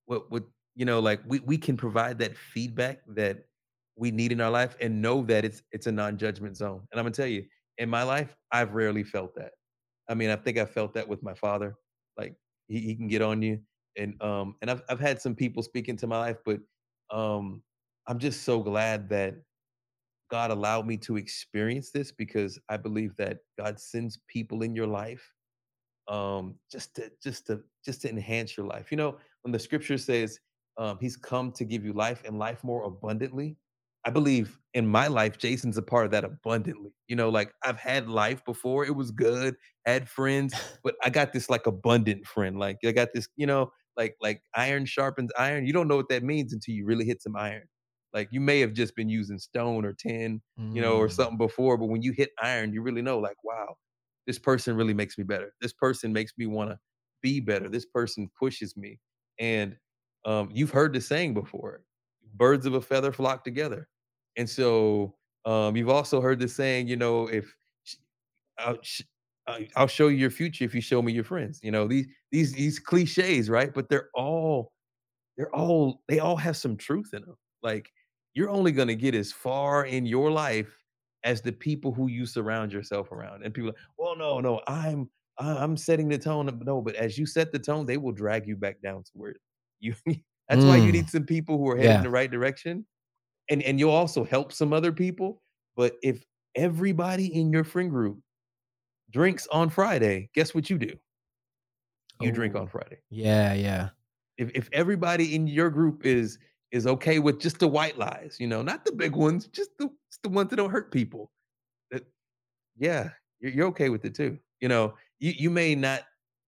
what 0.07 0.29
what 0.29 0.43
you 0.75 0.83
know, 0.83 0.99
like 0.99 1.21
we 1.25 1.39
we 1.39 1.57
can 1.57 1.77
provide 1.77 2.19
that 2.19 2.35
feedback 2.35 2.99
that 3.07 3.45
we 3.95 4.11
need 4.11 4.33
in 4.33 4.41
our 4.41 4.51
life 4.51 4.75
and 4.81 5.01
know 5.01 5.23
that 5.23 5.45
it's 5.45 5.63
it's 5.71 5.87
a 5.87 5.91
non-judgment 5.91 6.57
zone. 6.57 6.81
And 6.91 6.99
I'm 6.99 7.05
gonna 7.05 7.15
tell 7.15 7.27
you, 7.27 7.45
in 7.77 7.89
my 7.89 8.03
life, 8.03 8.35
I've 8.51 8.73
rarely 8.73 9.03
felt 9.03 9.35
that. 9.35 9.53
I 10.09 10.15
mean, 10.15 10.29
I 10.29 10.35
think 10.35 10.57
I 10.57 10.65
felt 10.65 10.93
that 10.93 11.07
with 11.07 11.23
my 11.23 11.33
father. 11.33 11.75
Like 12.17 12.35
he, 12.67 12.79
he 12.79 12.95
can 12.95 13.07
get 13.07 13.21
on 13.21 13.41
you. 13.41 13.59
And 13.97 14.21
um 14.21 14.55
and 14.61 14.71
I've 14.71 14.81
I've 14.89 14.99
had 14.99 15.21
some 15.21 15.35
people 15.35 15.63
speak 15.63 15.89
into 15.89 16.07
my 16.07 16.19
life, 16.19 16.37
but 16.45 16.59
um 17.11 17.61
I'm 18.07 18.19
just 18.19 18.43
so 18.43 18.61
glad 18.61 19.09
that 19.09 19.35
God 20.29 20.51
allowed 20.51 20.87
me 20.87 20.97
to 20.97 21.17
experience 21.17 21.91
this 21.91 22.11
because 22.11 22.59
I 22.69 22.77
believe 22.77 23.15
that 23.17 23.39
God 23.57 23.79
sends 23.79 24.19
people 24.27 24.63
in 24.63 24.75
your 24.75 24.87
life 24.87 25.31
um 26.09 26.55
just 26.71 26.95
to 26.95 27.11
just 27.23 27.47
to 27.47 27.61
just 27.85 28.01
to 28.01 28.09
enhance 28.09 28.57
your 28.57 28.67
life. 28.67 28.91
You 28.91 28.97
know, 28.97 29.17
when 29.43 29.51
the 29.51 29.59
scripture 29.59 29.97
says 29.97 30.39
um 30.77 30.97
he's 30.99 31.15
come 31.17 31.51
to 31.53 31.65
give 31.65 31.85
you 31.85 31.93
life 31.93 32.23
and 32.25 32.39
life 32.39 32.63
more 32.63 32.83
abundantly, 32.83 33.57
I 34.05 34.09
believe 34.09 34.59
in 34.73 34.87
my 34.87 35.07
life, 35.07 35.37
Jason's 35.37 35.77
a 35.77 35.81
part 35.81 36.05
of 36.05 36.11
that 36.11 36.25
abundantly. 36.25 36.91
You 37.07 37.15
know, 37.15 37.29
like 37.29 37.53
I've 37.63 37.79
had 37.79 38.09
life 38.09 38.43
before, 38.45 38.85
it 38.85 38.95
was 38.95 39.11
good, 39.11 39.55
had 39.85 40.09
friends, 40.09 40.53
but 40.83 40.95
I 41.03 41.09
got 41.09 41.31
this 41.33 41.49
like 41.49 41.67
abundant 41.67 42.25
friend. 42.25 42.57
Like 42.57 42.77
I 42.85 42.91
got 42.91 43.09
this, 43.13 43.27
you 43.35 43.47
know, 43.47 43.71
like 43.95 44.15
like 44.21 44.41
iron 44.55 44.85
sharpens 44.85 45.31
iron. 45.37 45.65
You 45.65 45.73
don't 45.73 45.87
know 45.87 45.95
what 45.95 46.09
that 46.09 46.23
means 46.23 46.53
until 46.53 46.75
you 46.75 46.85
really 46.85 47.05
hit 47.05 47.21
some 47.21 47.35
iron. 47.35 47.63
Like 48.13 48.29
you 48.31 48.41
may 48.41 48.59
have 48.59 48.73
just 48.73 48.95
been 48.95 49.09
using 49.09 49.39
stone 49.39 49.85
or 49.85 49.93
tin, 49.93 50.41
you 50.57 50.81
know, 50.81 50.97
or 50.97 51.07
mm. 51.07 51.11
something 51.11 51.37
before, 51.37 51.77
but 51.77 51.87
when 51.87 52.03
you 52.03 52.11
hit 52.11 52.29
iron, 52.41 52.71
you 52.71 52.81
really 52.83 53.01
know, 53.01 53.17
like, 53.17 53.37
wow, 53.43 53.75
this 54.27 54.37
person 54.37 54.75
really 54.75 54.93
makes 54.93 55.17
me 55.17 55.23
better. 55.23 55.53
This 55.61 55.73
person 55.73 56.13
makes 56.13 56.31
me 56.37 56.45
want 56.45 56.69
to 56.69 56.77
be 57.23 57.39
better. 57.39 57.69
This 57.69 57.85
person 57.85 58.29
pushes 58.39 58.77
me. 58.77 58.99
And 59.39 59.75
um, 60.25 60.49
you've 60.53 60.69
heard 60.69 60.93
the 60.93 61.01
saying 61.01 61.33
before 61.33 61.81
birds 62.35 62.65
of 62.65 62.73
a 62.73 62.81
feather 62.81 63.11
flock 63.11 63.43
together 63.43 63.87
and 64.37 64.49
so 64.49 65.15
um, 65.45 65.75
you've 65.75 65.89
also 65.89 66.21
heard 66.21 66.39
the 66.39 66.47
saying, 66.47 66.87
you 66.87 66.95
know, 66.95 67.27
if 67.27 67.53
I'll, 68.57 68.77
I'll 69.75 69.87
show 69.87 70.07
you 70.07 70.17
your 70.17 70.29
future 70.29 70.63
if 70.63 70.73
you 70.73 70.81
show 70.81 71.01
me 71.01 71.11
your 71.11 71.23
friends. 71.23 71.59
You 71.63 71.71
know, 71.71 71.87
these 71.87 72.07
these 72.31 72.53
these 72.53 72.79
cliches, 72.79 73.49
right? 73.49 73.73
But 73.73 73.89
they're 73.89 74.09
all 74.13 74.71
they're 75.37 75.53
all 75.53 76.01
they 76.07 76.19
all 76.19 76.37
have 76.37 76.57
some 76.57 76.77
truth 76.77 77.09
in 77.13 77.21
them. 77.21 77.37
Like 77.61 77.89
you're 78.33 78.49
only 78.49 78.71
going 78.71 78.87
to 78.87 78.95
get 78.95 79.15
as 79.15 79.31
far 79.31 79.85
in 79.85 80.05
your 80.05 80.31
life 80.31 80.75
as 81.23 81.41
the 81.41 81.51
people 81.51 81.93
who 81.93 82.07
you 82.07 82.25
surround 82.25 82.73
yourself 82.73 83.11
around. 83.11 83.43
And 83.43 83.53
people, 83.53 83.69
are, 83.69 83.75
well, 83.97 84.15
no, 84.17 84.39
no, 84.39 84.61
I'm 84.67 85.09
I'm 85.37 85.77
setting 85.77 86.07
the 86.07 86.17
tone. 86.17 86.49
No, 86.63 86.81
but 86.81 86.95
as 86.95 87.17
you 87.17 87.25
set 87.25 87.51
the 87.51 87.59
tone, 87.59 87.85
they 87.85 87.97
will 87.97 88.11
drag 88.11 88.47
you 88.47 88.55
back 88.55 88.81
down 88.81 89.03
to 89.03 89.11
where 89.13 89.35
you. 89.79 89.93
that's 90.49 90.63
mm. 90.63 90.67
why 90.67 90.77
you 90.77 90.91
need 90.91 91.09
some 91.09 91.25
people 91.25 91.57
who 91.57 91.69
are 91.69 91.75
heading 91.75 91.91
yeah. 91.91 91.97
in 91.97 92.03
the 92.03 92.09
right 92.09 92.31
direction 92.31 92.85
and 93.49 93.61
and 93.63 93.79
you'll 93.79 93.91
also 93.91 94.23
help 94.23 94.51
some 94.51 94.73
other 94.73 94.91
people. 94.91 95.41
But 95.75 95.95
if 96.03 96.23
everybody 96.55 97.33
in 97.33 97.51
your 97.51 97.63
friend 97.63 97.89
group 97.89 98.19
drinks 99.11 99.47
on 99.51 99.69
Friday, 99.69 100.29
guess 100.33 100.53
what 100.53 100.69
you 100.69 100.77
do? 100.77 100.93
You 102.21 102.29
oh, 102.29 102.31
drink 102.31 102.55
on 102.55 102.67
Friday. 102.67 102.97
Yeah, 103.09 103.53
yeah. 103.53 103.89
If 104.37 104.51
if 104.55 104.69
everybody 104.73 105.35
in 105.35 105.47
your 105.47 105.69
group 105.69 106.05
is 106.05 106.37
is 106.71 106.87
okay 106.87 107.19
with 107.19 107.39
just 107.39 107.59
the 107.59 107.67
white 107.67 107.97
lies, 107.97 108.37
you 108.39 108.47
know, 108.47 108.61
not 108.61 108.85
the 108.85 108.91
big 108.91 109.15
ones, 109.15 109.47
just 109.47 109.71
the 109.77 109.85
just 110.09 110.23
the 110.23 110.29
ones 110.29 110.49
that 110.49 110.55
don't 110.57 110.71
hurt 110.71 110.91
people. 110.91 111.31
That 111.91 112.03
yeah, 112.77 113.09
you're, 113.39 113.51
you're 113.51 113.67
okay 113.67 113.89
with 113.89 114.05
it 114.05 114.15
too. 114.15 114.37
You 114.61 114.69
know, 114.69 114.93
you 115.19 115.33
you 115.37 115.49
may 115.49 115.75
not 115.75 116.03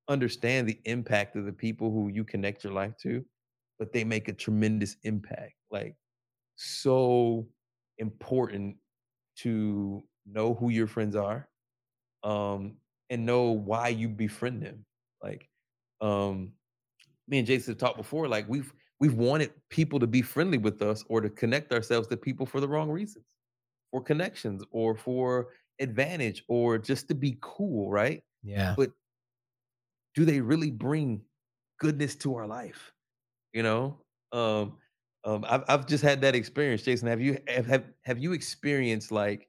understand 0.08 0.67
the 0.67 0.79
impact 0.86 1.36
of 1.36 1.45
the 1.45 1.53
people 1.53 1.91
who 1.91 2.10
you 2.10 2.23
connect 2.23 2.63
your 2.63 2.73
life 2.73 2.93
to, 3.01 3.23
but 3.79 3.91
they 3.91 4.03
make 4.03 4.27
a 4.27 4.34
tremendous 4.34 4.97
impact. 5.03 5.53
Like 5.71 5.95
so 6.56 7.48
important 7.98 8.78
to 9.38 10.04
know 10.26 10.54
who 10.54 10.70
your 10.70 10.88
friends 10.88 11.15
are 11.15 11.48
um 12.24 12.76
and 13.10 13.26
know 13.26 13.52
why 13.52 13.89
you 13.89 14.10
befriend 14.10 14.62
them. 14.62 14.86
Like 15.22 15.50
um 16.02 16.54
me 17.28 17.39
and 17.39 17.48
Jason 17.48 17.74
have 17.74 17.80
talked 17.80 17.98
before, 17.98 18.28
like 18.28 18.48
we've 18.50 18.74
we've 19.00 19.13
wanted 19.13 19.52
people 19.70 20.00
to 20.00 20.08
be 20.08 20.22
friendly 20.22 20.58
with 20.58 20.82
us 20.82 21.04
or 21.10 21.22
to 21.22 21.30
connect 21.30 21.72
ourselves 21.72 22.08
to 22.08 22.18
people 22.18 22.46
for 22.46 22.60
the 22.60 22.68
wrong 22.68 22.89
reasons, 22.89 23.26
for 23.91 24.02
connections 24.02 24.63
or 24.72 24.96
for 24.96 25.50
advantage 25.80 26.44
or 26.48 26.78
just 26.78 27.08
to 27.10 27.15
be 27.15 27.38
cool, 27.41 27.91
right? 27.91 28.24
Yeah. 28.44 28.74
But 28.78 28.91
do 30.15 30.26
they 30.26 30.41
really 30.41 30.72
bring 30.72 31.22
goodness 31.80 32.15
to 32.15 32.36
our 32.36 32.48
life? 32.48 32.94
You 33.54 33.63
know, 33.63 34.00
um, 34.32 34.78
um, 35.25 35.45
I've 35.49 35.63
I've 35.67 35.88
just 35.88 36.03
had 36.03 36.21
that 36.21 36.35
experience, 36.35 36.83
Jason. 36.83 37.07
Have 37.07 37.21
you 37.21 37.39
have 37.47 37.65
have, 37.65 37.85
have 38.03 38.19
you 38.19 38.33
experienced 38.33 39.11
like 39.11 39.47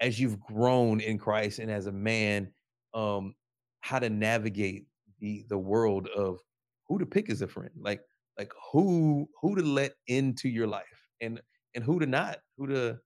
as 0.00 0.20
you've 0.20 0.40
grown 0.40 1.00
in 1.00 1.18
Christ 1.18 1.58
and 1.58 1.70
as 1.70 1.86
a 1.86 1.92
man, 1.92 2.52
um, 2.94 3.34
how 3.80 3.98
to 3.98 4.08
navigate 4.08 4.86
the 5.20 5.44
the 5.48 5.58
world 5.58 6.08
of 6.08 6.40
who 6.88 6.98
to 6.98 7.06
pick 7.06 7.28
as 7.30 7.42
a 7.42 7.48
friend, 7.48 7.70
like 7.80 8.02
like 8.38 8.52
who 8.72 9.28
who 9.40 9.56
to 9.56 9.62
let 9.62 9.94
into 10.06 10.48
your 10.48 10.66
life 10.66 11.08
and 11.20 11.40
and 11.74 11.84
who 11.84 11.98
to 11.98 12.06
not, 12.06 12.38
who 12.56 12.66
to 12.68 12.98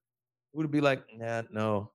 who 0.53 0.61
to 0.61 0.67
be 0.67 0.81
like, 0.81 1.03
nah, 1.15 1.43
no, 1.51 1.91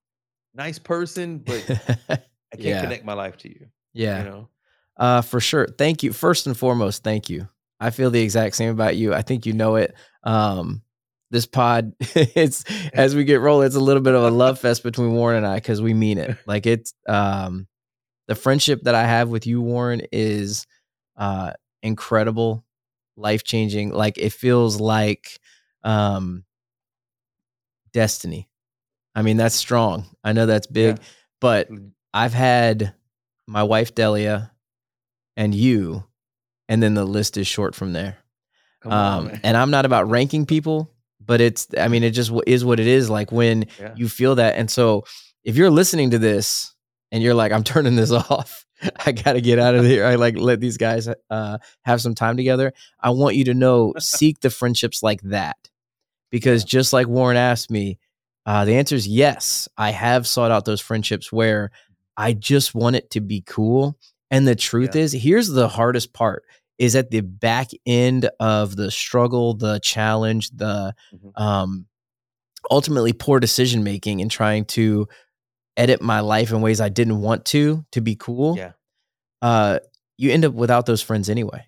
nice 0.55 0.79
person, 0.79 1.39
but 1.39 1.65
I 2.53 2.57
can't 2.57 2.65
Yeah. 2.65 2.81
connect 2.81 3.05
my 3.05 3.13
life 3.15 3.37
to 3.39 3.49
you. 3.49 3.61
You 3.61 4.03
Yeah. 4.03 4.25
know, 4.25 4.49
Uh, 4.97 5.23
for 5.23 5.41
sure. 5.41 5.67
Thank 5.79 6.03
you. 6.03 6.13
First 6.13 6.47
and 6.47 6.57
foremost, 6.57 7.05
thank 7.05 7.29
you. 7.31 7.49
I 7.81 7.91
feel 7.91 8.11
the 8.11 8.23
exact 8.23 8.57
same 8.57 8.71
about 8.71 8.97
you. 8.97 9.13
I 9.15 9.23
think 9.23 9.47
you 9.47 9.53
know 9.53 9.77
it. 9.77 9.95
Um, 10.25 10.83
this 11.31 11.47
pod, 11.47 11.93
it's 12.01 12.65
as 12.95 13.15
we 13.15 13.25
get 13.25 13.41
rolling, 13.41 13.67
it's 13.67 13.77
a 13.77 13.81
little 13.81 14.03
bit 14.03 14.15
of 14.15 14.23
a 14.23 14.31
love 14.31 14.59
fest 14.61 14.83
between 14.83 15.13
Warren 15.13 15.39
and 15.39 15.47
I 15.47 15.57
because 15.57 15.83
we 15.83 15.95
mean 15.95 16.19
it. 16.19 16.37
Like 16.47 16.67
it's 16.67 16.95
um, 17.09 17.67
the 18.29 18.35
friendship 18.35 18.83
that 18.83 18.95
I 18.95 19.05
have 19.05 19.29
with 19.29 19.47
you, 19.47 19.61
Warren, 19.61 20.03
is 20.13 20.67
uh, 21.17 21.53
incredible, 21.83 22.65
life 23.17 23.45
changing. 23.45 23.91
Like 23.93 24.19
it 24.19 24.33
feels 24.33 24.81
like 24.81 25.39
um, 25.85 26.45
destiny. 27.93 28.49
I 29.15 29.23
mean, 29.23 29.37
that's 29.37 29.55
strong. 29.55 30.07
I 30.23 30.33
know 30.33 30.47
that's 30.47 30.67
big, 30.67 30.99
Yeah. 30.99 31.05
but 31.41 31.71
Mm. 31.71 31.91
I've 32.13 32.35
had 32.35 32.95
my 33.47 33.63
wife 33.63 33.95
Delia 33.95 34.53
and 35.37 35.55
you, 35.55 36.05
and 36.69 36.83
then 36.83 36.95
the 36.95 37.05
list 37.05 37.37
is 37.37 37.47
short 37.47 37.75
from 37.75 37.93
there. 37.93 38.19
come 38.83 38.93
on, 38.93 39.19
Um, 39.19 39.27
man. 39.27 39.41
and 39.45 39.57
I'm 39.57 39.71
not 39.71 39.85
about 39.87 40.09
ranking 40.11 40.47
people, 40.47 40.91
but 41.25 41.41
it's 41.41 41.67
I 41.79 41.89
mean 41.89 42.03
it 42.05 42.11
just 42.11 42.31
is 42.47 42.65
what 42.65 42.79
it 42.81 42.87
is. 42.87 43.09
Like 43.11 43.33
when 43.33 43.67
Yeah. 43.81 43.95
you 43.97 44.09
feel 44.09 44.35
that, 44.37 44.57
and 44.57 44.71
so 44.71 45.05
if 45.45 45.57
you're 45.57 45.71
listening 45.71 46.11
to 46.11 46.19
this 46.19 46.75
and 47.13 47.23
you're 47.23 47.35
like, 47.35 47.53
I'm 47.53 47.65
turning 47.65 47.97
this 47.97 48.11
off. 48.31 48.65
I 49.07 49.13
gotta 49.13 49.41
get 49.41 49.59
out 49.59 49.75
of 49.75 49.85
here. 49.93 50.05
I 50.05 50.17
like 50.17 50.37
let 50.37 50.61
these 50.61 50.77
guys 50.77 51.09
uh, 51.31 51.59
have 51.85 52.01
some 52.03 52.15
time 52.15 52.37
together. 52.37 52.73
I 53.01 53.11
want 53.11 53.35
you 53.37 53.45
to 53.45 53.55
know, 53.55 53.95
seek 53.99 54.41
the 54.41 54.51
friendships 54.51 55.03
like 55.03 55.23
that, 55.23 55.57
because 56.31 56.63
just 56.65 56.93
like 56.93 57.07
Warren 57.09 57.37
asked 57.39 57.71
me, 57.71 57.99
uh, 58.45 58.65
the 58.67 58.75
answer 58.75 58.95
is 58.95 59.09
yes. 59.09 59.67
I 59.79 59.91
have 59.93 60.27
sought 60.27 60.51
out 60.51 60.65
those 60.67 60.81
friendships 60.83 61.33
where 61.33 61.71
I 62.19 62.35
just 62.35 62.75
want 62.75 62.97
it 62.97 63.11
to 63.13 63.21
be 63.21 63.43
cool. 63.47 63.97
And 64.31 64.47
the 64.47 64.57
truth 64.57 64.95
Yeah. 64.95 65.03
is, 65.03 65.13
here's 65.13 65.49
the 65.49 65.69
hardest 65.69 66.13
part: 66.13 66.45
is 66.79 66.95
at 66.97 67.11
the 67.11 67.21
back 67.21 67.71
end 67.87 68.29
of 68.41 68.77
the 68.77 68.91
struggle, 68.91 69.55
the 69.55 69.79
challenge, 69.81 70.51
the 70.51 70.95
Mhm. 71.15 71.41
um, 71.41 71.87
ultimately 72.71 73.13
poor 73.13 73.39
decision 73.41 73.85
making 73.85 74.21
and 74.21 74.31
trying 74.31 74.65
to 74.65 75.07
edit 75.77 76.03
my 76.03 76.21
life 76.21 76.51
in 76.53 76.61
ways 76.61 76.81
I 76.81 76.89
didn't 76.89 77.21
want 77.21 77.45
to 77.47 77.85
to 77.93 78.01
be 78.01 78.17
cool. 78.17 78.57
Yeah. 78.57 78.73
Uh, 79.43 79.79
you 80.19 80.33
end 80.33 80.45
up 80.45 80.55
without 80.55 80.87
those 80.87 81.03
friends 81.03 81.29
anyway. 81.31 81.67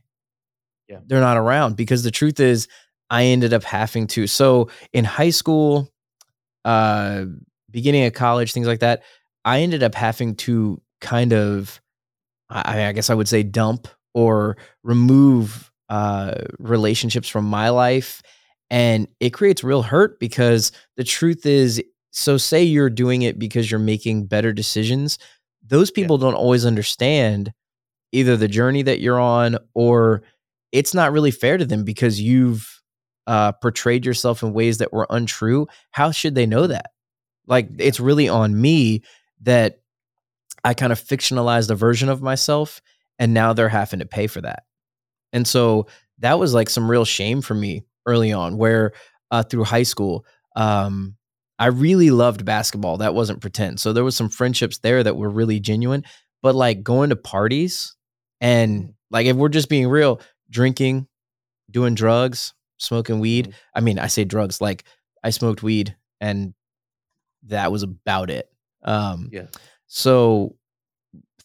Yeah. 0.88 1.00
They're 1.06 1.20
not 1.20 1.36
around 1.36 1.76
because 1.76 2.02
the 2.02 2.10
truth 2.10 2.40
is, 2.40 2.66
I 3.10 3.24
ended 3.24 3.52
up 3.52 3.62
having 3.62 4.06
to. 4.08 4.26
So 4.26 4.68
in 4.92 5.04
high 5.04 5.30
school, 5.30 5.90
uh, 6.64 7.26
beginning 7.70 8.04
of 8.06 8.12
college, 8.14 8.52
things 8.52 8.66
like 8.66 8.80
that, 8.80 9.02
I 9.44 9.60
ended 9.60 9.82
up 9.82 9.94
having 9.94 10.34
to 10.36 10.80
kind 11.00 11.32
of, 11.32 11.80
I, 12.50 12.84
I 12.88 12.92
guess 12.92 13.10
I 13.10 13.14
would 13.14 13.28
say, 13.28 13.42
dump 13.42 13.88
or 14.14 14.56
remove 14.82 15.70
uh, 15.88 16.34
relationships 16.58 17.28
from 17.28 17.44
my 17.44 17.68
life. 17.70 18.22
And 18.70 19.08
it 19.20 19.30
creates 19.30 19.64
real 19.64 19.82
hurt 19.82 20.20
because 20.20 20.72
the 20.96 21.04
truth 21.04 21.46
is, 21.46 21.82
so 22.10 22.36
say 22.36 22.62
you're 22.62 22.90
doing 22.90 23.22
it 23.22 23.38
because 23.38 23.70
you're 23.70 23.80
making 23.80 24.26
better 24.26 24.52
decisions. 24.52 25.18
Those 25.66 25.90
Yeah. 25.90 26.02
people 26.02 26.18
don't 26.18 26.34
always 26.34 26.66
understand 26.66 27.52
either 28.12 28.36
the 28.36 28.48
journey 28.48 28.82
that 28.82 29.00
you're 29.00 29.20
on 29.20 29.56
or 29.74 30.22
it's 30.72 30.94
not 30.94 31.12
really 31.12 31.30
fair 31.30 31.56
to 31.58 31.64
them 31.64 31.84
because 31.84 32.20
you've 32.20 32.82
uh, 33.26 33.52
portrayed 33.52 34.04
yourself 34.06 34.42
in 34.42 34.52
ways 34.52 34.78
that 34.78 34.92
were 34.92 35.06
untrue. 35.10 35.66
How 35.90 36.10
should 36.10 36.34
they 36.34 36.46
know 36.46 36.66
that? 36.66 36.90
Like, 37.46 37.68
it's 37.78 38.00
really 38.00 38.28
on 38.28 38.58
me 38.60 39.02
that 39.42 39.77
I 40.68 40.74
kind 40.74 40.92
of 40.92 41.00
fictionalized 41.00 41.70
a 41.70 41.74
version 41.74 42.10
of 42.10 42.20
myself 42.20 42.82
and 43.18 43.32
now 43.32 43.54
they're 43.54 43.70
having 43.70 44.00
to 44.00 44.04
pay 44.06 44.26
for 44.26 44.42
that. 44.42 44.64
And 45.32 45.48
so 45.48 45.86
that 46.18 46.38
was 46.38 46.52
like 46.52 46.68
some 46.68 46.90
real 46.90 47.06
shame 47.06 47.40
for 47.40 47.54
me 47.54 47.84
early 48.04 48.34
on, 48.34 48.58
where 48.58 48.92
uh, 49.30 49.42
through 49.44 49.64
high 49.64 49.82
school, 49.84 50.26
um, 50.56 51.16
I 51.58 51.68
really 51.68 52.10
loved 52.10 52.44
basketball. 52.44 52.98
That 52.98 53.14
wasn't 53.14 53.40
pretend. 53.40 53.80
So 53.80 53.94
there 53.94 54.04
was 54.04 54.14
some 54.14 54.28
friendships 54.28 54.76
there 54.78 55.02
that 55.02 55.16
were 55.16 55.30
really 55.30 55.58
genuine. 55.58 56.04
But 56.42 56.54
like 56.54 56.82
going 56.82 57.08
to 57.10 57.16
parties 57.16 57.96
and 58.42 58.92
like 59.10 59.24
if 59.26 59.36
we're 59.36 59.48
just 59.48 59.70
being 59.70 59.88
real, 59.88 60.20
drinking, 60.50 61.08
doing 61.70 61.94
drugs, 61.94 62.52
smoking 62.76 63.20
weed. 63.20 63.48
Mhm. 63.48 63.54
I 63.74 63.80
mean, 63.80 63.98
I 63.98 64.08
say 64.08 64.24
drugs 64.24 64.60
like 64.60 64.84
I 65.24 65.30
smoked 65.30 65.62
weed 65.62 65.96
and 66.20 66.52
that 67.44 67.72
was 67.72 67.82
about 67.82 68.28
it. 68.28 68.52
Um, 68.84 69.30
Yeah. 69.32 69.46
So 69.88 70.54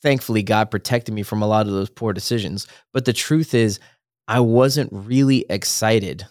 thankfully, 0.04 0.44
God 0.44 0.70
protected 0.70 1.16
me 1.16 1.24
from 1.24 1.42
a 1.42 1.48
lot 1.48 1.66
of 1.66 1.74
those 1.74 1.90
poor 1.90 2.14
decisions. 2.14 2.68
But 2.92 3.06
the 3.06 3.14
truth 3.14 3.54
is, 3.54 3.80
I 4.28 4.42
wasn't 4.42 4.90
really 4.92 5.46
excited. 5.50 6.26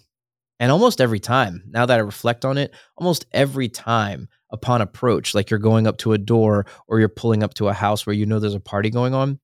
And 0.60 0.70
almost 0.70 1.00
every 1.00 1.18
time, 1.18 1.64
now 1.66 1.86
that 1.86 1.98
I 1.98 2.02
reflect 2.02 2.44
on 2.44 2.56
it, 2.56 2.72
almost 2.96 3.26
every 3.32 3.68
time 3.68 4.28
upon 4.50 4.80
approach, 4.80 5.34
like 5.34 5.50
you're 5.50 5.58
going 5.58 5.86
up 5.86 5.98
to 5.98 6.12
a 6.12 6.18
door 6.18 6.66
or 6.86 7.00
you're 7.00 7.08
pulling 7.08 7.42
up 7.42 7.54
to 7.54 7.68
a 7.68 7.72
house 7.72 8.06
where 8.06 8.14
you 8.14 8.26
know 8.26 8.38
there's 8.38 8.54
a 8.54 8.60
party 8.60 8.90
going 8.90 9.14
on, 9.14 9.40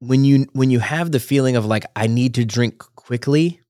when 0.00 0.24
you 0.24 0.46
when 0.52 0.70
you 0.70 0.80
have 0.80 1.12
the 1.12 1.20
feeling 1.20 1.56
of 1.56 1.64
like 1.64 1.86
I 1.94 2.06
need 2.06 2.34
to 2.34 2.44
drink 2.44 2.78
quickly 2.78 3.60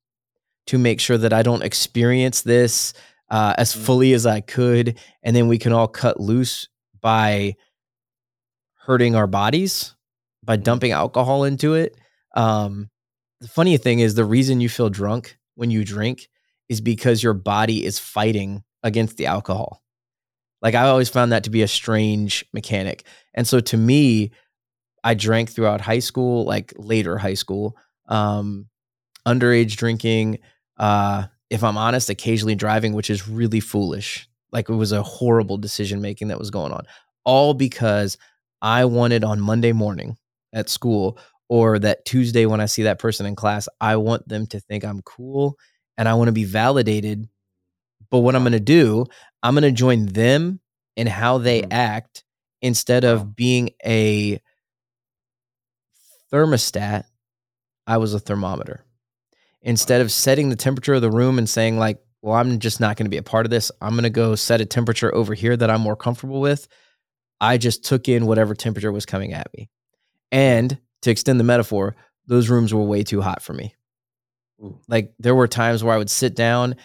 to 0.67 0.79
make 0.79 1.01
sure 1.01 1.19
that 1.19 1.33
I 1.33 1.43
don't 1.43 1.63
experience 1.63 2.43
this 2.43 2.95
uh, 3.35 3.53
as 3.59 3.75
Mm. 3.75 3.85
fully 3.85 4.13
as 4.13 4.27
I 4.27 4.41
could, 4.41 4.97
and 5.25 5.35
then 5.35 5.49
we 5.49 5.59
can 5.59 5.73
all 5.73 5.89
cut 5.89 6.21
loose 6.21 6.69
by 7.01 7.57
hurting 8.87 9.17
our 9.17 9.27
bodies 9.27 9.95
by 10.45 10.57
Mhm. 10.57 10.63
dumping 10.63 10.93
alcohol 10.93 11.43
into 11.45 11.75
it. 11.75 11.97
Um, 12.37 12.91
the 13.41 13.49
funny 13.49 13.77
thing 13.79 13.99
is, 13.99 14.15
the 14.15 14.25
reason 14.25 14.61
you 14.61 14.69
feel 14.69 14.91
drunk 14.91 15.37
when 15.57 15.71
you 15.71 15.85
drink 15.85 16.29
is 16.69 16.81
because 16.81 17.23
your 17.23 17.35
body 17.35 17.85
is 17.85 17.99
fighting 17.99 18.63
against 18.83 19.17
the 19.17 19.27
alcohol. 19.27 19.83
Like 20.63 20.75
I 20.75 20.89
always 20.89 21.09
found 21.09 21.33
that 21.33 21.45
to 21.45 21.51
be 21.51 21.63
a 21.63 21.69
strange 21.69 22.45
mechanic. 22.53 23.05
And 23.35 23.47
so 23.49 23.61
to 23.61 23.77
me, 23.77 24.31
I 25.03 25.15
drank 25.15 25.51
throughout 25.51 25.81
high 25.81 25.99
school, 25.99 26.45
like 26.45 26.73
later 26.77 27.19
high 27.19 27.35
school, 27.35 27.77
um, 28.09 28.69
underage 29.27 29.77
drinking. 29.77 30.39
Uh, 30.79 31.25
if 31.51 31.63
I'm 31.63 31.77
honest, 31.77 32.11
occasionally 32.11 32.55
driving, 32.55 32.95
which 32.95 33.11
is 33.11 33.29
really 33.29 33.61
foolish. 33.61 34.29
Like 34.53 34.69
it 34.69 34.75
was 34.75 34.93
a 34.93 35.03
horrible 35.03 35.57
decision 35.57 36.01
making 36.01 36.29
that 36.29 36.39
was 36.39 36.51
going 36.51 36.73
on, 36.73 36.87
all 37.25 37.55
because 37.55 38.17
I 38.63 38.85
wanted 38.85 39.25
on 39.25 39.41
Monday 39.41 39.73
morning 39.73 40.17
at 40.53 40.69
school 40.69 41.19
or 41.49 41.79
that 41.81 42.05
Tuesday 42.05 42.47
when 42.47 42.61
I 42.61 42.67
see 42.67 42.85
that 42.85 42.99
person 42.99 43.27
in 43.27 43.37
class, 43.37 43.69
I 43.81 43.97
want 43.97 44.27
them 44.29 44.47
to 44.49 44.61
think 44.61 44.85
I'm 44.85 45.03
cool 45.03 45.57
and 45.99 46.09
I 46.09 46.15
want 46.15 46.29
to 46.29 46.33
be 46.33 46.45
validated. 46.45 47.29
But 48.11 48.21
what 48.21 48.35
I'm 48.35 48.43
going 48.43 48.53
to 48.53 48.61
do, 48.61 49.07
I'm 49.43 49.55
going 49.55 49.63
to 49.63 49.73
join 49.73 50.07
them 50.07 50.61
in 50.97 51.07
how 51.07 51.39
they 51.39 51.63
Mhm. 51.63 51.73
act 51.73 52.25
instead 52.63 53.05
of 53.05 53.37
being 53.37 53.71
a 53.85 54.41
thermostat, 56.33 57.05
I 57.87 57.99
was 57.99 58.15
a 58.15 58.21
thermometer. 58.21 58.85
Instead 59.65 60.01
of 60.01 60.13
setting 60.13 60.51
the 60.51 60.57
temperature 60.57 60.95
of 60.95 61.03
the 61.03 61.11
room 61.11 61.39
and 61.39 61.49
saying, 61.49 61.79
like, 61.79 61.99
well, 62.23 62.37
I'm 62.37 62.59
just 62.59 62.81
not 62.81 62.97
going 62.97 63.07
to 63.07 63.11
be 63.11 63.17
a 63.17 63.23
part 63.23 63.47
of 63.47 63.51
this, 63.51 63.73
I'm 63.81 63.93
going 63.93 64.05
to 64.05 64.11
go 64.11 64.35
set 64.35 64.61
a 64.61 64.67
temperature 64.67 65.15
over 65.15 65.35
here 65.35 65.57
that 65.57 65.71
I'm 65.71 65.81
more 65.81 65.97
comfortable 65.97 66.41
with. 66.41 66.69
I 67.41 67.59
just 67.59 67.85
took 67.85 68.09
in 68.09 68.27
whatever 68.27 68.55
temperature 68.55 68.93
was 68.93 69.05
coming 69.05 69.33
at 69.33 69.49
me. 69.57 69.69
And 70.31 70.79
to 71.03 71.11
extend 71.11 71.41
the 71.41 71.45
metaphor, 71.45 71.97
those 72.27 72.49
rooms 72.49 72.73
were 72.73 72.83
way 72.83 73.03
too 73.03 73.21
hot 73.21 73.43
for 73.43 73.53
me. 73.53 73.75
Ooh. 74.63 74.79
Like 74.89 75.13
there 75.19 75.35
were 75.35 75.49
times 75.49 75.83
where 75.83 75.95
I 75.95 75.99
would 75.99 76.11
sit 76.11 76.35
down 76.35 76.77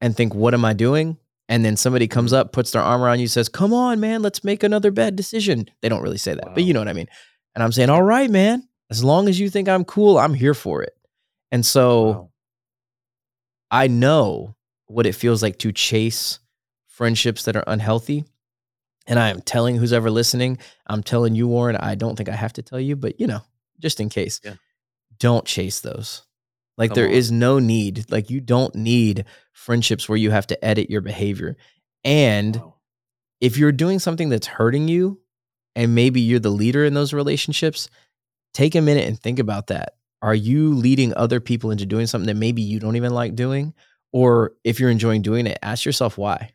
and 0.00 0.16
think, 0.16 0.34
what 0.34 0.54
am 0.54 0.64
I 0.64 0.72
doing? 0.72 1.16
And 1.48 1.64
then 1.64 1.76
somebody 1.76 2.06
comes 2.06 2.32
up, 2.32 2.52
puts 2.52 2.72
their 2.72 2.82
arm 2.82 3.02
around 3.02 3.20
you, 3.20 3.26
says, 3.26 3.48
Come 3.48 3.72
on, 3.72 4.00
man, 4.00 4.20
let's 4.20 4.44
make 4.44 4.62
another 4.62 4.90
bad 4.90 5.16
decision. 5.16 5.68
They 5.80 5.88
don't 5.88 6.02
really 6.02 6.18
say 6.18 6.34
that, 6.34 6.46
wow. 6.46 6.54
but 6.54 6.64
you 6.64 6.74
know 6.74 6.80
what 6.80 6.88
I 6.88 6.92
mean. 6.92 7.08
And 7.54 7.64
I'm 7.64 7.72
saying, 7.72 7.88
All 7.88 8.02
right, 8.02 8.30
man, 8.30 8.68
as 8.90 9.02
long 9.02 9.28
as 9.28 9.40
you 9.40 9.48
think 9.48 9.68
I'm 9.68 9.84
cool, 9.84 10.18
I'm 10.18 10.34
here 10.34 10.54
for 10.54 10.82
it. 10.82 10.94
And 11.50 11.64
so 11.64 12.06
wow. 12.06 12.30
I 13.70 13.86
know 13.88 14.56
what 14.86 15.06
it 15.06 15.14
feels 15.14 15.42
like 15.42 15.58
to 15.58 15.72
chase 15.72 16.38
friendships 16.86 17.44
that 17.44 17.56
are 17.56 17.64
unhealthy. 17.66 18.24
And 19.06 19.18
I 19.18 19.30
am 19.30 19.40
telling 19.40 19.76
who's 19.76 19.92
ever 19.92 20.10
listening, 20.10 20.58
I'm 20.86 21.02
telling 21.02 21.34
you, 21.34 21.48
Warren, 21.48 21.76
I 21.76 21.94
don't 21.94 22.16
think 22.16 22.28
I 22.28 22.34
have 22.34 22.52
to 22.54 22.62
tell 22.62 22.80
you, 22.80 22.96
but 22.96 23.20
you 23.20 23.26
know, 23.26 23.40
just 23.78 24.00
in 24.00 24.08
case, 24.08 24.40
yeah. 24.44 24.54
don't 25.18 25.46
chase 25.46 25.80
those. 25.80 26.26
Like 26.76 26.90
Come 26.90 26.94
there 26.96 27.06
on. 27.06 27.12
is 27.12 27.32
no 27.32 27.58
need. 27.58 28.10
Like 28.10 28.30
you 28.30 28.40
don't 28.40 28.74
need 28.74 29.24
friendships 29.52 30.08
where 30.08 30.18
you 30.18 30.30
have 30.30 30.46
to 30.48 30.64
edit 30.64 30.90
your 30.90 31.00
behavior. 31.00 31.56
And 32.04 32.56
wow. 32.56 32.74
if 33.40 33.56
you're 33.56 33.72
doing 33.72 33.98
something 33.98 34.28
that's 34.28 34.46
hurting 34.46 34.88
you 34.88 35.20
and 35.74 35.94
maybe 35.94 36.20
you're 36.20 36.38
the 36.38 36.50
leader 36.50 36.84
in 36.84 36.94
those 36.94 37.12
relationships, 37.12 37.88
take 38.54 38.74
a 38.74 38.80
minute 38.80 39.06
and 39.06 39.18
think 39.18 39.38
about 39.38 39.68
that. 39.68 39.94
Are 40.22 40.34
you 40.34 40.74
leading 40.74 41.14
other 41.14 41.40
people 41.40 41.70
into 41.70 41.86
doing 41.86 42.06
something 42.06 42.26
that 42.26 42.36
maybe 42.36 42.62
you 42.62 42.80
don't 42.80 42.96
even 42.96 43.12
like 43.12 43.34
doing? 43.34 43.74
Or 44.12 44.52
if 44.64 44.80
you're 44.80 44.90
enjoying 44.90 45.22
doing 45.22 45.46
it, 45.46 45.58
ask 45.62 45.84
yourself 45.84 46.18
why. 46.18 46.52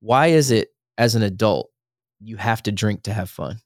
Why 0.00 0.28
is 0.28 0.50
it 0.50 0.68
as 0.96 1.14
an 1.14 1.22
adult 1.22 1.70
you 2.20 2.36
have 2.36 2.62
to 2.64 2.72
drink 2.72 3.04
to 3.04 3.12
have 3.12 3.30
fun? 3.30 3.58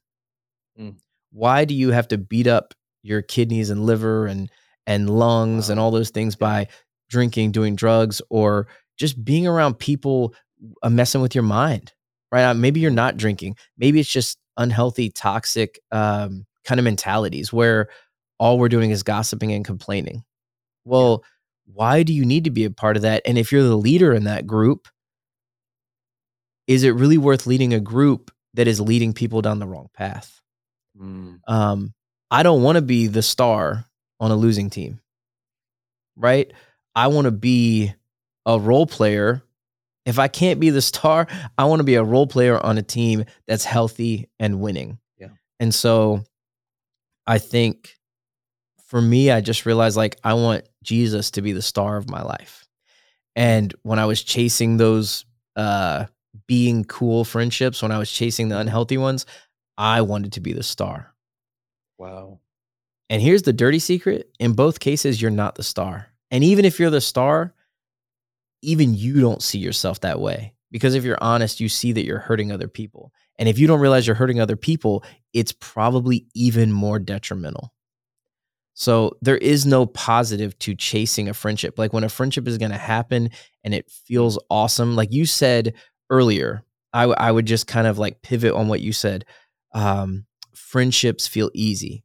Mm. 0.79 0.97
Why 1.31 1.65
do 1.65 1.73
you 1.73 1.91
have 1.91 2.07
to 2.09 2.17
beat 2.17 2.47
up 2.47 2.73
your 3.01 3.21
kidneys 3.21 3.69
and 3.69 3.85
liver 3.85 4.27
and 4.27 4.49
and 4.85 5.09
lungs 5.09 5.67
wow. 5.67 5.71
and 5.71 5.79
all 5.79 5.91
those 5.91 6.09
things 6.09 6.35
by 6.35 6.67
drinking, 7.09 7.51
doing 7.51 7.75
drugs, 7.75 8.21
or 8.29 8.67
just 8.97 9.23
being 9.23 9.47
around 9.47 9.79
people 9.79 10.35
uh, 10.83 10.89
messing 10.89 11.21
with 11.21 11.33
your 11.33 11.43
mind? 11.43 11.93
Right? 12.31 12.43
Uh, 12.43 12.53
maybe 12.53 12.79
you're 12.79 12.91
not 12.91 13.17
drinking. 13.17 13.55
Maybe 13.77 13.99
it's 13.99 14.11
just 14.11 14.37
unhealthy, 14.57 15.09
toxic 15.09 15.79
um, 15.91 16.45
kind 16.65 16.79
of 16.79 16.83
mentalities 16.83 17.53
where 17.53 17.89
all 18.43 18.59
we're 18.59 18.67
doing 18.67 18.91
is 18.91 19.03
gossiping 19.03 19.53
and 19.53 19.63
complaining. 19.63 20.21
Well, 20.83 21.23
why 21.63 22.03
do 22.03 22.11
you 22.11 22.25
need 22.25 22.43
to 22.43 22.51
be 22.51 22.65
a 22.65 22.69
part 22.69 22.97
of 22.97 23.03
that? 23.03 23.21
And 23.25 23.37
if 23.37 23.53
you're 23.53 23.63
the 23.63 23.77
leader 23.77 24.11
in 24.11 24.25
that 24.25 24.45
group, 24.45 24.89
is 26.67 26.83
it 26.83 26.93
really 26.93 27.17
worth 27.17 27.47
leading 27.47 27.73
a 27.73 27.79
group 27.79 28.31
that 28.55 28.67
is 28.67 28.81
leading 28.81 29.13
people 29.13 29.41
down 29.41 29.59
the 29.59 29.65
wrong 29.65 29.87
path? 29.93 30.41
Mm. 30.99 31.39
Um, 31.47 31.93
I 32.31 32.43
don't 32.43 32.63
want 32.63 32.75
to 32.75 32.81
be 32.81 33.07
the 33.07 33.21
star 33.21 33.85
on 34.19 34.29
a 34.29 34.35
losing 34.35 34.69
team, 34.69 34.99
right? 36.17 36.51
I 36.95 37.07
want 37.07 37.25
to 37.25 37.31
be 37.31 37.93
a 38.45 38.59
role 38.59 38.85
player. 38.85 39.41
If 40.05 40.19
I 40.19 40.27
can't 40.27 40.59
be 40.59 40.69
the 40.69 40.81
star, 40.81 41.27
I 41.57 41.63
want 41.63 41.79
to 41.79 41.85
be 41.85 41.95
a 41.95 42.03
role 42.03 42.27
player 42.27 42.59
on 42.59 42.77
a 42.77 42.83
team 42.83 43.23
that's 43.47 43.63
healthy 43.63 44.27
and 44.37 44.59
winning. 44.59 44.97
Yeah. 45.17 45.29
And 45.61 45.73
so 45.73 46.25
I 47.25 47.37
think 47.37 47.95
for 48.85 49.01
me, 49.01 49.31
I 49.31 49.41
just 49.41 49.65
realized 49.65 49.97
like 49.97 50.19
I 50.23 50.33
want 50.33 50.67
Jesus 50.83 51.31
to 51.31 51.41
be 51.41 51.51
the 51.51 51.61
star 51.61 51.97
of 51.97 52.09
my 52.09 52.21
life. 52.21 52.67
And 53.35 53.73
when 53.83 53.99
I 53.99 54.05
was 54.05 54.23
chasing 54.23 54.77
those 54.77 55.25
uh 55.55 56.05
being 56.47 56.83
cool 56.85 57.23
friendships, 57.25 57.81
when 57.81 57.91
I 57.91 57.97
was 57.99 58.11
chasing 58.11 58.49
the 58.49 58.57
unhealthy 58.57 58.97
ones, 58.97 59.25
I 59.77 60.01
wanted 60.01 60.33
to 60.33 60.41
be 60.41 60.53
the 60.53 60.63
star. 60.63 61.13
Wow. 61.97 62.39
And 63.09 63.21
here's 63.21 63.43
the 63.43 63.53
dirty 63.53 63.79
secret 63.79 64.29
in 64.39 64.53
both 64.53 64.79
cases, 64.79 65.21
you're 65.21 65.31
not 65.31 65.55
the 65.55 65.63
star. 65.63 66.07
And 66.31 66.43
even 66.43 66.65
if 66.65 66.79
you're 66.79 66.89
the 66.89 67.01
star, 67.01 67.53
even 68.61 68.93
you 68.95 69.21
don't 69.21 69.43
see 69.43 69.59
yourself 69.59 69.99
that 70.01 70.19
way. 70.19 70.53
Because 70.71 70.95
if 70.95 71.03
you're 71.03 71.21
honest, 71.21 71.59
you 71.59 71.69
see 71.69 71.91
that 71.91 72.05
you're 72.05 72.17
hurting 72.19 72.51
other 72.51 72.67
people. 72.67 73.13
And 73.37 73.47
if 73.47 73.59
you 73.59 73.67
don't 73.67 73.79
realize 73.79 74.07
you're 74.07 74.15
hurting 74.15 74.39
other 74.39 74.55
people, 74.55 75.03
it's 75.33 75.51
probably 75.51 76.25
even 76.33 76.71
more 76.71 76.97
detrimental. 76.97 77.72
So 78.73 79.17
there 79.21 79.37
is 79.37 79.65
no 79.65 79.85
positive 79.85 80.57
to 80.59 80.75
chasing 80.75 81.29
a 81.29 81.33
friendship. 81.33 81.77
Like 81.77 81.93
when 81.93 82.03
a 82.03 82.09
friendship 82.09 82.47
is 82.47 82.57
going 82.57 82.71
to 82.71 82.77
happen 82.77 83.29
and 83.63 83.73
it 83.73 83.89
feels 83.89 84.39
awesome, 84.49 84.95
like 84.95 85.11
you 85.11 85.25
said 85.25 85.73
earlier, 86.09 86.63
I, 86.91 87.03
I 87.03 87.31
would 87.31 87.45
just 87.45 87.67
kind 87.67 87.87
of 87.87 87.99
like 87.99 88.21
pivot 88.21 88.53
on 88.53 88.67
what 88.67 88.81
you 88.81 88.93
said. 88.93 89.25
Um, 89.73 90.25
friendships 90.55 91.27
feel 91.27 91.51
easy. 91.53 92.03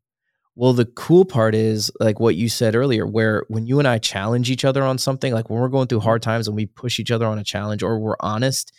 Well, 0.55 0.73
the 0.73 0.87
cool 0.87 1.25
part 1.25 1.55
is 1.55 1.91
like 2.01 2.19
what 2.19 2.35
you 2.35 2.49
said 2.49 2.75
earlier, 2.75 3.07
where 3.07 3.45
when 3.49 3.67
you 3.67 3.79
and 3.79 3.87
I 3.87 3.99
challenge 3.99 4.51
each 4.51 4.65
other 4.65 4.83
on 4.83 4.99
something, 4.99 5.33
like 5.33 5.49
when 5.49 5.61
we're 5.61 5.69
going 5.69 5.87
through 5.87 6.01
hard 6.01 6.21
times 6.21 6.49
and 6.49 6.57
we 6.57 6.67
push 6.67 6.99
each 6.99 7.13
other 7.13 7.27
on 7.27 7.39
a 7.39 7.45
challenge 7.45 7.83
or 7.83 7.99
we're 8.01 8.17
honest, 8.19 8.73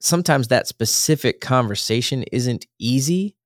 sometimes 0.00 0.48
that 0.48 0.66
specific 0.66 1.40
conversation 1.40 2.24
isn't 2.32 2.66
easy, 2.78 3.36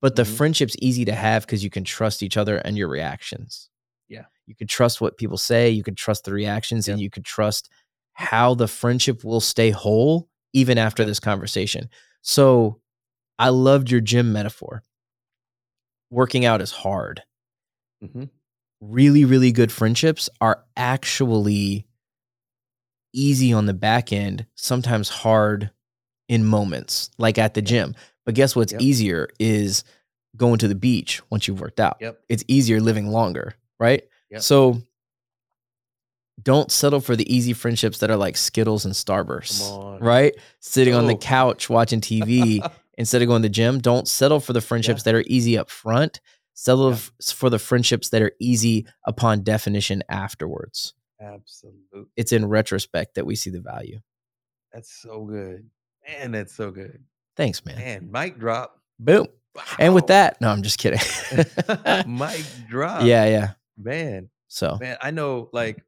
but 0.00 0.16
the 0.16 0.22
mm-hmm. 0.22 0.34
friendship's 0.34 0.76
easy 0.80 1.04
to 1.04 1.14
have 1.14 1.46
because 1.46 1.64
you 1.64 1.70
can 1.70 1.84
trust 1.84 2.22
each 2.22 2.36
other 2.36 2.58
and 2.58 2.76
your 2.76 2.88
reactions. 2.88 3.68
Yeah. 4.08 4.24
You 4.46 4.54
can 4.54 4.66
trust 4.66 5.00
what 5.00 5.16
people 5.16 5.38
say, 5.38 5.70
you 5.70 5.82
can 5.82 5.94
trust 5.94 6.24
the 6.24 6.32
reactions, 6.32 6.88
and 6.88 7.00
you 7.00 7.10
can 7.10 7.22
trust 7.22 7.70
how 8.12 8.54
the 8.54 8.68
friendship 8.68 9.24
will 9.24 9.40
stay 9.40 9.70
whole 9.70 10.28
even 10.52 10.78
after 10.78 11.04
this 11.04 11.20
conversation. 11.20 11.88
So 12.22 12.80
I 13.38 13.48
loved 13.48 13.90
your 13.90 14.00
gym 14.00 14.32
metaphor. 14.32 14.82
Working 16.10 16.44
out 16.44 16.60
is 16.60 16.70
hard. 16.70 17.22
Mm-hmm. 18.02 18.24
Really, 18.80 19.24
really 19.24 19.50
good 19.50 19.72
friendships 19.72 20.28
are 20.40 20.64
actually 20.76 21.86
easy 23.12 23.52
on 23.52 23.66
the 23.66 23.74
back 23.74 24.12
end, 24.12 24.46
sometimes 24.54 25.08
hard 25.08 25.70
in 26.28 26.44
moments, 26.44 27.10
like 27.18 27.38
at 27.38 27.54
the 27.54 27.62
gym. 27.62 27.94
But 28.24 28.34
guess 28.34 28.56
what's 28.56 28.72
yep. 28.72 28.80
easier 28.80 29.28
is 29.38 29.84
going 30.36 30.58
to 30.58 30.68
the 30.68 30.74
beach 30.74 31.22
once 31.30 31.46
you've 31.46 31.60
worked 31.60 31.80
out. 31.80 31.98
Yep. 32.00 32.20
It's 32.28 32.44
easier 32.48 32.80
living 32.80 33.08
longer, 33.08 33.54
right? 33.78 34.02
Yep. 34.30 34.42
So 34.42 34.82
don't 36.42 36.70
settle 36.72 37.00
for 37.00 37.16
the 37.16 37.32
easy 37.32 37.52
friendships 37.52 37.98
that 37.98 38.10
are 38.10 38.16
like 38.16 38.36
Skittles 38.36 38.84
and 38.84 38.94
Starbursts, 38.94 40.00
right? 40.00 40.34
Sitting 40.60 40.94
oh. 40.94 40.98
on 40.98 41.06
the 41.06 41.14
couch 41.14 41.70
watching 41.70 42.00
TV 42.00 42.68
instead 42.98 43.22
of 43.22 43.28
going 43.28 43.42
to 43.42 43.48
the 43.48 43.52
gym. 43.52 43.78
Don't 43.78 44.08
settle 44.08 44.40
for 44.40 44.52
the 44.52 44.60
friendships 44.60 45.00
yeah. 45.00 45.12
that 45.12 45.18
are 45.18 45.24
easy 45.26 45.56
up 45.56 45.70
front. 45.70 46.20
Settle 46.54 46.90
yeah. 46.90 46.98
for 47.32 47.50
the 47.50 47.58
friendships 47.58 48.10
that 48.10 48.22
are 48.22 48.32
easy 48.40 48.86
upon 49.04 49.42
definition 49.42 50.02
afterwards. 50.08 50.94
Absolutely. 51.20 52.10
It's 52.16 52.32
in 52.32 52.46
retrospect 52.46 53.14
that 53.14 53.26
we 53.26 53.36
see 53.36 53.50
the 53.50 53.60
value. 53.60 54.00
That's 54.72 54.92
so 54.92 55.24
good. 55.24 55.68
Man, 56.06 56.32
that's 56.32 56.54
so 56.54 56.70
good. 56.70 57.02
Thanks, 57.36 57.64
man. 57.64 57.78
Man, 57.78 58.10
mic 58.10 58.38
drop. 58.38 58.80
Boom. 58.98 59.26
Wow. 59.54 59.62
And 59.78 59.94
with 59.94 60.08
that, 60.08 60.40
no, 60.40 60.48
I'm 60.48 60.62
just 60.62 60.78
kidding. 60.78 61.00
mic 62.06 62.44
drop. 62.68 63.04
Yeah, 63.04 63.26
yeah. 63.26 63.52
Man. 63.76 64.28
So, 64.48 64.78
man, 64.80 64.96
I 65.00 65.10
know 65.10 65.48
like 65.52 65.82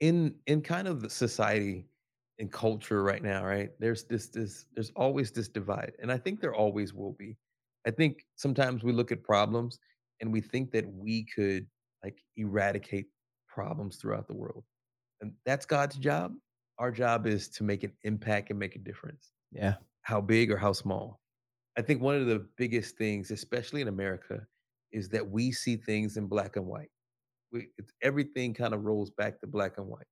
in 0.00 0.34
in 0.46 0.60
kind 0.60 0.88
of 0.88 1.00
the 1.00 1.08
society 1.08 1.86
and 2.38 2.50
culture 2.50 3.02
right 3.02 3.22
now, 3.22 3.44
right? 3.44 3.70
There's 3.78 4.04
this 4.04 4.28
this 4.28 4.66
there's 4.74 4.90
always 4.96 5.30
this 5.30 5.48
divide. 5.48 5.92
And 6.00 6.10
I 6.10 6.18
think 6.18 6.40
there 6.40 6.54
always 6.54 6.92
will 6.92 7.12
be. 7.12 7.36
I 7.86 7.90
think 7.90 8.24
sometimes 8.36 8.82
we 8.82 8.92
look 8.92 9.12
at 9.12 9.22
problems 9.22 9.78
and 10.20 10.32
we 10.32 10.40
think 10.40 10.70
that 10.72 10.86
we 10.92 11.24
could 11.24 11.66
like 12.02 12.22
eradicate 12.36 13.06
problems 13.48 13.96
throughout 13.96 14.26
the 14.28 14.34
world. 14.34 14.64
And 15.20 15.32
that's 15.46 15.66
God's 15.66 15.96
job 15.96 16.32
our 16.82 16.90
job 16.90 17.28
is 17.28 17.48
to 17.48 17.62
make 17.62 17.84
an 17.84 17.92
impact 18.02 18.50
and 18.50 18.58
make 18.58 18.74
a 18.74 18.80
difference. 18.80 19.30
Yeah. 19.52 19.74
How 20.02 20.20
big 20.20 20.50
or 20.50 20.56
how 20.56 20.72
small. 20.72 21.20
I 21.78 21.82
think 21.82 22.02
one 22.02 22.16
of 22.16 22.26
the 22.26 22.44
biggest 22.56 22.98
things, 22.98 23.30
especially 23.30 23.82
in 23.82 23.86
America, 23.86 24.44
is 24.90 25.08
that 25.10 25.30
we 25.30 25.52
see 25.52 25.76
things 25.76 26.16
in 26.16 26.26
black 26.26 26.56
and 26.56 26.66
white. 26.66 26.90
We, 27.52 27.68
everything 28.02 28.52
kind 28.52 28.74
of 28.74 28.84
rolls 28.84 29.10
back 29.10 29.40
to 29.40 29.46
black 29.46 29.78
and 29.78 29.86
white. 29.86 30.06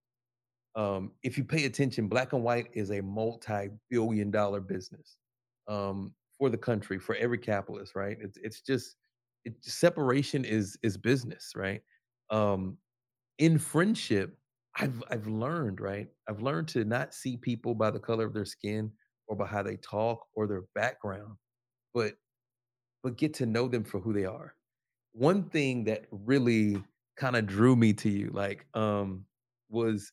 Um, 0.77 1.11
if 1.25 1.37
you 1.37 1.43
pay 1.43 1.65
attention, 1.65 2.07
black 2.07 2.35
and 2.35 2.45
white 2.45 2.69
is 2.73 2.93
a 2.93 3.01
multi-billion 3.03 4.31
dollar 4.31 4.61
business 4.61 5.17
um, 5.67 6.15
for 6.39 6.51
the 6.51 6.57
country, 6.57 7.01
for 7.01 7.17
every 7.17 7.39
capitalist, 7.39 7.97
right? 7.97 8.17
It's 8.21 8.39
it's 8.39 8.61
just 8.61 8.95
it, 9.45 9.55
separation 9.61 10.45
is 10.45 10.79
is 10.85 10.97
business, 10.97 11.53
right? 11.57 11.83
Um, 12.31 12.79
in 13.39 13.59
friendship, 13.59 14.39
I've 14.77 15.03
I've 15.11 15.27
learned, 15.27 15.81
right? 15.81 16.09
I've 16.29 16.43
learned 16.43 16.69
to 16.69 16.85
not 16.85 17.15
see 17.15 17.37
people 17.37 17.75
by 17.75 17.91
the 17.91 18.01
color 18.01 18.27
of 18.27 18.35
their 18.35 18.45
skin 18.45 18.93
or 19.27 19.37
by 19.37 19.47
how 19.47 19.63
they 19.63 19.77
talk 19.77 20.27
or 20.35 20.47
their 20.47 20.63
background, 20.75 21.37
but 21.95 22.15
but 23.03 23.17
get 23.17 23.35
to 23.35 23.47
know 23.47 23.69
them 23.69 23.85
for 23.85 24.01
who 24.01 24.13
they 24.13 24.25
are. 24.27 24.55
One 25.13 25.45
thing 25.51 25.85
that 25.85 26.07
really 26.13 26.83
kind 27.17 27.37
of 27.37 27.47
drew 27.47 27.77
me 27.77 27.93
to 27.95 28.11
you, 28.11 28.31
like, 28.33 28.67
um, 28.75 29.27
was 29.71 30.13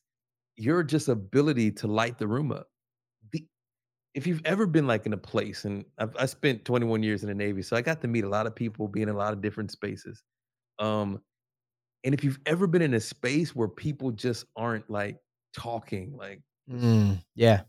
your 0.56 0.82
just 0.84 1.08
ability 1.08 1.72
to 1.72 1.88
light 1.88 2.18
the 2.18 2.28
room 2.28 2.52
up. 2.52 2.68
The, 3.32 3.46
if 4.14 4.26
you've 4.26 4.42
ever 4.44 4.66
been 4.66 4.86
like 4.86 5.06
in 5.06 5.12
a 5.12 5.18
place, 5.18 5.64
and 5.64 5.84
I've, 5.98 6.16
I 6.16 6.26
spent 6.26 6.64
21 6.64 7.02
years 7.02 7.22
in 7.22 7.28
the 7.28 7.34
Navy, 7.34 7.62
so 7.62 7.76
I 7.76 7.82
got 7.82 8.00
to 8.02 8.08
meet 8.08 8.24
a 8.24 8.28
lot 8.28 8.46
of 8.46 8.54
people, 8.56 8.88
be 8.88 9.02
in 9.02 9.08
a 9.08 9.14
lot 9.14 9.32
of 9.32 9.42
different 9.42 9.70
spaces. 9.72 10.22
Um, 10.78 11.22
and 12.04 12.14
if 12.14 12.24
you've 12.24 12.40
ever 12.46 12.66
been 12.66 12.82
in 12.82 12.94
a 12.94 13.00
space 13.00 13.54
where 13.54 13.68
people 13.68 14.10
just 14.10 14.46
aren't 14.56 14.88
like 14.90 15.18
talking, 15.52 16.16
like, 16.16 16.42
mm, 16.70 17.22
yeah, 17.34 17.62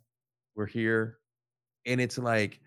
we're 0.56 0.66
here, 0.68 1.20
and 1.86 2.02
it's 2.02 2.18
like 2.18 2.62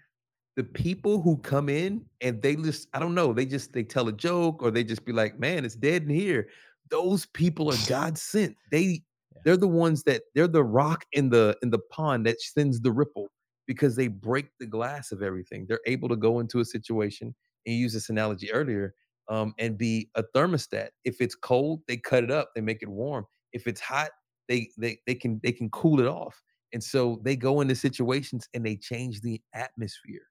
the 0.57 0.65
people 0.65 1.23
who 1.23 1.39
come 1.39 1.69
in 1.69 2.05
and 2.21 2.43
they 2.43 2.57
just, 2.57 2.89
I 2.93 2.99
don't 2.99 3.15
know, 3.15 3.33
they 3.33 3.47
just 3.47 3.73
they 3.73 3.85
tell 3.85 4.09
a 4.09 4.13
joke 4.13 4.63
or 4.63 4.71
they 4.71 4.85
just 4.85 5.05
be 5.05 5.13
like, 5.13 5.39
man, 5.39 5.65
it's 5.65 5.77
dead 5.77 6.03
in 6.05 6.11
here. 6.11 6.49
Those 6.91 7.27
people 7.27 7.73
are 7.73 7.79
God 7.89 8.19
sent. 8.19 8.57
They 8.71 9.03
they're 9.45 9.57
the 9.57 9.69
ones 9.69 10.05
that 10.05 10.23
they're 10.35 10.49
the 10.49 10.65
rock 10.65 11.05
in 11.13 11.31
the 11.31 11.57
in 11.63 11.71
the 11.71 11.79
pond 11.79 12.27
that 12.27 12.41
sends 12.41 12.81
the 12.81 12.93
ripple 12.93 13.29
because 13.67 13.97
they 13.97 14.09
break 14.09 14.47
the 14.61 14.67
glass 14.67 15.13
of 15.13 15.23
everything. 15.23 15.67
They're 15.69 15.81
able 15.87 16.09
to 16.11 16.17
go 16.17 16.41
into 16.41 16.61
a 16.61 16.65
situation 16.65 17.35
and 17.67 17.77
use 17.77 17.93
this 17.95 18.11
analogy 18.11 18.53
earlier 18.53 18.95
um, 19.29 19.55
and 19.59 19.79
be 19.79 20.11
a 20.14 20.25
thermostat. 20.35 20.89
If 21.05 21.20
it's 21.20 21.35
cold, 21.35 21.81
they 21.89 21.97
cut 21.97 22.25
it 22.25 22.31
up, 22.31 22.51
they 22.55 22.61
make 22.61 22.83
it 22.83 22.89
warm. 22.89 23.25
If 23.53 23.66
it's 23.66 23.81
hot, 23.81 24.11
they 24.49 24.68
they 24.79 24.99
they 25.07 25.14
can 25.14 25.41
they 25.43 25.53
can 25.53 25.70
cool 25.70 26.01
it 26.01 26.07
off. 26.07 26.41
And 26.73 26.83
so 26.83 27.20
they 27.23 27.37
go 27.37 27.61
into 27.61 27.75
situations 27.75 28.49
and 28.55 28.64
they 28.64 28.77
change 28.77 29.20
the 29.20 29.41
atmosphere. 29.55 30.23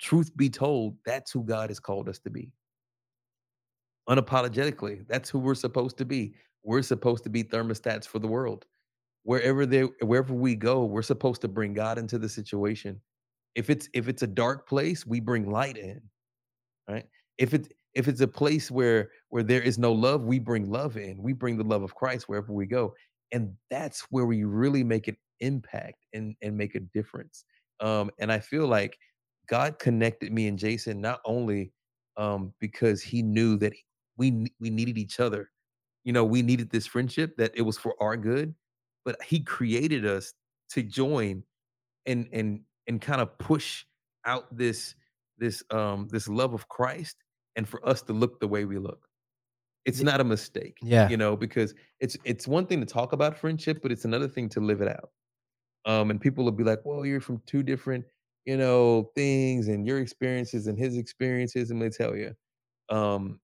Truth 0.00 0.36
be 0.36 0.48
told, 0.48 0.96
that's 1.04 1.32
who 1.32 1.44
God 1.44 1.70
has 1.70 1.80
called 1.80 2.08
us 2.08 2.18
to 2.20 2.30
be. 2.30 2.52
Unapologetically, 4.08 5.06
that's 5.08 5.30
who 5.30 5.38
we're 5.38 5.54
supposed 5.54 5.96
to 5.98 6.04
be. 6.04 6.34
We're 6.64 6.82
supposed 6.82 7.24
to 7.24 7.30
be 7.30 7.44
thermostats 7.44 8.06
for 8.06 8.18
the 8.18 8.26
world. 8.28 8.66
Wherever 9.24 9.66
they 9.66 9.82
wherever 10.00 10.34
we 10.34 10.56
go, 10.56 10.84
we're 10.84 11.02
supposed 11.02 11.40
to 11.42 11.48
bring 11.48 11.74
God 11.74 11.98
into 11.98 12.18
the 12.18 12.28
situation. 12.28 13.00
If 13.54 13.70
it's 13.70 13.88
if 13.94 14.08
it's 14.08 14.22
a 14.22 14.26
dark 14.26 14.68
place, 14.68 15.06
we 15.06 15.20
bring 15.20 15.48
light 15.48 15.76
in. 15.76 16.00
Right? 16.88 17.06
If 17.38 17.54
it's 17.54 17.68
if 17.94 18.08
it's 18.08 18.20
a 18.20 18.28
place 18.28 18.70
where 18.70 19.10
where 19.28 19.42
there 19.42 19.62
is 19.62 19.78
no 19.78 19.92
love, 19.92 20.24
we 20.24 20.38
bring 20.38 20.70
love 20.70 20.96
in. 20.96 21.22
We 21.22 21.32
bring 21.32 21.56
the 21.56 21.64
love 21.64 21.82
of 21.82 21.94
Christ 21.94 22.28
wherever 22.28 22.52
we 22.52 22.66
go. 22.66 22.94
And 23.32 23.54
that's 23.70 24.02
where 24.10 24.26
we 24.26 24.44
really 24.44 24.84
make 24.84 25.08
an 25.08 25.16
impact 25.40 26.06
and 26.12 26.34
and 26.42 26.56
make 26.56 26.74
a 26.74 26.80
difference. 26.80 27.44
Um, 27.80 28.10
and 28.18 28.32
I 28.32 28.38
feel 28.40 28.66
like 28.66 28.98
God 29.48 29.78
connected 29.78 30.32
me 30.32 30.48
and 30.48 30.58
Jason 30.58 31.00
not 31.00 31.20
only 31.24 31.72
um, 32.16 32.52
because 32.60 33.02
He 33.02 33.22
knew 33.22 33.56
that 33.58 33.72
we 34.16 34.46
we 34.60 34.70
needed 34.70 34.98
each 34.98 35.20
other. 35.20 35.50
You 36.04 36.12
know, 36.12 36.24
we 36.24 36.42
needed 36.42 36.70
this 36.70 36.86
friendship 36.86 37.36
that 37.36 37.52
it 37.54 37.62
was 37.62 37.78
for 37.78 37.94
our 38.00 38.16
good, 38.16 38.54
but 39.04 39.22
He 39.22 39.40
created 39.40 40.06
us 40.06 40.32
to 40.70 40.82
join 40.82 41.42
and 42.06 42.28
and 42.32 42.60
and 42.86 43.00
kind 43.00 43.20
of 43.20 43.36
push 43.38 43.84
out 44.24 44.56
this 44.56 44.94
this 45.38 45.62
um 45.70 46.08
this 46.10 46.28
love 46.28 46.54
of 46.54 46.68
Christ 46.68 47.16
and 47.56 47.68
for 47.68 47.86
us 47.88 48.02
to 48.02 48.12
look 48.12 48.40
the 48.40 48.48
way 48.48 48.64
we 48.64 48.78
look. 48.78 49.06
It's 49.84 50.00
not 50.00 50.20
a 50.20 50.24
mistake. 50.24 50.78
Yeah. 50.80 51.08
You 51.08 51.16
know, 51.16 51.36
because 51.36 51.74
it's 52.00 52.16
it's 52.24 52.46
one 52.46 52.66
thing 52.66 52.80
to 52.80 52.86
talk 52.86 53.12
about 53.12 53.36
friendship, 53.36 53.80
but 53.82 53.90
it's 53.90 54.04
another 54.04 54.28
thing 54.28 54.48
to 54.50 54.60
live 54.60 54.80
it 54.80 54.88
out. 54.88 55.10
Um, 55.84 56.10
and 56.10 56.20
people 56.20 56.44
will 56.44 56.52
be 56.52 56.64
like, 56.64 56.80
well, 56.84 57.04
you're 57.04 57.20
from 57.20 57.42
two 57.46 57.64
different, 57.64 58.04
you 58.44 58.56
know, 58.56 59.10
things 59.16 59.66
and 59.66 59.86
your 59.86 59.98
experiences 59.98 60.68
and 60.68 60.78
his 60.78 60.96
experiences. 60.96 61.72
And 61.72 61.82
they 61.82 61.88
tell 61.88 62.14
you, 62.14 62.32
um, 62.88 63.40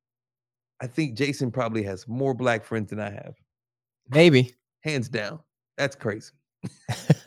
I 0.81 0.87
think 0.87 1.17
Jason 1.17 1.51
probably 1.51 1.83
has 1.83 2.07
more 2.07 2.35
black 2.35 2.65
friends 2.65 2.91
than 2.91 3.01
I 3.01 3.11
have. 3.11 3.35
Maybe. 4.09 4.55
Hands 4.85 5.09
down. 5.09 5.41
That's 5.77 5.97
crazy. 5.97 6.33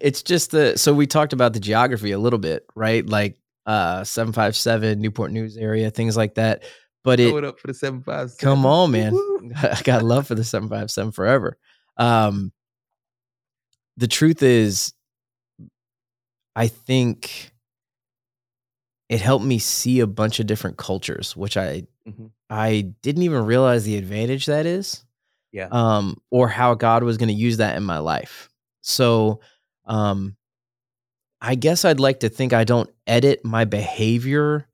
it's 0.00 0.22
just 0.22 0.50
the 0.50 0.76
so 0.76 0.92
we 0.92 1.06
talked 1.06 1.32
about 1.32 1.52
the 1.52 1.60
geography 1.60 2.12
a 2.12 2.18
little 2.18 2.38
bit, 2.38 2.66
right? 2.74 3.06
Like 3.06 3.38
uh 3.66 4.04
757 4.04 5.00
Newport 5.00 5.32
News 5.32 5.56
area, 5.56 5.90
things 5.90 6.16
like 6.16 6.34
that. 6.34 6.64
But 7.02 7.20
it, 7.20 7.34
it 7.34 7.44
up 7.44 7.58
for 7.58 7.66
the 7.66 7.74
757. 7.74 8.36
Come 8.38 8.64
on, 8.64 8.90
man. 8.90 9.14
I 9.56 9.80
got 9.84 10.02
love 10.02 10.26
for 10.26 10.34
the 10.34 10.44
757 10.44 11.12
forever. 11.12 11.58
Um 11.96 12.52
the 13.96 14.08
truth 14.08 14.42
is 14.42 14.92
I 16.56 16.68
think 16.68 17.52
it 19.08 19.20
helped 19.20 19.44
me 19.44 19.58
see 19.58 20.00
a 20.00 20.06
bunch 20.06 20.40
of 20.40 20.46
different 20.46 20.76
cultures, 20.76 21.36
which 21.36 21.56
I 21.56 21.86
mm-hmm. 22.08 22.26
I 22.50 22.92
didn't 23.02 23.22
even 23.22 23.44
realize 23.44 23.84
the 23.84 23.96
advantage 23.96 24.46
that 24.46 24.66
is. 24.66 25.04
Yeah. 25.52 25.68
Um, 25.70 26.16
or 26.30 26.48
how 26.48 26.74
God 26.74 27.04
was 27.04 27.16
going 27.16 27.28
to 27.28 27.34
use 27.34 27.58
that 27.58 27.76
in 27.76 27.84
my 27.84 27.98
life. 27.98 28.50
So, 28.80 29.40
um, 29.84 30.36
I 31.44 31.56
guess 31.56 31.84
I'd 31.84 32.00
like 32.00 32.20
to 32.20 32.30
think 32.30 32.54
I 32.54 32.64
don't 32.64 32.88
edit 33.06 33.44
my 33.44 33.66
behavior 33.66 34.66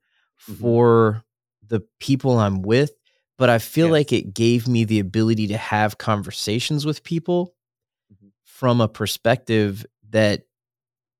mm-hmm. 0.43 0.61
for 0.61 1.23
the 1.67 1.81
people 1.99 2.39
I'm 2.39 2.61
with, 2.61 2.91
but 3.37 3.49
I 3.49 3.57
feel 3.57 3.87
yes. 3.87 3.91
like 3.91 4.13
it 4.13 4.33
gave 4.33 4.69
me 4.69 4.85
the 4.85 4.99
ability 4.99 5.47
to 5.47 5.57
have 5.57 5.97
conversations 5.97 6.85
with 6.85 7.03
people 7.03 7.53
mm-hmm. 8.13 8.29
from 8.45 8.79
a 8.79 8.87
perspective 8.87 9.85
that 10.11 10.43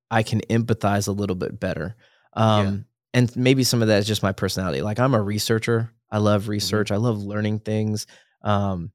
I 0.09 0.23
can 0.23 0.39
empathize 0.49 1.09
a 1.09 1.13
little 1.13 1.35
bit 1.35 1.59
better. 1.59 1.95
Um, 2.33 2.65
yeah. 2.65 2.77
And 3.13 3.35
maybe 3.35 3.65
some 3.65 3.81
of 3.81 3.89
that 3.89 3.99
is 3.99 4.07
just 4.07 4.23
my 4.23 4.31
personality. 4.31 4.81
Like 4.81 4.99
I'm 4.99 5.13
a 5.13 5.21
researcher. 5.21 5.91
I 6.09 6.19
love 6.19 6.43
mm-hmm. 6.43 6.51
research. 6.51 6.87
Mm-hmm. 6.87 7.05
I 7.05 7.07
love 7.07 7.23
learning 7.23 7.59
things. 7.59 8.07
Um, 8.41 8.91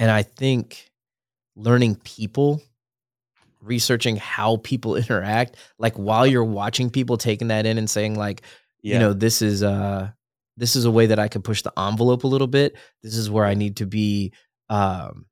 and 0.00 0.10
I 0.10 0.24
think 0.24 0.90
learning 1.54 1.96
people, 1.96 2.60
researching 3.60 4.16
how 4.16 4.58
people 4.58 4.96
interact, 4.96 5.56
like 5.78 5.96
while 5.96 6.26
you're 6.26 6.44
watching 6.44 6.90
people 6.90 7.16
taking 7.16 7.48
that 7.48 7.66
in 7.66 7.78
and 7.78 7.88
saying 7.88 8.14
like, 8.16 8.42
yeah. 8.82 8.94
you 8.94 8.98
know, 9.00 9.12
this 9.12 9.42
is 9.42 9.62
uh 9.62 10.10
this 10.56 10.74
is 10.74 10.84
a 10.84 10.90
way 10.90 11.06
that 11.06 11.20
I 11.20 11.28
could 11.28 11.44
push 11.44 11.62
the 11.62 11.72
envelope 11.78 12.24
a 12.24 12.28
little 12.28 12.46
bit. 12.46 12.76
This 13.02 13.14
is 13.14 13.30
where 13.30 13.44
I 13.44 13.54
need 13.54 13.76
to 13.76 13.86
be 13.86 14.32
um 14.68 15.26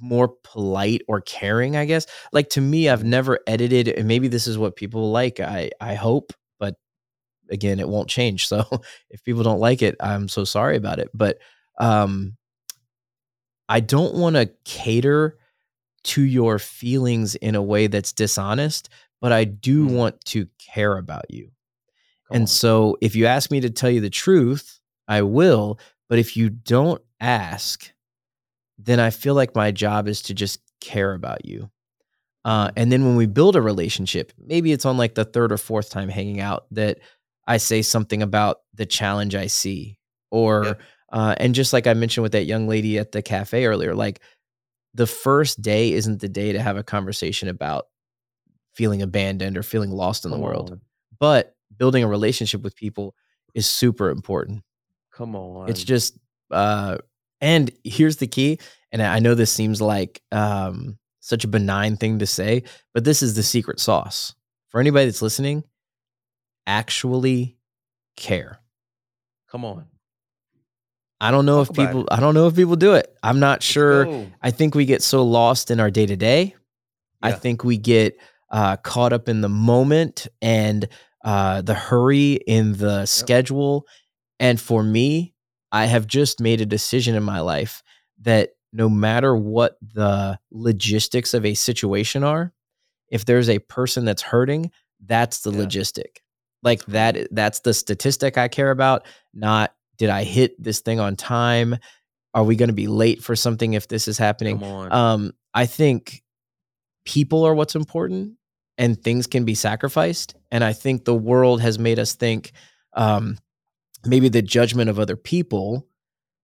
more 0.00 0.28
polite 0.44 1.02
or 1.08 1.20
caring, 1.20 1.76
I 1.76 1.84
guess. 1.84 2.06
Like 2.32 2.50
to 2.50 2.60
me, 2.60 2.88
I've 2.88 3.04
never 3.04 3.40
edited 3.46 3.88
and 3.88 4.06
maybe 4.06 4.28
this 4.28 4.46
is 4.46 4.58
what 4.58 4.76
people 4.76 5.10
like. 5.10 5.40
I 5.40 5.70
I 5.80 5.94
hope, 5.94 6.32
but 6.58 6.74
again, 7.50 7.80
it 7.80 7.88
won't 7.88 8.08
change. 8.08 8.46
So 8.46 8.64
if 9.10 9.22
people 9.24 9.42
don't 9.42 9.60
like 9.60 9.82
it, 9.82 9.96
I'm 10.00 10.28
so 10.28 10.44
sorry 10.44 10.76
about 10.76 10.98
it. 10.98 11.10
But 11.14 11.38
um 11.78 12.36
I 13.68 13.80
don't 13.80 14.14
want 14.14 14.36
to 14.36 14.50
cater 14.64 15.36
to 16.04 16.22
your 16.22 16.58
feelings 16.58 17.34
in 17.36 17.54
a 17.54 17.62
way 17.62 17.86
that's 17.86 18.12
dishonest, 18.12 18.88
but 19.20 19.32
I 19.32 19.44
do 19.44 19.86
mm. 19.86 19.94
want 19.94 20.24
to 20.26 20.46
care 20.58 20.96
about 20.96 21.30
you. 21.30 21.50
And 22.30 22.42
on. 22.42 22.46
so 22.46 22.96
if 23.00 23.16
you 23.16 23.26
ask 23.26 23.50
me 23.50 23.60
to 23.60 23.70
tell 23.70 23.90
you 23.90 24.00
the 24.00 24.10
truth, 24.10 24.80
I 25.06 25.22
will. 25.22 25.78
But 26.08 26.18
if 26.18 26.36
you 26.36 26.50
don't 26.50 27.02
ask, 27.20 27.90
then 28.78 29.00
I 29.00 29.10
feel 29.10 29.34
like 29.34 29.54
my 29.54 29.70
job 29.70 30.08
is 30.08 30.22
to 30.22 30.34
just 30.34 30.60
care 30.80 31.14
about 31.14 31.44
you. 31.44 31.70
Uh, 32.44 32.68
mm. 32.68 32.72
and 32.76 32.92
then 32.92 33.04
when 33.04 33.16
we 33.16 33.26
build 33.26 33.56
a 33.56 33.62
relationship, 33.62 34.32
maybe 34.38 34.72
it's 34.72 34.86
on 34.86 34.96
like 34.96 35.14
the 35.14 35.24
third 35.24 35.52
or 35.52 35.58
fourth 35.58 35.90
time 35.90 36.08
hanging 36.08 36.40
out 36.40 36.66
that 36.70 36.98
I 37.46 37.56
say 37.56 37.82
something 37.82 38.22
about 38.22 38.60
the 38.74 38.86
challenge 38.86 39.34
I 39.34 39.46
see 39.46 39.98
or. 40.30 40.78
Uh, 41.10 41.34
and 41.38 41.54
just 41.54 41.72
like 41.72 41.86
I 41.86 41.94
mentioned 41.94 42.22
with 42.22 42.32
that 42.32 42.44
young 42.44 42.68
lady 42.68 42.98
at 42.98 43.12
the 43.12 43.22
cafe 43.22 43.64
earlier, 43.64 43.94
like 43.94 44.20
the 44.94 45.06
first 45.06 45.60
day 45.62 45.92
isn't 45.92 46.20
the 46.20 46.28
day 46.28 46.52
to 46.52 46.60
have 46.60 46.76
a 46.76 46.82
conversation 46.82 47.48
about 47.48 47.86
feeling 48.74 49.02
abandoned 49.02 49.56
or 49.56 49.62
feeling 49.62 49.90
lost 49.90 50.24
in 50.24 50.30
Come 50.30 50.40
the 50.40 50.44
world. 50.44 50.70
On. 50.70 50.80
But 51.18 51.56
building 51.76 52.04
a 52.04 52.08
relationship 52.08 52.62
with 52.62 52.76
people 52.76 53.14
is 53.54 53.66
super 53.66 54.10
important. 54.10 54.62
Come 55.12 55.34
on. 55.34 55.68
It's 55.68 55.82
just 55.84 56.18
uh 56.50 56.98
and 57.40 57.70
here's 57.84 58.16
the 58.16 58.26
key 58.26 58.58
and 58.90 59.02
I 59.02 59.18
know 59.18 59.34
this 59.34 59.52
seems 59.52 59.82
like 59.82 60.22
um 60.32 60.98
such 61.20 61.44
a 61.44 61.48
benign 61.48 61.96
thing 61.96 62.20
to 62.20 62.26
say, 62.26 62.62
but 62.94 63.04
this 63.04 63.22
is 63.22 63.34
the 63.34 63.42
secret 63.42 63.80
sauce. 63.80 64.34
For 64.68 64.80
anybody 64.80 65.06
that's 65.06 65.22
listening, 65.22 65.64
actually 66.66 67.56
care. 68.16 68.60
Come 69.50 69.64
on. 69.64 69.86
I 71.20 71.30
don't 71.30 71.46
know 71.46 71.64
Talk 71.64 71.70
if 71.70 71.76
people 71.76 72.02
it. 72.02 72.08
I 72.10 72.20
don't 72.20 72.34
know 72.34 72.46
if 72.46 72.54
people 72.54 72.76
do 72.76 72.94
it. 72.94 73.12
I'm 73.22 73.40
not 73.40 73.62
sure. 73.62 74.26
I 74.40 74.50
think 74.50 74.74
we 74.74 74.84
get 74.84 75.02
so 75.02 75.24
lost 75.24 75.70
in 75.70 75.80
our 75.80 75.90
day 75.90 76.06
to 76.06 76.16
day. 76.16 76.54
I 77.20 77.32
think 77.32 77.64
we 77.64 77.76
get 77.76 78.16
uh, 78.50 78.76
caught 78.76 79.12
up 79.12 79.28
in 79.28 79.40
the 79.40 79.48
moment 79.48 80.28
and 80.40 80.88
uh, 81.24 81.62
the 81.62 81.74
hurry 81.74 82.34
in 82.34 82.74
the 82.74 82.98
yep. 83.00 83.08
schedule. 83.08 83.86
And 84.38 84.60
for 84.60 84.82
me, 84.82 85.34
I 85.72 85.86
have 85.86 86.06
just 86.06 86.40
made 86.40 86.60
a 86.60 86.66
decision 86.66 87.14
in 87.14 87.22
my 87.24 87.40
life 87.40 87.82
that 88.20 88.50
no 88.72 88.88
matter 88.88 89.34
what 89.36 89.76
the 89.82 90.38
logistics 90.50 91.34
of 91.34 91.44
a 91.44 91.54
situation 91.54 92.22
are, 92.22 92.52
if 93.10 93.24
there's 93.24 93.48
a 93.48 93.58
person 93.58 94.04
that's 94.04 94.22
hurting, 94.22 94.70
that's 95.04 95.40
the 95.40 95.50
yeah. 95.50 95.58
logistic. 95.58 96.18
Like 96.62 96.84
that 96.86 97.28
that's 97.30 97.60
the 97.60 97.74
statistic 97.74 98.36
I 98.36 98.48
care 98.48 98.70
about, 98.70 99.06
not 99.32 99.72
did 99.98 100.10
I 100.10 100.24
hit 100.24 100.60
this 100.62 100.80
thing 100.80 101.00
on 101.00 101.16
time? 101.16 101.76
Are 102.34 102.44
we 102.44 102.56
going 102.56 102.68
to 102.68 102.74
be 102.74 102.86
late 102.86 103.22
for 103.22 103.36
something 103.36 103.74
if 103.74 103.88
this 103.88 104.08
is 104.08 104.16
happening? 104.16 104.58
Um, 104.92 105.32
I 105.54 105.66
think 105.66 106.22
people 107.04 107.44
are 107.44 107.54
what's 107.54 107.74
important 107.74 108.34
and 108.76 109.02
things 109.02 109.26
can 109.26 109.44
be 109.44 109.54
sacrificed. 109.54 110.36
And 110.50 110.62
I 110.62 110.72
think 110.72 111.04
the 111.04 111.14
world 111.14 111.60
has 111.60 111.78
made 111.78 111.98
us 111.98 112.14
think 112.14 112.52
um, 112.94 113.38
maybe 114.04 114.28
the 114.28 114.42
judgment 114.42 114.88
of 114.88 114.98
other 114.98 115.16
people 115.16 115.86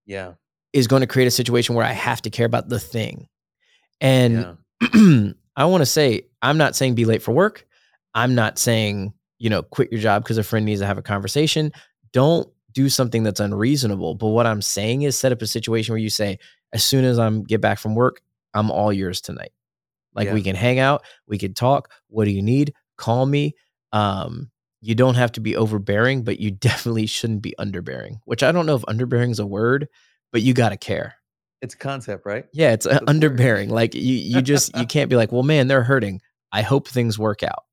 yeah 0.05 0.33
is 0.73 0.87
going 0.87 0.99
to 0.99 1.07
create 1.07 1.25
a 1.25 1.31
situation 1.31 1.73
where 1.73 1.85
I 1.85 1.93
have 1.93 2.21
to 2.23 2.29
care 2.29 2.45
about 2.45 2.67
the 2.67 2.79
thing. 2.79 3.29
And 4.01 4.57
yeah. 4.81 5.31
I 5.55 5.65
want 5.65 5.81
to 5.81 5.85
say, 5.85 6.23
I'm 6.41 6.57
not 6.57 6.75
saying 6.75 6.95
be 6.95 7.05
late 7.05 7.21
for 7.21 7.31
work. 7.31 7.65
I'm 8.13 8.35
not 8.35 8.59
saying, 8.59 9.13
you 9.39 9.49
know, 9.49 9.63
quit 9.63 9.89
your 9.89 10.01
job 10.01 10.23
because 10.23 10.37
a 10.37 10.43
friend 10.43 10.65
needs 10.65 10.81
to 10.81 10.85
have 10.85 10.97
a 10.97 11.01
conversation. 11.01 11.71
Don't 12.11 12.49
do 12.75 12.89
something 12.89 13.23
that's 13.23 13.39
unreasonable. 13.39 14.13
But 14.13 14.27
what 14.27 14.45
I'm 14.45 14.61
saying 14.61 15.01
is 15.01 15.17
set 15.17 15.31
up 15.31 15.41
a 15.41 15.47
situation 15.47 15.93
where 15.93 15.99
you 15.99 16.09
say, 16.09 16.37
as 16.73 16.83
soon 16.83 17.05
as 17.05 17.17
I'm 17.17 17.43
get 17.43 17.61
back 17.61 17.79
from 17.79 17.95
work, 17.95 18.21
I'm 18.53 18.69
all 18.69 18.93
yours 18.93 19.21
tonight. 19.21 19.53
Like 20.13 20.27
yeah. 20.27 20.33
we 20.33 20.43
can 20.43 20.55
hang 20.55 20.77
out, 20.77 21.03
we 21.27 21.37
can 21.37 21.53
talk. 21.53 21.91
What 22.07 22.25
do 22.25 22.31
you 22.31 22.43
need? 22.43 22.73
Call 22.97 23.25
me. 23.25 23.55
Um, 23.91 24.51
you 24.81 24.93
don't 24.93 25.15
have 25.15 25.31
to 25.33 25.39
be 25.39 25.55
overbearing, 25.55 26.23
but 26.23 26.39
you 26.39 26.51
definitely 26.51 27.07
shouldn't 27.07 27.41
be 27.41 27.55
underbearing, 27.57 28.19
which 28.25 28.43
I 28.43 28.51
don't 28.51 28.65
know 28.65 28.75
if 28.75 28.83
underbearing 28.83 29.31
is 29.31 29.39
a 29.39 29.45
word, 29.45 29.87
but 30.31 30.41
you 30.41 30.53
got 30.53 30.69
to 30.69 30.77
care. 30.77 31.15
It's 31.61 31.73
a 31.73 31.77
concept, 31.77 32.25
right? 32.25 32.45
Yeah, 32.53 32.73
it's 32.73 32.85
uh, 32.85 32.99
underbearing. 33.07 33.69
Like 33.69 33.95
you, 33.95 34.01
you 34.01 34.41
just 34.41 34.77
you 34.77 34.85
can't 34.87 35.09
be 35.09 35.15
like, 35.15 35.31
well, 35.31 35.43
man, 35.43 35.67
they're 35.67 35.83
hurting. 35.83 36.21
I 36.51 36.61
hope 36.61 36.87
things 36.87 37.17
work 37.17 37.41
out 37.41 37.63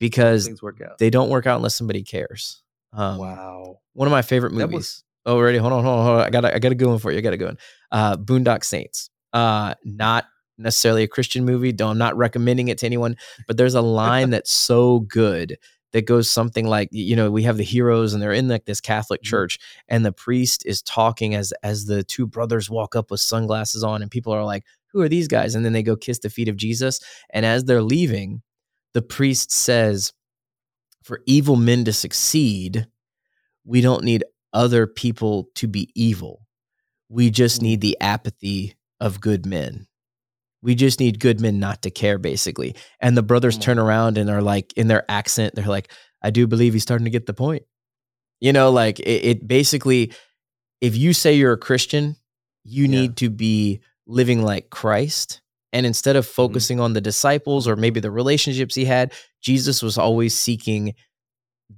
because 0.00 0.46
things 0.46 0.62
work 0.62 0.80
out. 0.80 0.98
they 0.98 1.10
don't 1.10 1.28
work 1.28 1.46
out 1.46 1.56
unless 1.56 1.74
somebody 1.74 2.02
cares. 2.02 2.62
Um, 2.92 3.18
wow, 3.18 3.78
one 3.92 4.08
of 4.08 4.12
my 4.12 4.22
favorite 4.22 4.52
movies. 4.52 4.74
Was- 4.74 5.04
oh, 5.26 5.40
ready? 5.40 5.58
Hold 5.58 5.72
on, 5.72 5.84
hold 5.84 5.98
on, 5.98 6.06
hold 6.06 6.20
on. 6.20 6.26
I 6.26 6.30
got 6.30 6.44
I 6.44 6.58
got 6.58 6.72
a 6.72 6.76
good 6.76 6.88
one 6.88 6.98
for 6.98 7.12
you. 7.12 7.18
I 7.18 7.20
got 7.20 7.32
a 7.32 7.36
good 7.36 7.48
one. 7.48 7.58
Uh, 7.90 8.16
Boondock 8.16 8.64
Saints. 8.64 9.10
Uh, 9.32 9.74
not 9.84 10.24
necessarily 10.58 11.02
a 11.02 11.08
Christian 11.08 11.44
movie. 11.44 11.72
Don't 11.72 11.92
I'm 11.92 11.98
not 11.98 12.16
recommending 12.16 12.68
it 12.68 12.78
to 12.78 12.86
anyone, 12.86 13.16
but 13.46 13.56
there's 13.56 13.74
a 13.74 13.82
line 13.82 14.30
that's 14.30 14.50
so 14.50 15.00
good 15.00 15.58
that 15.92 16.06
goes 16.06 16.30
something 16.30 16.66
like 16.66 16.88
you 16.92 17.16
know 17.16 17.30
we 17.30 17.42
have 17.42 17.56
the 17.56 17.64
heroes 17.64 18.12
and 18.12 18.22
they're 18.22 18.32
in 18.32 18.48
like 18.48 18.66
this 18.66 18.82
catholic 18.82 19.22
mm-hmm. 19.22 19.30
church 19.30 19.58
and 19.88 20.04
the 20.04 20.12
priest 20.12 20.62
is 20.66 20.82
talking 20.82 21.34
as 21.34 21.54
as 21.62 21.86
the 21.86 22.02
two 22.04 22.26
brothers 22.26 22.68
walk 22.68 22.94
up 22.94 23.10
with 23.10 23.20
sunglasses 23.20 23.82
on 23.82 24.02
and 24.02 24.10
people 24.10 24.30
are 24.30 24.44
like 24.44 24.64
who 24.92 25.00
are 25.00 25.08
these 25.08 25.26
guys 25.26 25.54
and 25.54 25.64
then 25.64 25.72
they 25.72 25.82
go 25.82 25.96
kiss 25.96 26.18
the 26.18 26.28
feet 26.28 26.48
of 26.48 26.56
jesus 26.56 27.00
and 27.30 27.46
as 27.46 27.64
they're 27.64 27.82
leaving 27.82 28.42
the 28.92 29.00
priest 29.00 29.50
says 29.50 30.12
for 31.06 31.22
evil 31.26 31.56
men 31.56 31.84
to 31.84 31.92
succeed 31.92 32.86
we 33.64 33.80
don't 33.80 34.04
need 34.04 34.24
other 34.52 34.86
people 34.86 35.48
to 35.54 35.66
be 35.66 35.90
evil 35.94 36.46
we 37.08 37.30
just 37.30 37.62
need 37.62 37.80
the 37.80 37.96
apathy 38.00 38.74
of 39.00 39.20
good 39.20 39.46
men 39.46 39.86
we 40.66 40.74
just 40.74 40.98
need 40.98 41.20
good 41.20 41.40
men 41.40 41.60
not 41.60 41.82
to 41.82 41.92
care, 41.92 42.18
basically. 42.18 42.74
And 42.98 43.16
the 43.16 43.22
brothers 43.22 43.56
turn 43.56 43.78
around 43.78 44.18
and 44.18 44.28
are 44.28 44.42
like, 44.42 44.72
in 44.72 44.88
their 44.88 45.04
accent, 45.08 45.54
they're 45.54 45.64
like, 45.64 45.92
I 46.22 46.30
do 46.30 46.48
believe 46.48 46.72
he's 46.72 46.82
starting 46.82 47.04
to 47.04 47.10
get 47.10 47.26
the 47.26 47.34
point. 47.34 47.62
You 48.40 48.52
know, 48.52 48.70
like 48.70 48.98
it, 48.98 49.24
it 49.24 49.46
basically, 49.46 50.12
if 50.80 50.96
you 50.96 51.12
say 51.12 51.34
you're 51.34 51.52
a 51.52 51.56
Christian, 51.58 52.16
you 52.64 52.84
yeah. 52.84 52.90
need 52.90 53.16
to 53.18 53.30
be 53.30 53.80
living 54.08 54.42
like 54.42 54.68
Christ. 54.68 55.40
And 55.72 55.84
instead 55.86 56.16
of 56.16 56.24
mm-hmm. 56.24 56.34
focusing 56.34 56.76
mm-hmm. 56.78 56.84
on 56.84 56.92
the 56.94 57.00
disciples 57.00 57.68
or 57.68 57.76
maybe 57.76 58.00
the 58.00 58.10
relationships 58.10 58.74
he 58.74 58.84
had, 58.84 59.12
Jesus 59.42 59.82
was 59.82 59.98
always 59.98 60.38
seeking 60.38 60.94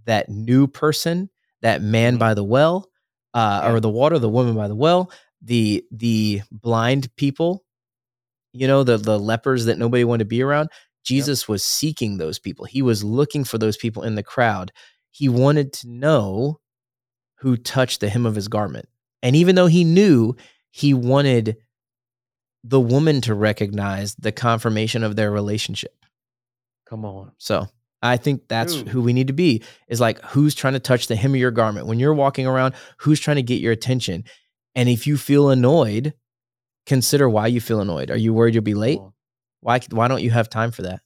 that 0.05 0.28
new 0.28 0.66
person, 0.66 1.30
that 1.62 1.82
man 1.82 2.14
mm-hmm. 2.14 2.20
by 2.20 2.34
the 2.34 2.45
well, 2.45 2.89
uh, 3.34 3.61
yeah. 3.64 3.72
or 3.72 3.80
the 3.80 3.89
water, 3.89 4.18
the 4.18 4.28
woman 4.28 4.55
by 4.55 4.68
the 4.68 4.74
well, 4.74 5.11
the 5.43 5.84
the 5.91 6.43
blind 6.51 7.14
people 7.16 7.64
you 8.53 8.66
know, 8.66 8.82
the 8.82 8.97
the 8.97 9.18
lepers 9.18 9.66
that 9.66 9.78
nobody 9.78 10.05
wanted 10.05 10.24
to 10.24 10.28
be 10.28 10.43
around. 10.43 10.70
Jesus 11.05 11.43
yep. 11.43 11.49
was 11.49 11.64
seeking 11.64 12.18
those 12.18 12.39
people. 12.39 12.64
He 12.64 12.82
was 12.82 13.05
looking 13.05 13.45
for 13.45 13.59
those 13.59 13.76
people 13.76 14.03
in 14.03 14.14
the 14.14 14.22
crowd. 14.22 14.72
He 15.11 15.28
wanted 15.28 15.72
to 15.74 15.89
know 15.89 16.61
who 17.39 17.57
touched 17.57 18.01
the 18.01 18.09
hem 18.09 18.26
of 18.26 18.34
his 18.34 18.49
garment. 18.49 18.89
And 19.22 19.36
even 19.36 19.55
though 19.55 19.66
he 19.66 19.84
knew, 19.84 20.34
he 20.70 20.93
wanted 20.93 21.57
the 22.68 22.80
woman 22.80 23.20
to 23.22 23.34
recognize 23.34 24.14
the 24.16 24.32
confirmation 24.32 25.02
of 25.02 25.16
their 25.16 25.30
relationship. 25.30 25.94
Come 26.86 27.04
on. 27.04 27.32
So 27.38 27.66
I 28.02 28.16
think 28.16 28.48
that's 28.48 28.76
Ooh. 28.76 28.84
who 28.84 29.02
we 29.02 29.12
need 29.12 29.26
to 29.28 29.32
be 29.32 29.62
is 29.88 30.00
like, 30.00 30.20
who's 30.22 30.54
trying 30.54 30.74
to 30.74 30.80
touch 30.80 31.06
the 31.06 31.16
hem 31.16 31.32
of 31.32 31.40
your 31.40 31.50
garment? 31.50 31.86
When 31.86 31.98
you're 31.98 32.14
walking 32.14 32.46
around, 32.46 32.74
who's 32.98 33.20
trying 33.20 33.36
to 33.36 33.42
get 33.42 33.60
your 33.60 33.72
attention? 33.72 34.24
And 34.74 34.88
if 34.88 35.06
you 35.06 35.16
feel 35.16 35.50
annoyed 35.50 36.14
consider 36.88 37.28
why 37.28 37.46
you 37.46 37.60
feel 37.60 37.80
annoyed. 37.80 38.10
Are 38.10 38.16
you 38.16 38.32
worried 38.32 38.54
you'll 38.54 38.64
be 38.64 38.74
late? 38.74 38.98
Why 39.60 39.80
why 39.90 40.08
don't 40.08 40.22
you 40.22 40.30
have 40.30 40.48
time 40.48 40.72
for 40.72 40.82
that? 40.82 41.00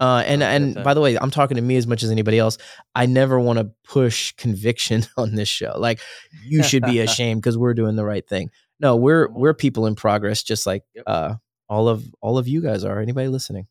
Uh, 0.00 0.22
and 0.26 0.42
and 0.42 0.74
by 0.74 0.94
the 0.94 1.00
way, 1.00 1.16
I'm 1.16 1.30
talking 1.30 1.56
to 1.56 1.62
me 1.62 1.76
as 1.76 1.86
much 1.86 2.02
as 2.02 2.10
anybody 2.10 2.38
else. 2.38 2.58
I 2.94 3.06
never 3.06 3.40
want 3.40 3.58
to 3.58 3.70
push 3.84 4.32
conviction 4.32 5.06
on 5.16 5.34
this 5.34 5.48
show. 5.48 5.74
Like 5.78 6.00
you 6.44 6.62
should 6.62 6.82
be 6.82 7.00
ashamed 7.08 7.40
because 7.40 7.56
we're 7.56 7.74
doing 7.74 7.96
the 7.96 8.04
right 8.04 8.26
thing. 8.28 8.50
No, 8.80 8.96
we're 8.96 9.28
we're 9.30 9.54
people 9.54 9.86
in 9.86 9.94
progress, 9.94 10.42
just 10.42 10.66
like 10.66 10.84
uh, 11.06 11.34
all 11.68 11.88
of 11.88 12.04
all 12.20 12.38
of 12.38 12.46
you 12.46 12.60
guys 12.60 12.84
are. 12.84 13.00
Anybody 13.00 13.28
listening? 13.28 13.66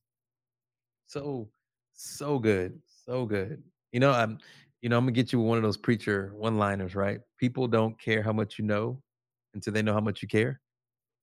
So 1.07 1.49
so 1.93 2.39
good, 2.39 2.79
so 3.05 3.25
good. 3.25 3.63
You 3.91 3.99
know, 3.99 4.11
I'm 4.11 4.37
you 4.81 4.89
know 4.89 4.97
I'm 4.97 5.05
gonna 5.05 5.13
get 5.13 5.31
you 5.31 5.39
one 5.39 5.57
of 5.57 5.63
those 5.63 5.77
preacher 5.77 6.31
one 6.35 6.57
liners, 6.57 6.95
right? 6.95 7.19
People 7.39 7.67
don't 7.67 7.99
care 7.99 8.21
how 8.21 8.33
much 8.33 8.59
you 8.59 8.65
know 8.65 9.01
until 9.53 9.73
they 9.73 9.81
know 9.81 9.93
how 9.93 10.01
much 10.01 10.21
you 10.21 10.27
care. 10.27 10.59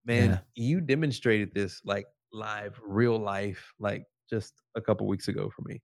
Man, 0.07 0.31
yeah. 0.31 0.39
you 0.55 0.81
demonstrated 0.81 1.55
this 1.55 1.81
like 1.85 2.07
live, 2.33 2.79
real 2.85 3.19
life, 3.19 3.73
like 3.79 4.05
just 4.29 4.55
a 4.75 4.81
couple 4.81 5.07
weeks 5.07 5.29
ago 5.29 5.51
for 5.55 5.63
me. 5.63 5.81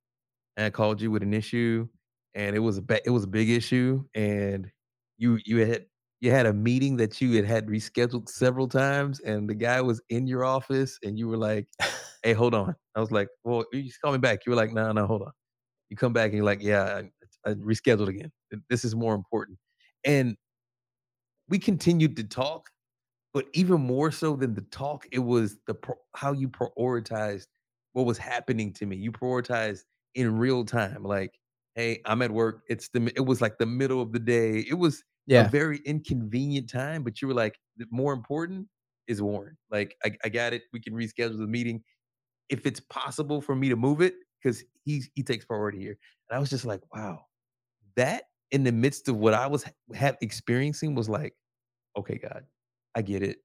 And 0.56 0.66
I 0.66 0.70
called 0.70 1.00
you 1.00 1.10
with 1.10 1.22
an 1.22 1.32
issue, 1.32 1.86
and 2.34 2.56
it 2.56 2.60
was 2.60 2.78
a 2.78 2.82
it 3.04 3.10
was 3.10 3.24
a 3.24 3.28
big 3.28 3.50
issue, 3.50 4.04
and 4.14 4.70
you 5.18 5.38
you 5.44 5.58
had 5.58 5.86
you 6.20 6.30
had 6.30 6.46
a 6.46 6.52
meeting 6.52 6.96
that 6.98 7.20
you 7.20 7.32
had 7.36 7.44
had 7.46 7.66
rescheduled 7.68 8.28
several 8.28 8.68
times, 8.68 9.20
and 9.20 9.48
the 9.48 9.54
guy 9.54 9.80
was 9.80 10.02
in 10.10 10.26
your 10.26 10.44
office, 10.44 10.98
and 11.02 11.18
you 11.18 11.28
were 11.28 11.36
like, 11.38 11.68
"Hey, 12.22 12.32
hold 12.34 12.54
on." 12.54 12.74
I 12.94 13.00
was 13.00 13.10
like, 13.12 13.28
"Well, 13.44 13.64
you 13.72 13.82
just 13.84 14.00
call 14.00 14.12
me 14.12 14.18
back." 14.18 14.40
You 14.46 14.50
were 14.52 14.56
like, 14.56 14.72
"No, 14.72 14.92
no, 14.92 15.06
hold 15.06 15.22
on." 15.22 15.32
You 15.90 15.96
come 15.96 16.12
back 16.14 16.26
and 16.26 16.34
you're 16.36 16.44
like, 16.46 16.62
"Yeah, 16.62 17.02
I, 17.46 17.50
I 17.50 17.54
rescheduled 17.54 18.08
again. 18.08 18.32
This 18.70 18.84
is 18.84 18.94
more 18.96 19.14
important." 19.14 19.58
And 20.04 20.36
we 21.48 21.58
continued 21.58 22.16
to 22.16 22.24
talk 22.24 22.70
but 23.34 23.46
even 23.54 23.80
more 23.82 24.10
so 24.12 24.36
than 24.36 24.54
the 24.54 24.62
talk, 24.62 25.06
it 25.12 25.18
was 25.20 25.58
the 25.66 25.74
pro- 25.74 25.96
how 26.16 26.32
you 26.32 26.48
prioritized 26.48 27.48
what 27.92 28.06
was 28.06 28.18
happening 28.18 28.72
to 28.74 28.86
me. 28.86 28.96
You 28.96 29.12
prioritized 29.12 29.82
in 30.14 30.38
real 30.38 30.64
time, 30.64 31.04
like, 31.04 31.32
hey, 31.76 32.00
I'm 32.06 32.22
at 32.22 32.30
work. 32.30 32.62
It's 32.68 32.88
the 32.90 33.12
it 33.16 33.26
was 33.26 33.40
like 33.42 33.58
the 33.58 33.66
middle 33.66 34.02
of 34.02 34.12
the 34.12 34.20
day. 34.20 34.60
It 34.68 34.74
was 34.78 35.04
yeah. 35.26 35.46
a 35.46 35.48
very 35.48 35.78
inconvenient 35.84 36.68
time, 36.68 37.02
but 37.02 37.20
you 37.20 37.28
were 37.28 37.34
like, 37.34 37.58
more 37.90 38.12
important 38.12 38.66
is 39.06 39.20
Warren. 39.22 39.56
Like, 39.70 39.96
I, 40.04 40.12
I 40.24 40.28
got 40.28 40.52
it. 40.52 40.62
We 40.72 40.80
can 40.80 40.94
reschedule 40.94 41.38
the 41.38 41.46
meeting 41.46 41.82
if 42.48 42.66
it's 42.66 42.80
possible 42.80 43.40
for 43.40 43.54
me 43.54 43.68
to 43.68 43.76
move 43.76 44.00
it 44.00 44.14
because 44.42 44.62
he 44.84 45.02
he 45.14 45.22
takes 45.22 45.44
priority 45.44 45.78
here. 45.78 45.96
And 46.28 46.36
I 46.36 46.40
was 46.40 46.50
just 46.50 46.64
like, 46.64 46.80
wow, 46.94 47.20
that 47.96 48.24
in 48.50 48.64
the 48.64 48.72
midst 48.72 49.08
of 49.08 49.16
what 49.16 49.34
I 49.34 49.46
was 49.46 49.64
ha- 49.96 50.16
experiencing 50.20 50.94
was 50.94 51.08
like, 51.08 51.34
okay, 51.96 52.18
God, 52.18 52.44
I 52.94 53.02
get 53.02 53.22
it. 53.22 53.38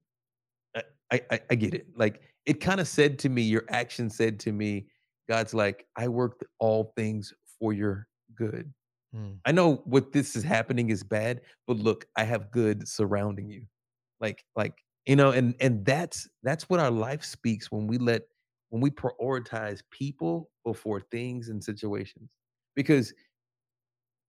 I, 1.11 1.21
I, 1.31 1.39
I 1.51 1.55
get 1.55 1.73
it. 1.73 1.87
Like 1.95 2.21
it 2.45 2.59
kind 2.59 2.79
of 2.79 2.87
said 2.87 3.19
to 3.19 3.29
me, 3.29 3.43
your 3.43 3.63
action 3.69 4.09
said 4.09 4.39
to 4.41 4.51
me, 4.51 4.87
God's 5.29 5.53
like, 5.53 5.85
I 5.95 6.07
worked 6.07 6.43
all 6.59 6.93
things 6.95 7.31
for 7.59 7.73
your 7.73 8.07
good. 8.35 8.73
Mm. 9.15 9.39
I 9.45 9.51
know 9.51 9.81
what 9.85 10.11
this 10.11 10.35
is 10.35 10.43
happening 10.43 10.89
is 10.89 11.03
bad, 11.03 11.41
but 11.67 11.77
look, 11.77 12.05
I 12.17 12.23
have 12.23 12.51
good 12.51 12.87
surrounding 12.87 13.49
you. 13.49 13.65
Like, 14.19 14.43
like, 14.55 14.73
you 15.05 15.15
know, 15.15 15.31
and 15.31 15.55
and 15.59 15.85
that's 15.85 16.27
that's 16.43 16.69
what 16.69 16.79
our 16.79 16.91
life 16.91 17.23
speaks 17.23 17.71
when 17.71 17.87
we 17.87 17.97
let 17.97 18.23
when 18.69 18.81
we 18.81 18.89
prioritize 18.89 19.81
people 19.91 20.49
before 20.65 21.01
things 21.11 21.49
and 21.49 21.63
situations. 21.63 22.29
Because 22.75 23.13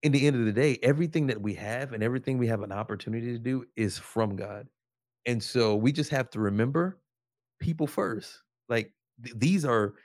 in 0.03 0.11
the 0.11 0.27
end 0.27 0.35
of 0.35 0.45
the 0.45 0.51
day, 0.51 0.77
everything 0.83 1.27
that 1.27 1.41
we 1.41 1.53
have 1.55 1.93
and 1.93 2.03
everything 2.03 2.37
we 2.37 2.47
have 2.47 2.61
an 2.61 2.71
opportunity 2.71 3.27
to 3.27 3.39
do 3.39 3.65
is 3.75 3.97
from 3.97 4.35
God. 4.35 4.67
And 5.25 5.41
so 5.41 5.75
we 5.75 5.91
just 5.91 6.11
have 6.11 6.29
to 6.31 6.39
remember 6.39 6.99
people 7.59 7.87
first. 7.87 8.43
Like 8.69 8.93
th- 9.23 9.35
these 9.37 9.65
are 9.65 9.95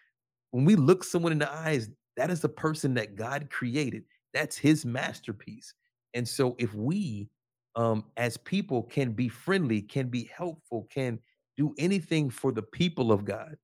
when 0.51 0.65
we 0.65 0.77
look 0.77 1.05
someone 1.05 1.33
in 1.33 1.39
the 1.39 1.53
eyes, 1.53 1.91
that 2.17 2.31
is 2.31 2.41
the 2.41 2.49
person 2.49 2.95
that 2.95 3.17
God 3.17 3.51
created. 3.51 4.05
That's 4.35 4.57
his 4.57 4.85
masterpiece. 4.85 5.75
And 6.15 6.27
so 6.27 6.57
if 6.59 6.75
we 6.75 7.29
um 7.75 8.05
as 8.17 8.37
people 8.37 8.83
can 8.83 9.13
be 9.13 9.29
friendly, 9.29 9.83
can 9.83 10.09
be 10.09 10.31
helpful, 10.35 10.87
can 10.91 11.19
do 11.57 11.75
anything 11.79 12.31
for 12.31 12.53
the 12.53 12.63
people 12.63 13.13
of 13.13 13.25
God, 13.25 13.57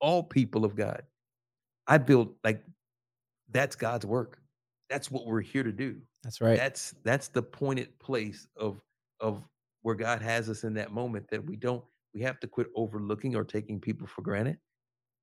all 0.00 0.22
people 0.22 0.64
of 0.64 0.76
God. 0.76 1.02
I 1.86 1.98
build 1.98 2.34
like 2.44 2.62
that's 3.50 3.76
God's 3.76 4.06
work. 4.06 4.38
That's 4.90 5.10
what 5.10 5.26
we're 5.26 5.40
here 5.40 5.62
to 5.62 5.72
do. 5.72 6.00
That's 6.22 6.40
right. 6.40 6.56
That's 6.56 6.94
that's 7.04 7.28
the 7.28 7.42
pointed 7.42 7.98
place 7.98 8.46
of 8.56 8.80
of 9.20 9.42
where 9.82 9.94
God 9.94 10.22
has 10.22 10.48
us 10.48 10.64
in 10.64 10.74
that 10.74 10.92
moment 10.92 11.26
that 11.30 11.44
we 11.44 11.56
don't 11.56 11.84
we 12.14 12.20
have 12.22 12.40
to 12.40 12.46
quit 12.46 12.68
overlooking 12.74 13.36
or 13.36 13.44
taking 13.44 13.80
people 13.80 14.06
for 14.06 14.22
granted 14.22 14.58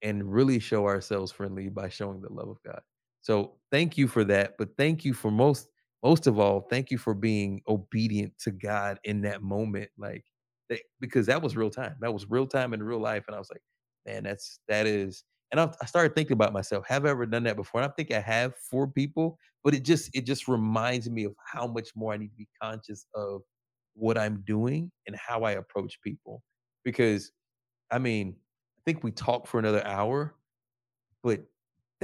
and 0.01 0.31
really 0.31 0.59
show 0.59 0.85
ourselves 0.85 1.31
friendly 1.31 1.69
by 1.69 1.89
showing 1.89 2.21
the 2.21 2.31
love 2.31 2.49
of 2.49 2.61
God. 2.63 2.81
So 3.25 3.53
thank 3.71 3.97
you 3.97 4.07
for 4.07 4.23
that. 4.25 4.53
But 4.59 4.77
thank 4.77 5.03
you 5.03 5.11
for 5.15 5.31
most, 5.31 5.67
most 6.03 6.27
of 6.27 6.37
all, 6.37 6.61
thank 6.69 6.91
you 6.91 6.99
for 6.99 7.15
being 7.15 7.63
obedient 7.67 8.37
to 8.41 8.51
God 8.51 8.99
in 9.03 9.21
that 9.21 9.41
moment. 9.41 9.89
Like 9.97 10.23
that, 10.69 10.81
because 10.99 11.25
that 11.25 11.41
was 11.41 11.55
real 11.55 11.71
time. 11.71 11.95
That 12.01 12.13
was 12.13 12.29
real 12.29 12.45
time 12.45 12.71
in 12.75 12.83
real 12.83 12.99
life. 12.99 13.23
And 13.25 13.35
I 13.35 13.39
was 13.39 13.49
like, 13.49 13.63
man, 14.05 14.21
that's 14.25 14.59
that 14.67 14.85
is. 14.85 15.23
And 15.51 15.59
I, 15.59 15.73
I 15.81 15.87
started 15.87 16.13
thinking 16.13 16.33
about 16.33 16.53
myself. 16.53 16.85
Have 16.87 17.03
I 17.07 17.09
ever 17.09 17.25
done 17.25 17.45
that 17.45 17.55
before? 17.55 17.81
And 17.81 17.89
I 17.89 17.93
think 17.95 18.11
I 18.11 18.19
have 18.19 18.53
for 18.57 18.85
people, 18.87 19.39
but 19.63 19.73
it 19.73 19.83
just 19.83 20.15
it 20.15 20.27
just 20.27 20.47
reminds 20.47 21.09
me 21.09 21.23
of 21.23 21.33
how 21.51 21.65
much 21.65 21.89
more 21.95 22.13
I 22.13 22.17
need 22.17 22.29
to 22.29 22.35
be 22.35 22.47
conscious 22.61 23.07
of 23.15 23.41
what 23.95 24.19
I'm 24.19 24.43
doing 24.45 24.91
and 25.07 25.15
how 25.15 25.41
I 25.45 25.53
approach 25.53 25.99
people. 26.03 26.43
Because 26.83 27.31
I 27.91 27.99
mean, 27.99 28.35
I 28.77 28.81
think 28.85 29.03
we 29.03 29.11
talk 29.11 29.47
for 29.47 29.59
another 29.59 29.83
hour, 29.85 30.35
but 31.23 31.45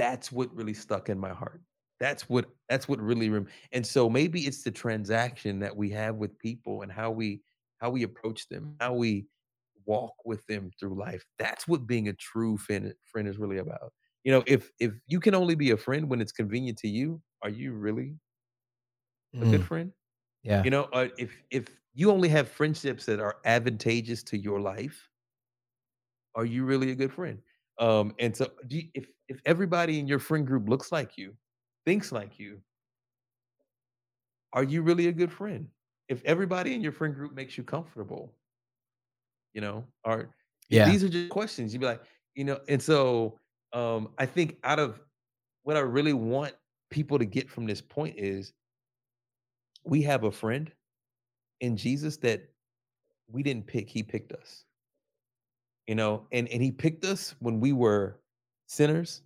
that's 0.02 0.32
what 0.32 0.54
really 0.54 0.74
stuck 0.74 1.10
in 1.10 1.18
my 1.18 1.30
heart. 1.34 1.62
That's 2.00 2.28
what 2.28 2.50
that's 2.68 2.88
what 2.88 3.00
really 3.00 3.30
rem- 3.30 3.48
and 3.72 3.86
so 3.86 4.10
maybe 4.10 4.42
it's 4.42 4.64
the 4.64 4.72
transaction 4.72 5.60
that 5.60 5.76
we 5.76 5.90
have 5.90 6.16
with 6.16 6.38
people 6.38 6.82
and 6.82 6.92
how 6.92 7.12
we 7.12 7.42
how 7.78 7.90
we 7.90 8.04
approach 8.04 8.48
them, 8.48 8.76
how 8.80 8.94
we 8.94 9.28
walk 9.86 10.14
with 10.24 10.46
them 10.46 10.70
through 10.78 10.98
life. 10.98 11.24
That's 11.38 11.68
what 11.68 11.86
being 11.86 12.08
a 12.08 12.14
true 12.14 12.56
friend, 12.58 12.94
friend 13.04 13.28
is 13.28 13.38
really 13.38 13.58
about. 13.58 13.92
You 14.24 14.32
know, 14.32 14.44
if 14.46 14.72
if 14.80 14.94
you 15.06 15.20
can 15.20 15.34
only 15.34 15.56
be 15.56 15.70
a 15.70 15.76
friend 15.78 16.10
when 16.10 16.20
it's 16.20 16.32
convenient 16.32 16.78
to 16.80 16.88
you, 16.88 17.22
are 17.42 17.50
you 17.50 17.72
really 17.74 18.18
a 19.40 19.46
good 19.46 19.62
Mm, 19.62 19.64
friend? 19.64 19.92
yeah. 20.44 20.64
You 20.64 20.70
know, 20.70 20.84
uh, 20.92 21.10
if 21.18 21.42
if 21.50 21.80
you 21.94 22.12
only 22.12 22.30
have 22.30 22.48
friendships 22.50 23.06
that 23.06 23.20
are 23.20 23.38
advantageous 23.46 24.24
to 24.24 24.38
your 24.38 24.60
life, 24.60 25.10
are 26.34 26.44
you 26.44 26.64
really 26.64 26.90
a 26.90 26.94
good 26.94 27.12
friend? 27.12 27.42
Um, 27.78 28.14
and 28.18 28.36
so, 28.36 28.52
do 28.66 28.76
you, 28.76 28.90
if 28.94 29.10
if 29.28 29.40
everybody 29.46 29.98
in 29.98 30.06
your 30.06 30.18
friend 30.18 30.46
group 30.46 30.68
looks 30.68 30.92
like 30.92 31.16
you, 31.18 31.36
thinks 31.86 32.12
like 32.12 32.38
you, 32.38 32.62
are 34.52 34.64
you 34.64 34.82
really 34.82 35.08
a 35.08 35.12
good 35.12 35.32
friend? 35.32 35.70
If 36.08 36.22
everybody 36.24 36.74
in 36.74 36.80
your 36.82 36.92
friend 36.92 37.14
group 37.14 37.32
makes 37.32 37.56
you 37.56 37.64
comfortable, 37.64 38.36
you 39.54 39.60
know, 39.60 39.86
are 40.04 40.34
Yeah. 40.68 40.84
these 40.84 41.04
are 41.04 41.08
just 41.08 41.30
questions. 41.30 41.72
You'd 41.72 41.80
be 41.80 41.86
like, 41.86 42.02
you 42.34 42.44
know, 42.44 42.60
and 42.68 42.80
so 42.82 43.38
um, 43.72 44.14
I 44.18 44.26
think 44.26 44.58
out 44.64 44.78
of 44.78 45.00
what 45.62 45.76
I 45.76 45.80
really 45.80 46.12
want 46.14 46.54
people 46.90 47.18
to 47.18 47.24
get 47.24 47.50
from 47.50 47.66
this 47.66 47.80
point 47.80 48.18
is 48.18 48.52
we 49.84 50.02
have 50.02 50.24
a 50.24 50.32
friend 50.32 50.72
in 51.60 51.76
Jesus 51.76 52.18
that 52.18 52.50
we 53.28 53.42
didn't 53.42 53.66
pick, 53.66 53.90
he 53.90 54.02
picked 54.02 54.32
us. 54.32 54.66
You 55.86 55.94
know, 55.96 56.26
and 56.32 56.48
and 56.48 56.62
he 56.62 56.70
picked 56.70 57.04
us 57.04 57.34
when 57.40 57.60
we 57.60 57.72
were 57.72 58.20
sinners, 58.66 59.22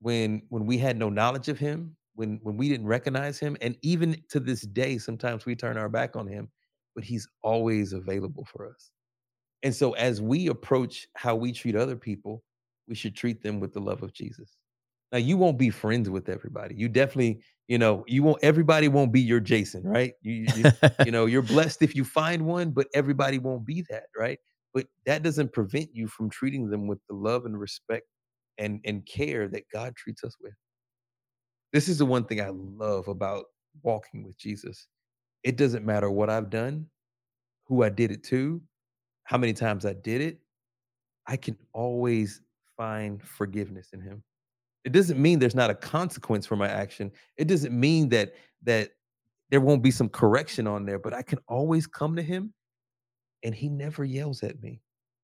when 0.00 0.42
when 0.48 0.66
we 0.66 0.76
had 0.78 0.98
no 0.98 1.08
knowledge 1.08 1.48
of 1.48 1.58
him, 1.58 1.96
when 2.14 2.40
when 2.42 2.56
we 2.56 2.68
didn't 2.68 2.86
recognize 2.86 3.38
him, 3.38 3.56
and 3.60 3.76
even 3.82 4.22
to 4.30 4.40
this 4.40 4.62
day 4.62 4.98
sometimes 4.98 5.46
we 5.46 5.54
turn 5.54 5.76
our 5.78 5.88
back 5.88 6.16
on 6.16 6.26
him, 6.26 6.48
but 6.94 7.04
he's 7.04 7.28
always 7.42 7.92
available 7.92 8.44
for 8.44 8.68
us. 8.68 8.90
And 9.62 9.74
so 9.74 9.92
as 9.92 10.20
we 10.20 10.48
approach 10.48 11.08
how 11.16 11.34
we 11.36 11.52
treat 11.52 11.74
other 11.76 11.96
people, 11.96 12.44
we 12.86 12.94
should 12.94 13.16
treat 13.16 13.42
them 13.42 13.60
with 13.60 13.72
the 13.72 13.80
love 13.80 14.02
of 14.02 14.12
Jesus. 14.12 14.56
Now 15.12 15.18
you 15.18 15.36
won't 15.36 15.58
be 15.58 15.70
friends 15.70 16.10
with 16.10 16.28
everybody. 16.28 16.74
You 16.74 16.88
definitely, 16.88 17.40
you 17.68 17.78
know, 17.78 18.04
you 18.06 18.22
won't 18.22 18.42
everybody 18.42 18.88
won't 18.88 19.12
be 19.12 19.20
your 19.20 19.40
Jason, 19.40 19.84
right? 19.84 20.12
You 20.22 20.48
you 20.56 20.72
you 21.04 21.12
know, 21.12 21.26
you're 21.26 21.42
blessed 21.54 21.82
if 21.82 21.94
you 21.94 22.04
find 22.04 22.44
one, 22.44 22.72
but 22.72 22.88
everybody 22.94 23.38
won't 23.38 23.64
be 23.64 23.84
that, 23.90 24.04
right? 24.16 24.38
But 24.74 24.86
that 25.06 25.22
doesn't 25.22 25.52
prevent 25.52 25.94
you 25.94 26.08
from 26.08 26.28
treating 26.28 26.68
them 26.68 26.86
with 26.86 26.98
the 27.08 27.14
love 27.14 27.46
and 27.46 27.58
respect 27.58 28.06
and 28.58 28.80
and 28.84 29.06
care 29.06 29.48
that 29.48 29.68
God 29.72 29.96
treats 29.96 30.24
us 30.24 30.34
with. 30.40 30.54
This 31.72 31.88
is 31.88 31.98
the 31.98 32.06
one 32.06 32.24
thing 32.24 32.40
I 32.40 32.50
love 32.50 33.08
about 33.08 33.46
walking 33.82 34.24
with 34.24 34.36
Jesus. 34.36 34.88
It 35.42 35.56
doesn't 35.56 35.84
matter 35.84 36.10
what 36.10 36.30
I've 36.30 36.50
done, 36.50 36.86
who 37.64 37.82
I 37.82 37.88
did 37.88 38.10
it 38.10 38.22
to, 38.24 38.60
how 39.24 39.38
many 39.38 39.52
times 39.52 39.84
I 39.84 39.94
did 39.94 40.20
it, 40.20 40.38
I 41.26 41.36
can 41.36 41.56
always 41.72 42.42
find 42.76 43.22
forgiveness 43.22 43.88
in 43.92 44.00
him. 44.00 44.22
It 44.84 44.92
doesn't 44.92 45.20
mean 45.20 45.38
there's 45.38 45.54
not 45.54 45.70
a 45.70 45.74
consequence 45.74 46.46
for 46.46 46.56
my 46.56 46.68
action. 46.68 47.10
It 47.36 47.48
doesn't 47.48 47.78
mean 47.78 48.08
that 48.10 48.34
that 48.64 48.90
there 49.50 49.60
won't 49.60 49.82
be 49.82 49.90
some 49.90 50.08
correction 50.08 50.66
on 50.66 50.84
there, 50.84 50.98
but 50.98 51.14
I 51.14 51.22
can 51.22 51.38
always 51.48 51.86
come 51.86 52.16
to 52.16 52.22
him 52.22 52.52
and 53.44 53.54
he 53.54 53.68
never 53.68 54.04
yells 54.04 54.42
at 54.42 54.60
me. 54.62 54.80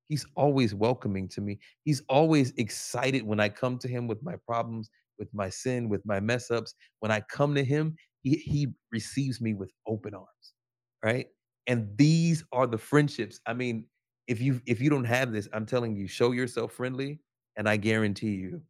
He's 0.09 0.27
always 0.37 0.75
welcoming 0.75 1.29
to 1.29 1.41
me. 1.41 1.59
He's 1.85 2.03
always 2.09 2.53
excited 2.57 3.23
when 3.25 3.41
I 3.41 3.49
come 3.49 3.79
to 3.79 3.89
him 3.89 4.07
with 4.07 4.23
my 4.23 4.35
problems, 4.47 4.91
with 5.19 5.29
my 5.33 5.49
sin, 5.49 5.89
with 5.89 6.05
my 6.05 6.21
mess 6.21 6.51
ups. 6.51 6.75
When 7.01 7.13
I 7.13 7.21
come 7.21 7.55
to 7.55 7.65
him, 7.65 7.97
he, 8.23 8.37
he 8.37 8.69
receives 8.93 9.41
me 9.41 9.55
with 9.55 9.73
open 9.87 10.15
arms, 10.15 10.55
right? 11.05 11.27
And 11.67 11.89
these 11.97 12.45
are 12.53 12.67
the 12.67 12.79
friendships. 12.79 13.41
I 13.47 13.55
mean, 13.55 13.87
if 14.27 14.41
you 14.41 14.61
if 14.67 14.81
you 14.81 14.91
don't 14.91 15.05
have 15.05 15.33
this, 15.33 15.49
I'm 15.53 15.67
telling 15.67 15.97
you, 15.97 16.07
show 16.07 16.33
yourself 16.33 16.73
friendly, 16.73 17.21
and 17.57 17.69
I 17.69 17.77
guarantee 17.77 18.35
you, 18.35 18.63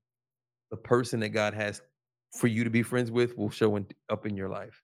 the 0.70 0.76
person 0.76 1.20
that 1.20 1.30
God 1.30 1.55
has 1.55 1.82
for 2.32 2.46
you 2.46 2.64
to 2.64 2.70
be 2.70 2.82
friends 2.82 3.11
with 3.11 3.36
will 3.36 3.51
show 3.51 3.76
in, 3.76 3.86
up 4.09 4.26
in 4.26 4.36
your 4.36 4.48
life. 4.48 4.82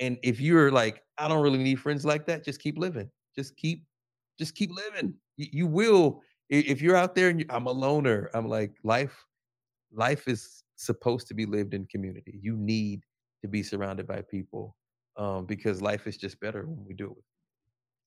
And 0.00 0.18
if 0.22 0.40
you're 0.40 0.70
like, 0.70 1.02
I 1.18 1.28
don't 1.28 1.42
really 1.42 1.58
need 1.58 1.80
friends 1.80 2.04
like 2.04 2.26
that, 2.26 2.44
just 2.44 2.60
keep 2.60 2.78
living. 2.78 3.10
Just 3.36 3.56
keep, 3.56 3.84
just 4.38 4.54
keep 4.54 4.70
living. 4.74 5.14
You, 5.36 5.46
you 5.52 5.66
will. 5.66 6.22
If 6.50 6.82
you're 6.82 6.96
out 6.96 7.14
there 7.14 7.30
and 7.30 7.40
you, 7.40 7.46
I'm 7.48 7.66
a 7.66 7.72
loner, 7.72 8.30
I'm 8.34 8.48
like 8.48 8.72
life. 8.84 9.24
Life 9.92 10.28
is 10.28 10.62
supposed 10.76 11.28
to 11.28 11.34
be 11.34 11.46
lived 11.46 11.74
in 11.74 11.86
community. 11.86 12.38
You 12.42 12.56
need 12.56 13.02
to 13.42 13.48
be 13.48 13.62
surrounded 13.62 14.06
by 14.06 14.22
people 14.22 14.76
um, 15.16 15.46
because 15.46 15.80
life 15.80 16.06
is 16.06 16.16
just 16.16 16.38
better 16.40 16.66
when 16.66 16.84
we 16.86 16.94
do 16.94 17.10
it. 17.10 17.24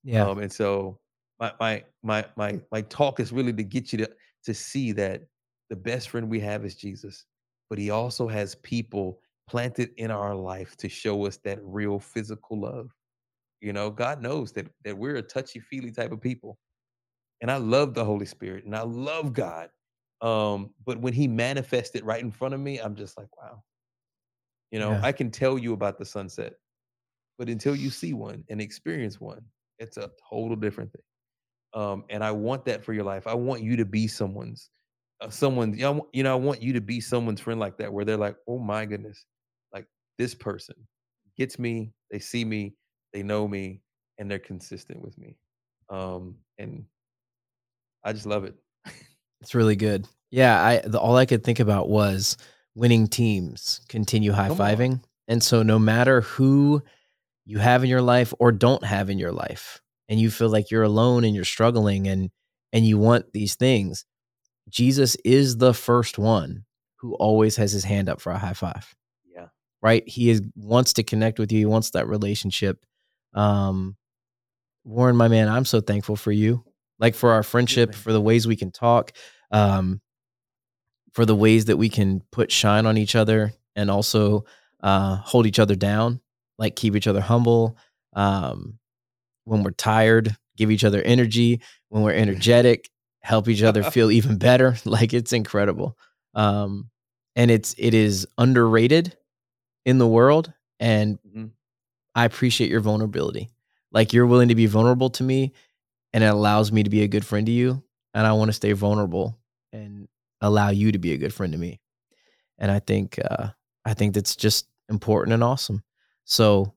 Yeah. 0.04 0.28
Um, 0.28 0.40
and 0.40 0.52
so 0.52 1.00
my 1.40 1.52
my 1.60 1.84
my 2.04 2.26
my 2.36 2.60
my 2.72 2.82
talk 2.82 3.20
is 3.20 3.32
really 3.32 3.54
to 3.54 3.64
get 3.64 3.92
you 3.92 4.00
to 4.00 4.10
to 4.46 4.54
see 4.54 4.92
that 4.94 5.24
the 5.70 5.76
best 5.76 6.10
friend 6.10 6.30
we 6.30 6.40
have 6.40 6.64
is 6.64 6.76
Jesus, 6.76 7.26
but 7.70 7.78
he 7.78 7.90
also 7.90 8.28
has 8.28 8.56
people 8.56 9.20
planted 9.50 9.92
in 9.98 10.12
our 10.12 10.36
life 10.36 10.76
to 10.78 10.90
show 10.90 11.26
us 11.26 11.38
that 11.38 11.60
real 11.62 12.00
physical 12.00 12.62
love. 12.62 12.90
You 13.62 13.74
know, 13.74 13.90
God 13.92 14.22
knows 14.22 14.54
that 14.54 14.68
that 14.84 14.98
we're 14.98 15.16
a 15.18 15.22
touchy-feely 15.22 15.92
type 15.92 16.12
of 16.12 16.22
people. 16.22 16.60
And 17.42 17.52
I 17.52 17.58
love 17.58 17.94
the 17.94 18.06
Holy 18.06 18.26
Spirit 18.26 18.66
and 18.66 18.76
I 18.76 18.84
love 18.84 19.34
God. 19.34 19.70
Um, 20.22 20.74
but 20.86 21.00
when 21.02 21.14
he 21.14 21.28
manifested 21.28 22.04
right 22.06 22.22
in 22.22 22.32
front 22.32 22.54
of 22.56 22.60
me, 22.62 22.80
I'm 22.80 22.96
just 22.96 23.18
like, 23.18 23.36
wow. 23.38 23.64
You 24.72 24.80
know, 24.80 25.00
Yeah. 25.00 25.02
I 25.02 25.12
can 25.12 25.32
tell 25.32 25.58
you 25.58 25.74
about 25.74 25.98
the 25.98 26.06
sunset, 26.06 26.54
but 27.38 27.50
until 27.50 27.76
you 27.76 27.90
see 27.92 28.14
one 28.14 28.46
and 28.50 28.62
experience 28.62 29.20
one, 29.22 29.46
it's 29.80 29.98
a 29.98 30.12
total 30.30 30.56
different 30.58 30.94
thing. 30.94 31.04
Um, 31.74 32.06
and 32.10 32.24
I 32.24 32.32
want 32.32 32.66
that 32.66 32.84
for 32.86 32.94
your 32.94 33.06
life. 33.06 33.28
I 33.28 33.36
want 33.36 33.64
you 33.64 33.78
to 33.78 33.86
be 33.86 34.08
someone's, 34.08 34.72
uh, 35.22 35.30
someone. 35.30 35.74
You 35.74 35.82
know, 35.82 36.10
you 36.14 36.24
know, 36.24 36.34
I 36.34 36.36
want 36.40 36.62
you 36.64 36.74
to 36.74 36.82
be 36.82 37.02
someone's 37.02 37.42
friend 37.42 37.60
like 37.60 37.78
that, 37.80 37.94
where 37.94 38.06
they're 38.06 38.18
like, 38.18 38.38
"Oh 38.48 38.60
my 38.60 38.86
goodness, 38.86 39.26
like 39.74 39.88
this 40.18 40.36
person 40.36 40.88
gets 41.38 41.60
me. 41.60 41.94
They 42.12 42.20
see 42.20 42.46
me. 42.46 42.78
They 43.14 43.24
know 43.24 43.48
me, 43.48 43.82
and 44.18 44.30
they're 44.30 44.40
consistent 44.40 45.02
with 45.02 45.18
me." 45.18 45.38
Um, 45.90 46.36
and 46.58 46.86
I 48.04 48.14
just 48.14 48.26
love 48.26 48.44
it. 48.44 48.56
It's 49.42 49.54
really 49.56 49.76
good. 49.76 50.08
Yeah, 50.32 50.62
I 50.62 50.82
the, 50.86 51.00
all 51.00 51.16
I 51.16 51.26
could 51.26 51.44
think 51.44 51.60
about 51.60 51.90
was 51.90 52.38
winning 52.76 53.08
teams 53.08 53.82
continue 53.90 54.32
high 54.32 54.50
fiving, 54.50 55.02
And 55.28 55.42
so 55.44 55.64
no 55.64 55.80
matter 55.80 56.22
who 56.22 56.82
you 57.46 57.60
have 57.60 57.84
in 57.84 57.90
your 57.90 58.02
life 58.02 58.34
or 58.40 58.52
don't 58.52 58.84
have 58.84 59.10
in 59.10 59.18
your 59.18 59.32
life, 59.32 59.82
and 60.10 60.20
you 60.20 60.30
feel 60.32 60.50
like 60.50 60.72
you're 60.72 60.84
alone 60.84 61.24
and 61.24 61.36
you're 61.36 61.46
struggling 61.46 62.08
and 62.08 62.30
and 62.74 62.86
you 62.86 62.98
want 62.98 63.32
these 63.34 63.56
things, 63.56 64.06
Jesus 64.70 65.16
is 65.24 65.58
the 65.58 65.74
first 65.74 66.18
one 66.18 66.66
who 66.98 67.14
always 67.16 67.56
has 67.58 67.72
his 67.72 67.84
hand 67.84 68.10
up 68.10 68.20
for 68.20 68.32
a 68.32 68.38
high 68.38 68.54
five. 68.54 68.96
yeah, 69.26 69.48
Right? 69.82 70.08
He 70.08 70.30
is 70.30 70.42
wants 70.56 70.94
to 70.94 71.04
connect 71.04 71.40
with 71.40 71.52
you. 71.52 71.60
He 71.60 71.66
wants 71.66 71.92
that 71.92 72.08
relationship. 72.08 72.84
Um 73.34 73.96
Warren, 74.84 75.18
my 75.18 75.28
man, 75.28 75.50
I'm 75.50 75.66
so 75.66 75.82
thankful 75.82 76.16
for 76.16 76.32
you. 76.32 76.64
Like 77.00 77.14
for 77.14 77.32
our 77.32 77.44
friendship, 77.44 77.94
for 77.94 78.14
the 78.14 78.22
ways 78.22 78.48
we 78.48 78.56
can 78.56 78.72
talk. 78.72 79.12
Um, 79.52 80.02
for 81.14 81.26
the 81.26 81.36
ways 81.36 81.66
that 81.66 81.78
we 81.78 81.90
can 81.90 82.22
put 82.32 82.52
shine 82.52 82.86
on 82.86 82.98
each 82.98 83.16
other 83.16 83.52
and 83.76 83.90
also 83.90 84.46
uh, 84.82 85.16
hold 85.18 85.46
each 85.46 85.60
other 85.60 85.76
down, 85.76 86.22
like 86.58 86.76
keep 86.76 86.96
each 86.96 87.08
other 87.08 87.22
humble. 87.22 87.78
Um, 88.14 88.80
when 89.46 89.64
we're 89.64 89.72
tired, 89.72 90.36
give 90.58 90.72
each 90.72 90.84
other 90.84 91.02
energy. 91.02 91.62
When 91.90 92.04
we're 92.04 92.14
energetic, 92.14 92.90
help 93.22 93.48
each 93.48 93.64
other 93.64 93.84
feel 93.92 94.12
even 94.12 94.38
better. 94.38 94.78
Like 94.86 95.14
it's 95.14 95.34
incredible. 95.34 95.98
Um, 96.34 96.90
and 97.36 97.52
it's 97.52 97.76
it 97.78 97.94
is 97.94 98.28
underrated 98.38 99.18
in 99.86 99.98
the 99.98 100.08
world. 100.08 100.54
And 100.80 101.20
Mhm. 101.28 101.52
I 102.18 102.26
appreciate 102.26 102.72
your 102.72 102.80
vulnerability. 102.80 103.52
Like 103.92 104.12
you're 104.12 104.26
willing 104.26 104.50
to 104.50 104.56
be 104.56 104.66
vulnerable 104.66 105.12
to 105.12 105.24
me, 105.24 105.54
and 106.14 106.24
it 106.24 106.28
allows 106.28 106.72
me 106.72 106.82
to 106.82 106.90
be 106.90 107.04
a 107.04 107.08
good 107.08 107.24
friend 107.24 107.46
to 107.46 107.52
you. 107.52 107.84
And 108.16 108.26
I 108.26 108.34
want 108.34 108.50
to 108.50 108.54
stay 108.54 108.72
vulnerable 108.72 109.38
and 109.72 110.08
allow 110.42 110.70
you 110.70 110.92
to 110.92 110.98
be 110.98 111.14
a 111.14 111.18
good 111.18 111.32
friend 111.32 111.54
to 111.54 111.60
me. 111.60 111.80
And 112.58 112.72
I 112.72 112.80
think 112.80 113.20
uh, 113.24 113.50
I 113.86 113.94
think 113.94 114.16
that's 114.16 114.36
just 114.36 114.68
important 114.90 115.36
and 115.36 115.44
awesome. 115.44 115.84
So 116.26 116.74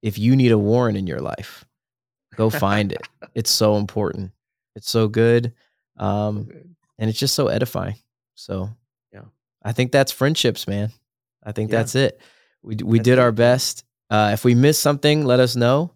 if 0.00 0.18
you 0.18 0.34
need 0.34 0.52
a 0.52 0.58
Warren 0.58 0.96
in 0.96 1.06
your 1.06 1.20
life, 1.20 1.66
go 2.34 2.48
find 2.48 2.92
it. 2.92 3.06
It's 3.34 3.50
so 3.50 3.76
important. 3.76 4.32
It's 4.74 4.90
so 4.90 5.06
good. 5.06 5.52
Um, 5.96 6.38
so 6.38 6.44
good. 6.44 6.74
and 6.98 7.10
it's 7.10 7.18
just 7.18 7.34
so 7.34 7.48
edifying. 7.48 7.96
So 8.34 8.70
yeah, 9.12 9.24
I 9.62 9.72
think 9.72 9.92
that's 9.92 10.12
friendships, 10.12 10.66
man. 10.66 10.90
I 11.44 11.52
think 11.52 11.70
yeah. 11.70 11.78
that's 11.78 11.94
it. 11.94 12.20
We 12.62 12.76
we 12.82 12.98
that's 12.98 13.04
did 13.04 13.18
our 13.18 13.32
best. 13.32 13.84
Uh, 14.10 14.30
if 14.32 14.44
we 14.44 14.54
miss 14.54 14.78
something, 14.78 15.24
let 15.24 15.40
us 15.40 15.56
know 15.56 15.94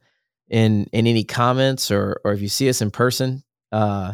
in 0.49 0.85
in 0.93 1.07
any 1.07 1.25
comments 1.25 1.91
or 1.91 2.21
or 2.25 2.33
if 2.33 2.41
you 2.41 2.49
see 2.49 2.69
us 2.69 2.83
in 2.83 2.91
person. 2.91 3.43
Uh, 3.71 4.13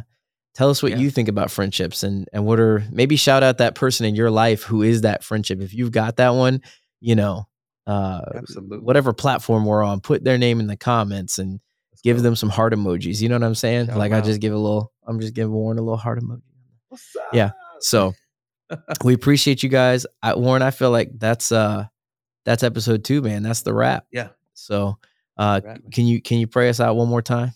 tell 0.54 0.70
us 0.70 0.82
what 0.82 0.92
yeah. 0.92 0.98
you 0.98 1.10
think 1.10 1.28
about 1.28 1.50
friendships 1.50 2.02
and 2.02 2.28
and 2.32 2.44
what 2.44 2.60
are 2.60 2.84
maybe 2.90 3.16
shout 3.16 3.42
out 3.42 3.58
that 3.58 3.74
person 3.74 4.06
in 4.06 4.14
your 4.14 4.30
life 4.30 4.62
who 4.62 4.82
is 4.82 5.02
that 5.02 5.24
friendship. 5.24 5.60
If 5.60 5.74
you've 5.74 5.92
got 5.92 6.16
that 6.16 6.30
one, 6.30 6.62
you 7.00 7.16
know, 7.16 7.48
uh, 7.86 8.22
absolutely 8.34 8.78
whatever 8.78 9.12
platform 9.12 9.64
we're 9.64 9.82
on, 9.82 10.00
put 10.00 10.24
their 10.24 10.38
name 10.38 10.60
in 10.60 10.66
the 10.66 10.76
comments 10.76 11.38
and 11.38 11.60
Let's 11.98 12.02
give 12.02 12.16
go. 12.18 12.22
them 12.22 12.36
some 12.36 12.48
heart 12.48 12.72
emojis. 12.72 13.20
You 13.20 13.28
know 13.28 13.34
what 13.34 13.44
I'm 13.44 13.56
saying? 13.56 13.86
Shout 13.86 13.96
like 13.96 14.12
I 14.12 14.20
just 14.20 14.40
give 14.40 14.52
a 14.52 14.58
little. 14.58 14.92
I'm 15.06 15.18
just 15.20 15.34
giving 15.34 15.52
Warren 15.52 15.78
a 15.78 15.82
little 15.82 15.96
heart 15.96 16.20
emoji. 16.20 16.42
Yeah. 17.32 17.50
So 17.80 18.14
we 19.04 19.14
appreciate 19.14 19.64
you 19.64 19.68
guys. 19.68 20.06
I, 20.22 20.36
Warren, 20.36 20.62
I 20.62 20.70
feel 20.70 20.92
like 20.92 21.10
that's 21.18 21.50
uh 21.50 21.86
that's 22.44 22.62
episode 22.62 23.04
two, 23.04 23.22
man. 23.22 23.42
That's 23.42 23.62
the 23.62 23.74
wrap. 23.74 24.06
Yeah. 24.10 24.28
So 24.54 24.98
uh 25.36 25.60
wrap, 25.64 25.80
can 25.92 26.06
you 26.06 26.20
can 26.20 26.38
you 26.38 26.46
pray 26.46 26.68
us 26.68 26.80
out 26.80 26.96
one 26.96 27.08
more 27.08 27.22
time? 27.22 27.52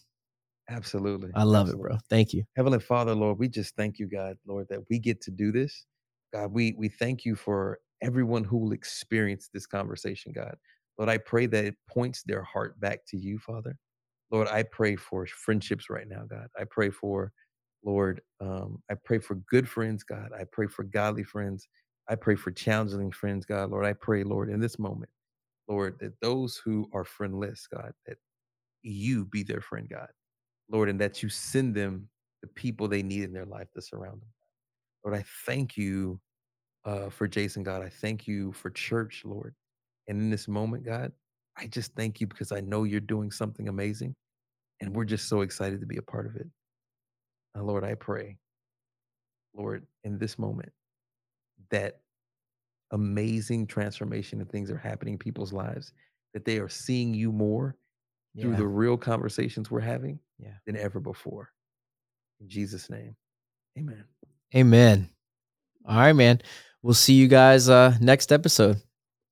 Absolutely. 0.68 1.30
I 1.34 1.42
love 1.42 1.68
Absolutely. 1.68 1.86
it, 1.86 1.88
bro. 1.88 1.98
Thank 2.08 2.32
you. 2.32 2.44
Heavenly 2.56 2.80
Father, 2.80 3.14
Lord, 3.14 3.38
we 3.38 3.48
just 3.48 3.76
thank 3.76 3.98
you, 3.98 4.06
God, 4.06 4.36
Lord, 4.46 4.66
that 4.70 4.80
we 4.88 4.98
get 4.98 5.20
to 5.22 5.30
do 5.30 5.52
this. 5.52 5.86
God, 6.32 6.52
we 6.52 6.74
we 6.78 6.88
thank 6.88 7.24
you 7.24 7.34
for 7.34 7.78
everyone 8.02 8.44
who 8.44 8.58
will 8.58 8.72
experience 8.72 9.48
this 9.52 9.66
conversation, 9.66 10.32
God. 10.32 10.56
Lord, 10.98 11.08
I 11.08 11.18
pray 11.18 11.46
that 11.46 11.64
it 11.64 11.76
points 11.88 12.22
their 12.22 12.42
heart 12.42 12.78
back 12.80 13.00
to 13.08 13.16
you, 13.16 13.38
Father. 13.38 13.76
Lord, 14.30 14.48
I 14.48 14.62
pray 14.62 14.96
for 14.96 15.26
friendships 15.26 15.90
right 15.90 16.08
now, 16.08 16.24
God. 16.28 16.48
I 16.58 16.64
pray 16.70 16.90
for 16.90 17.32
Lord, 17.84 18.20
um, 18.40 18.80
I 18.90 18.94
pray 19.04 19.18
for 19.18 19.34
good 19.34 19.68
friends, 19.68 20.04
God. 20.04 20.30
I 20.38 20.44
pray 20.52 20.66
for 20.68 20.84
godly 20.84 21.24
friends. 21.24 21.68
I 22.08 22.16
pray 22.16 22.36
for 22.36 22.50
challenging 22.50 23.12
friends, 23.12 23.46
God. 23.46 23.70
Lord, 23.70 23.86
I 23.86 23.92
pray, 23.94 24.24
Lord, 24.24 24.50
in 24.50 24.60
this 24.60 24.78
moment, 24.78 25.10
Lord, 25.68 25.98
that 26.00 26.20
those 26.20 26.56
who 26.56 26.88
are 26.92 27.04
friendless, 27.04 27.66
God, 27.72 27.92
that 28.06 28.18
you 28.82 29.24
be 29.26 29.42
their 29.42 29.60
friend, 29.60 29.88
God. 29.88 30.08
Lord, 30.70 30.88
and 30.88 31.00
that 31.00 31.22
you 31.22 31.28
send 31.28 31.74
them 31.74 32.08
the 32.42 32.48
people 32.48 32.88
they 32.88 33.02
need 33.02 33.24
in 33.24 33.32
their 33.32 33.46
life 33.46 33.68
to 33.74 33.82
surround 33.82 34.20
them. 34.20 34.28
Lord, 35.04 35.18
I 35.18 35.24
thank 35.46 35.76
you 35.76 36.20
uh, 36.84 37.10
for 37.10 37.28
Jason, 37.28 37.62
God. 37.62 37.82
I 37.82 37.88
thank 37.88 38.26
you 38.26 38.52
for 38.52 38.70
church, 38.70 39.22
Lord. 39.24 39.54
And 40.08 40.20
in 40.20 40.30
this 40.30 40.48
moment, 40.48 40.84
God, 40.84 41.12
I 41.56 41.66
just 41.66 41.94
thank 41.94 42.20
you 42.20 42.26
because 42.26 42.52
I 42.52 42.60
know 42.60 42.84
you're 42.84 43.00
doing 43.00 43.30
something 43.30 43.68
amazing. 43.68 44.14
And 44.80 44.94
we're 44.94 45.04
just 45.04 45.28
so 45.28 45.42
excited 45.42 45.80
to 45.80 45.86
be 45.86 45.98
a 45.98 46.02
part 46.02 46.26
of 46.26 46.36
it. 46.36 46.46
Uh, 47.56 47.62
Lord, 47.62 47.84
I 47.84 47.94
pray, 47.94 48.38
Lord, 49.54 49.86
in 50.04 50.18
this 50.18 50.38
moment, 50.38 50.72
that 51.72 52.00
amazing 52.92 53.66
transformation 53.66 54.40
and 54.40 54.50
things 54.50 54.70
are 54.70 54.78
happening 54.78 55.14
in 55.14 55.18
people's 55.18 55.52
lives, 55.52 55.92
that 56.34 56.44
they 56.44 56.58
are 56.58 56.68
seeing 56.68 57.12
you 57.12 57.32
more 57.32 57.76
yeah. 58.34 58.42
through 58.42 58.56
the 58.56 58.66
real 58.66 58.96
conversations 58.96 59.70
we're 59.70 59.80
having 59.80 60.18
yeah. 60.38 60.54
than 60.66 60.76
ever 60.76 61.00
before. 61.00 61.50
In 62.40 62.48
Jesus' 62.48 62.88
name, 62.88 63.16
amen. 63.78 64.04
Amen. 64.54 65.10
All 65.86 65.96
right, 65.96 66.12
man. 66.12 66.40
We'll 66.82 66.94
see 66.94 67.14
you 67.14 67.28
guys 67.28 67.68
uh 67.68 67.96
next 68.00 68.32
episode. 68.32 68.80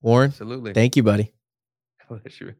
Warren. 0.02 0.30
Absolutely. 0.30 0.72
Thank 0.72 0.96
you, 0.96 1.02
buddy. 1.02 1.32
Pleasure. 2.08 2.56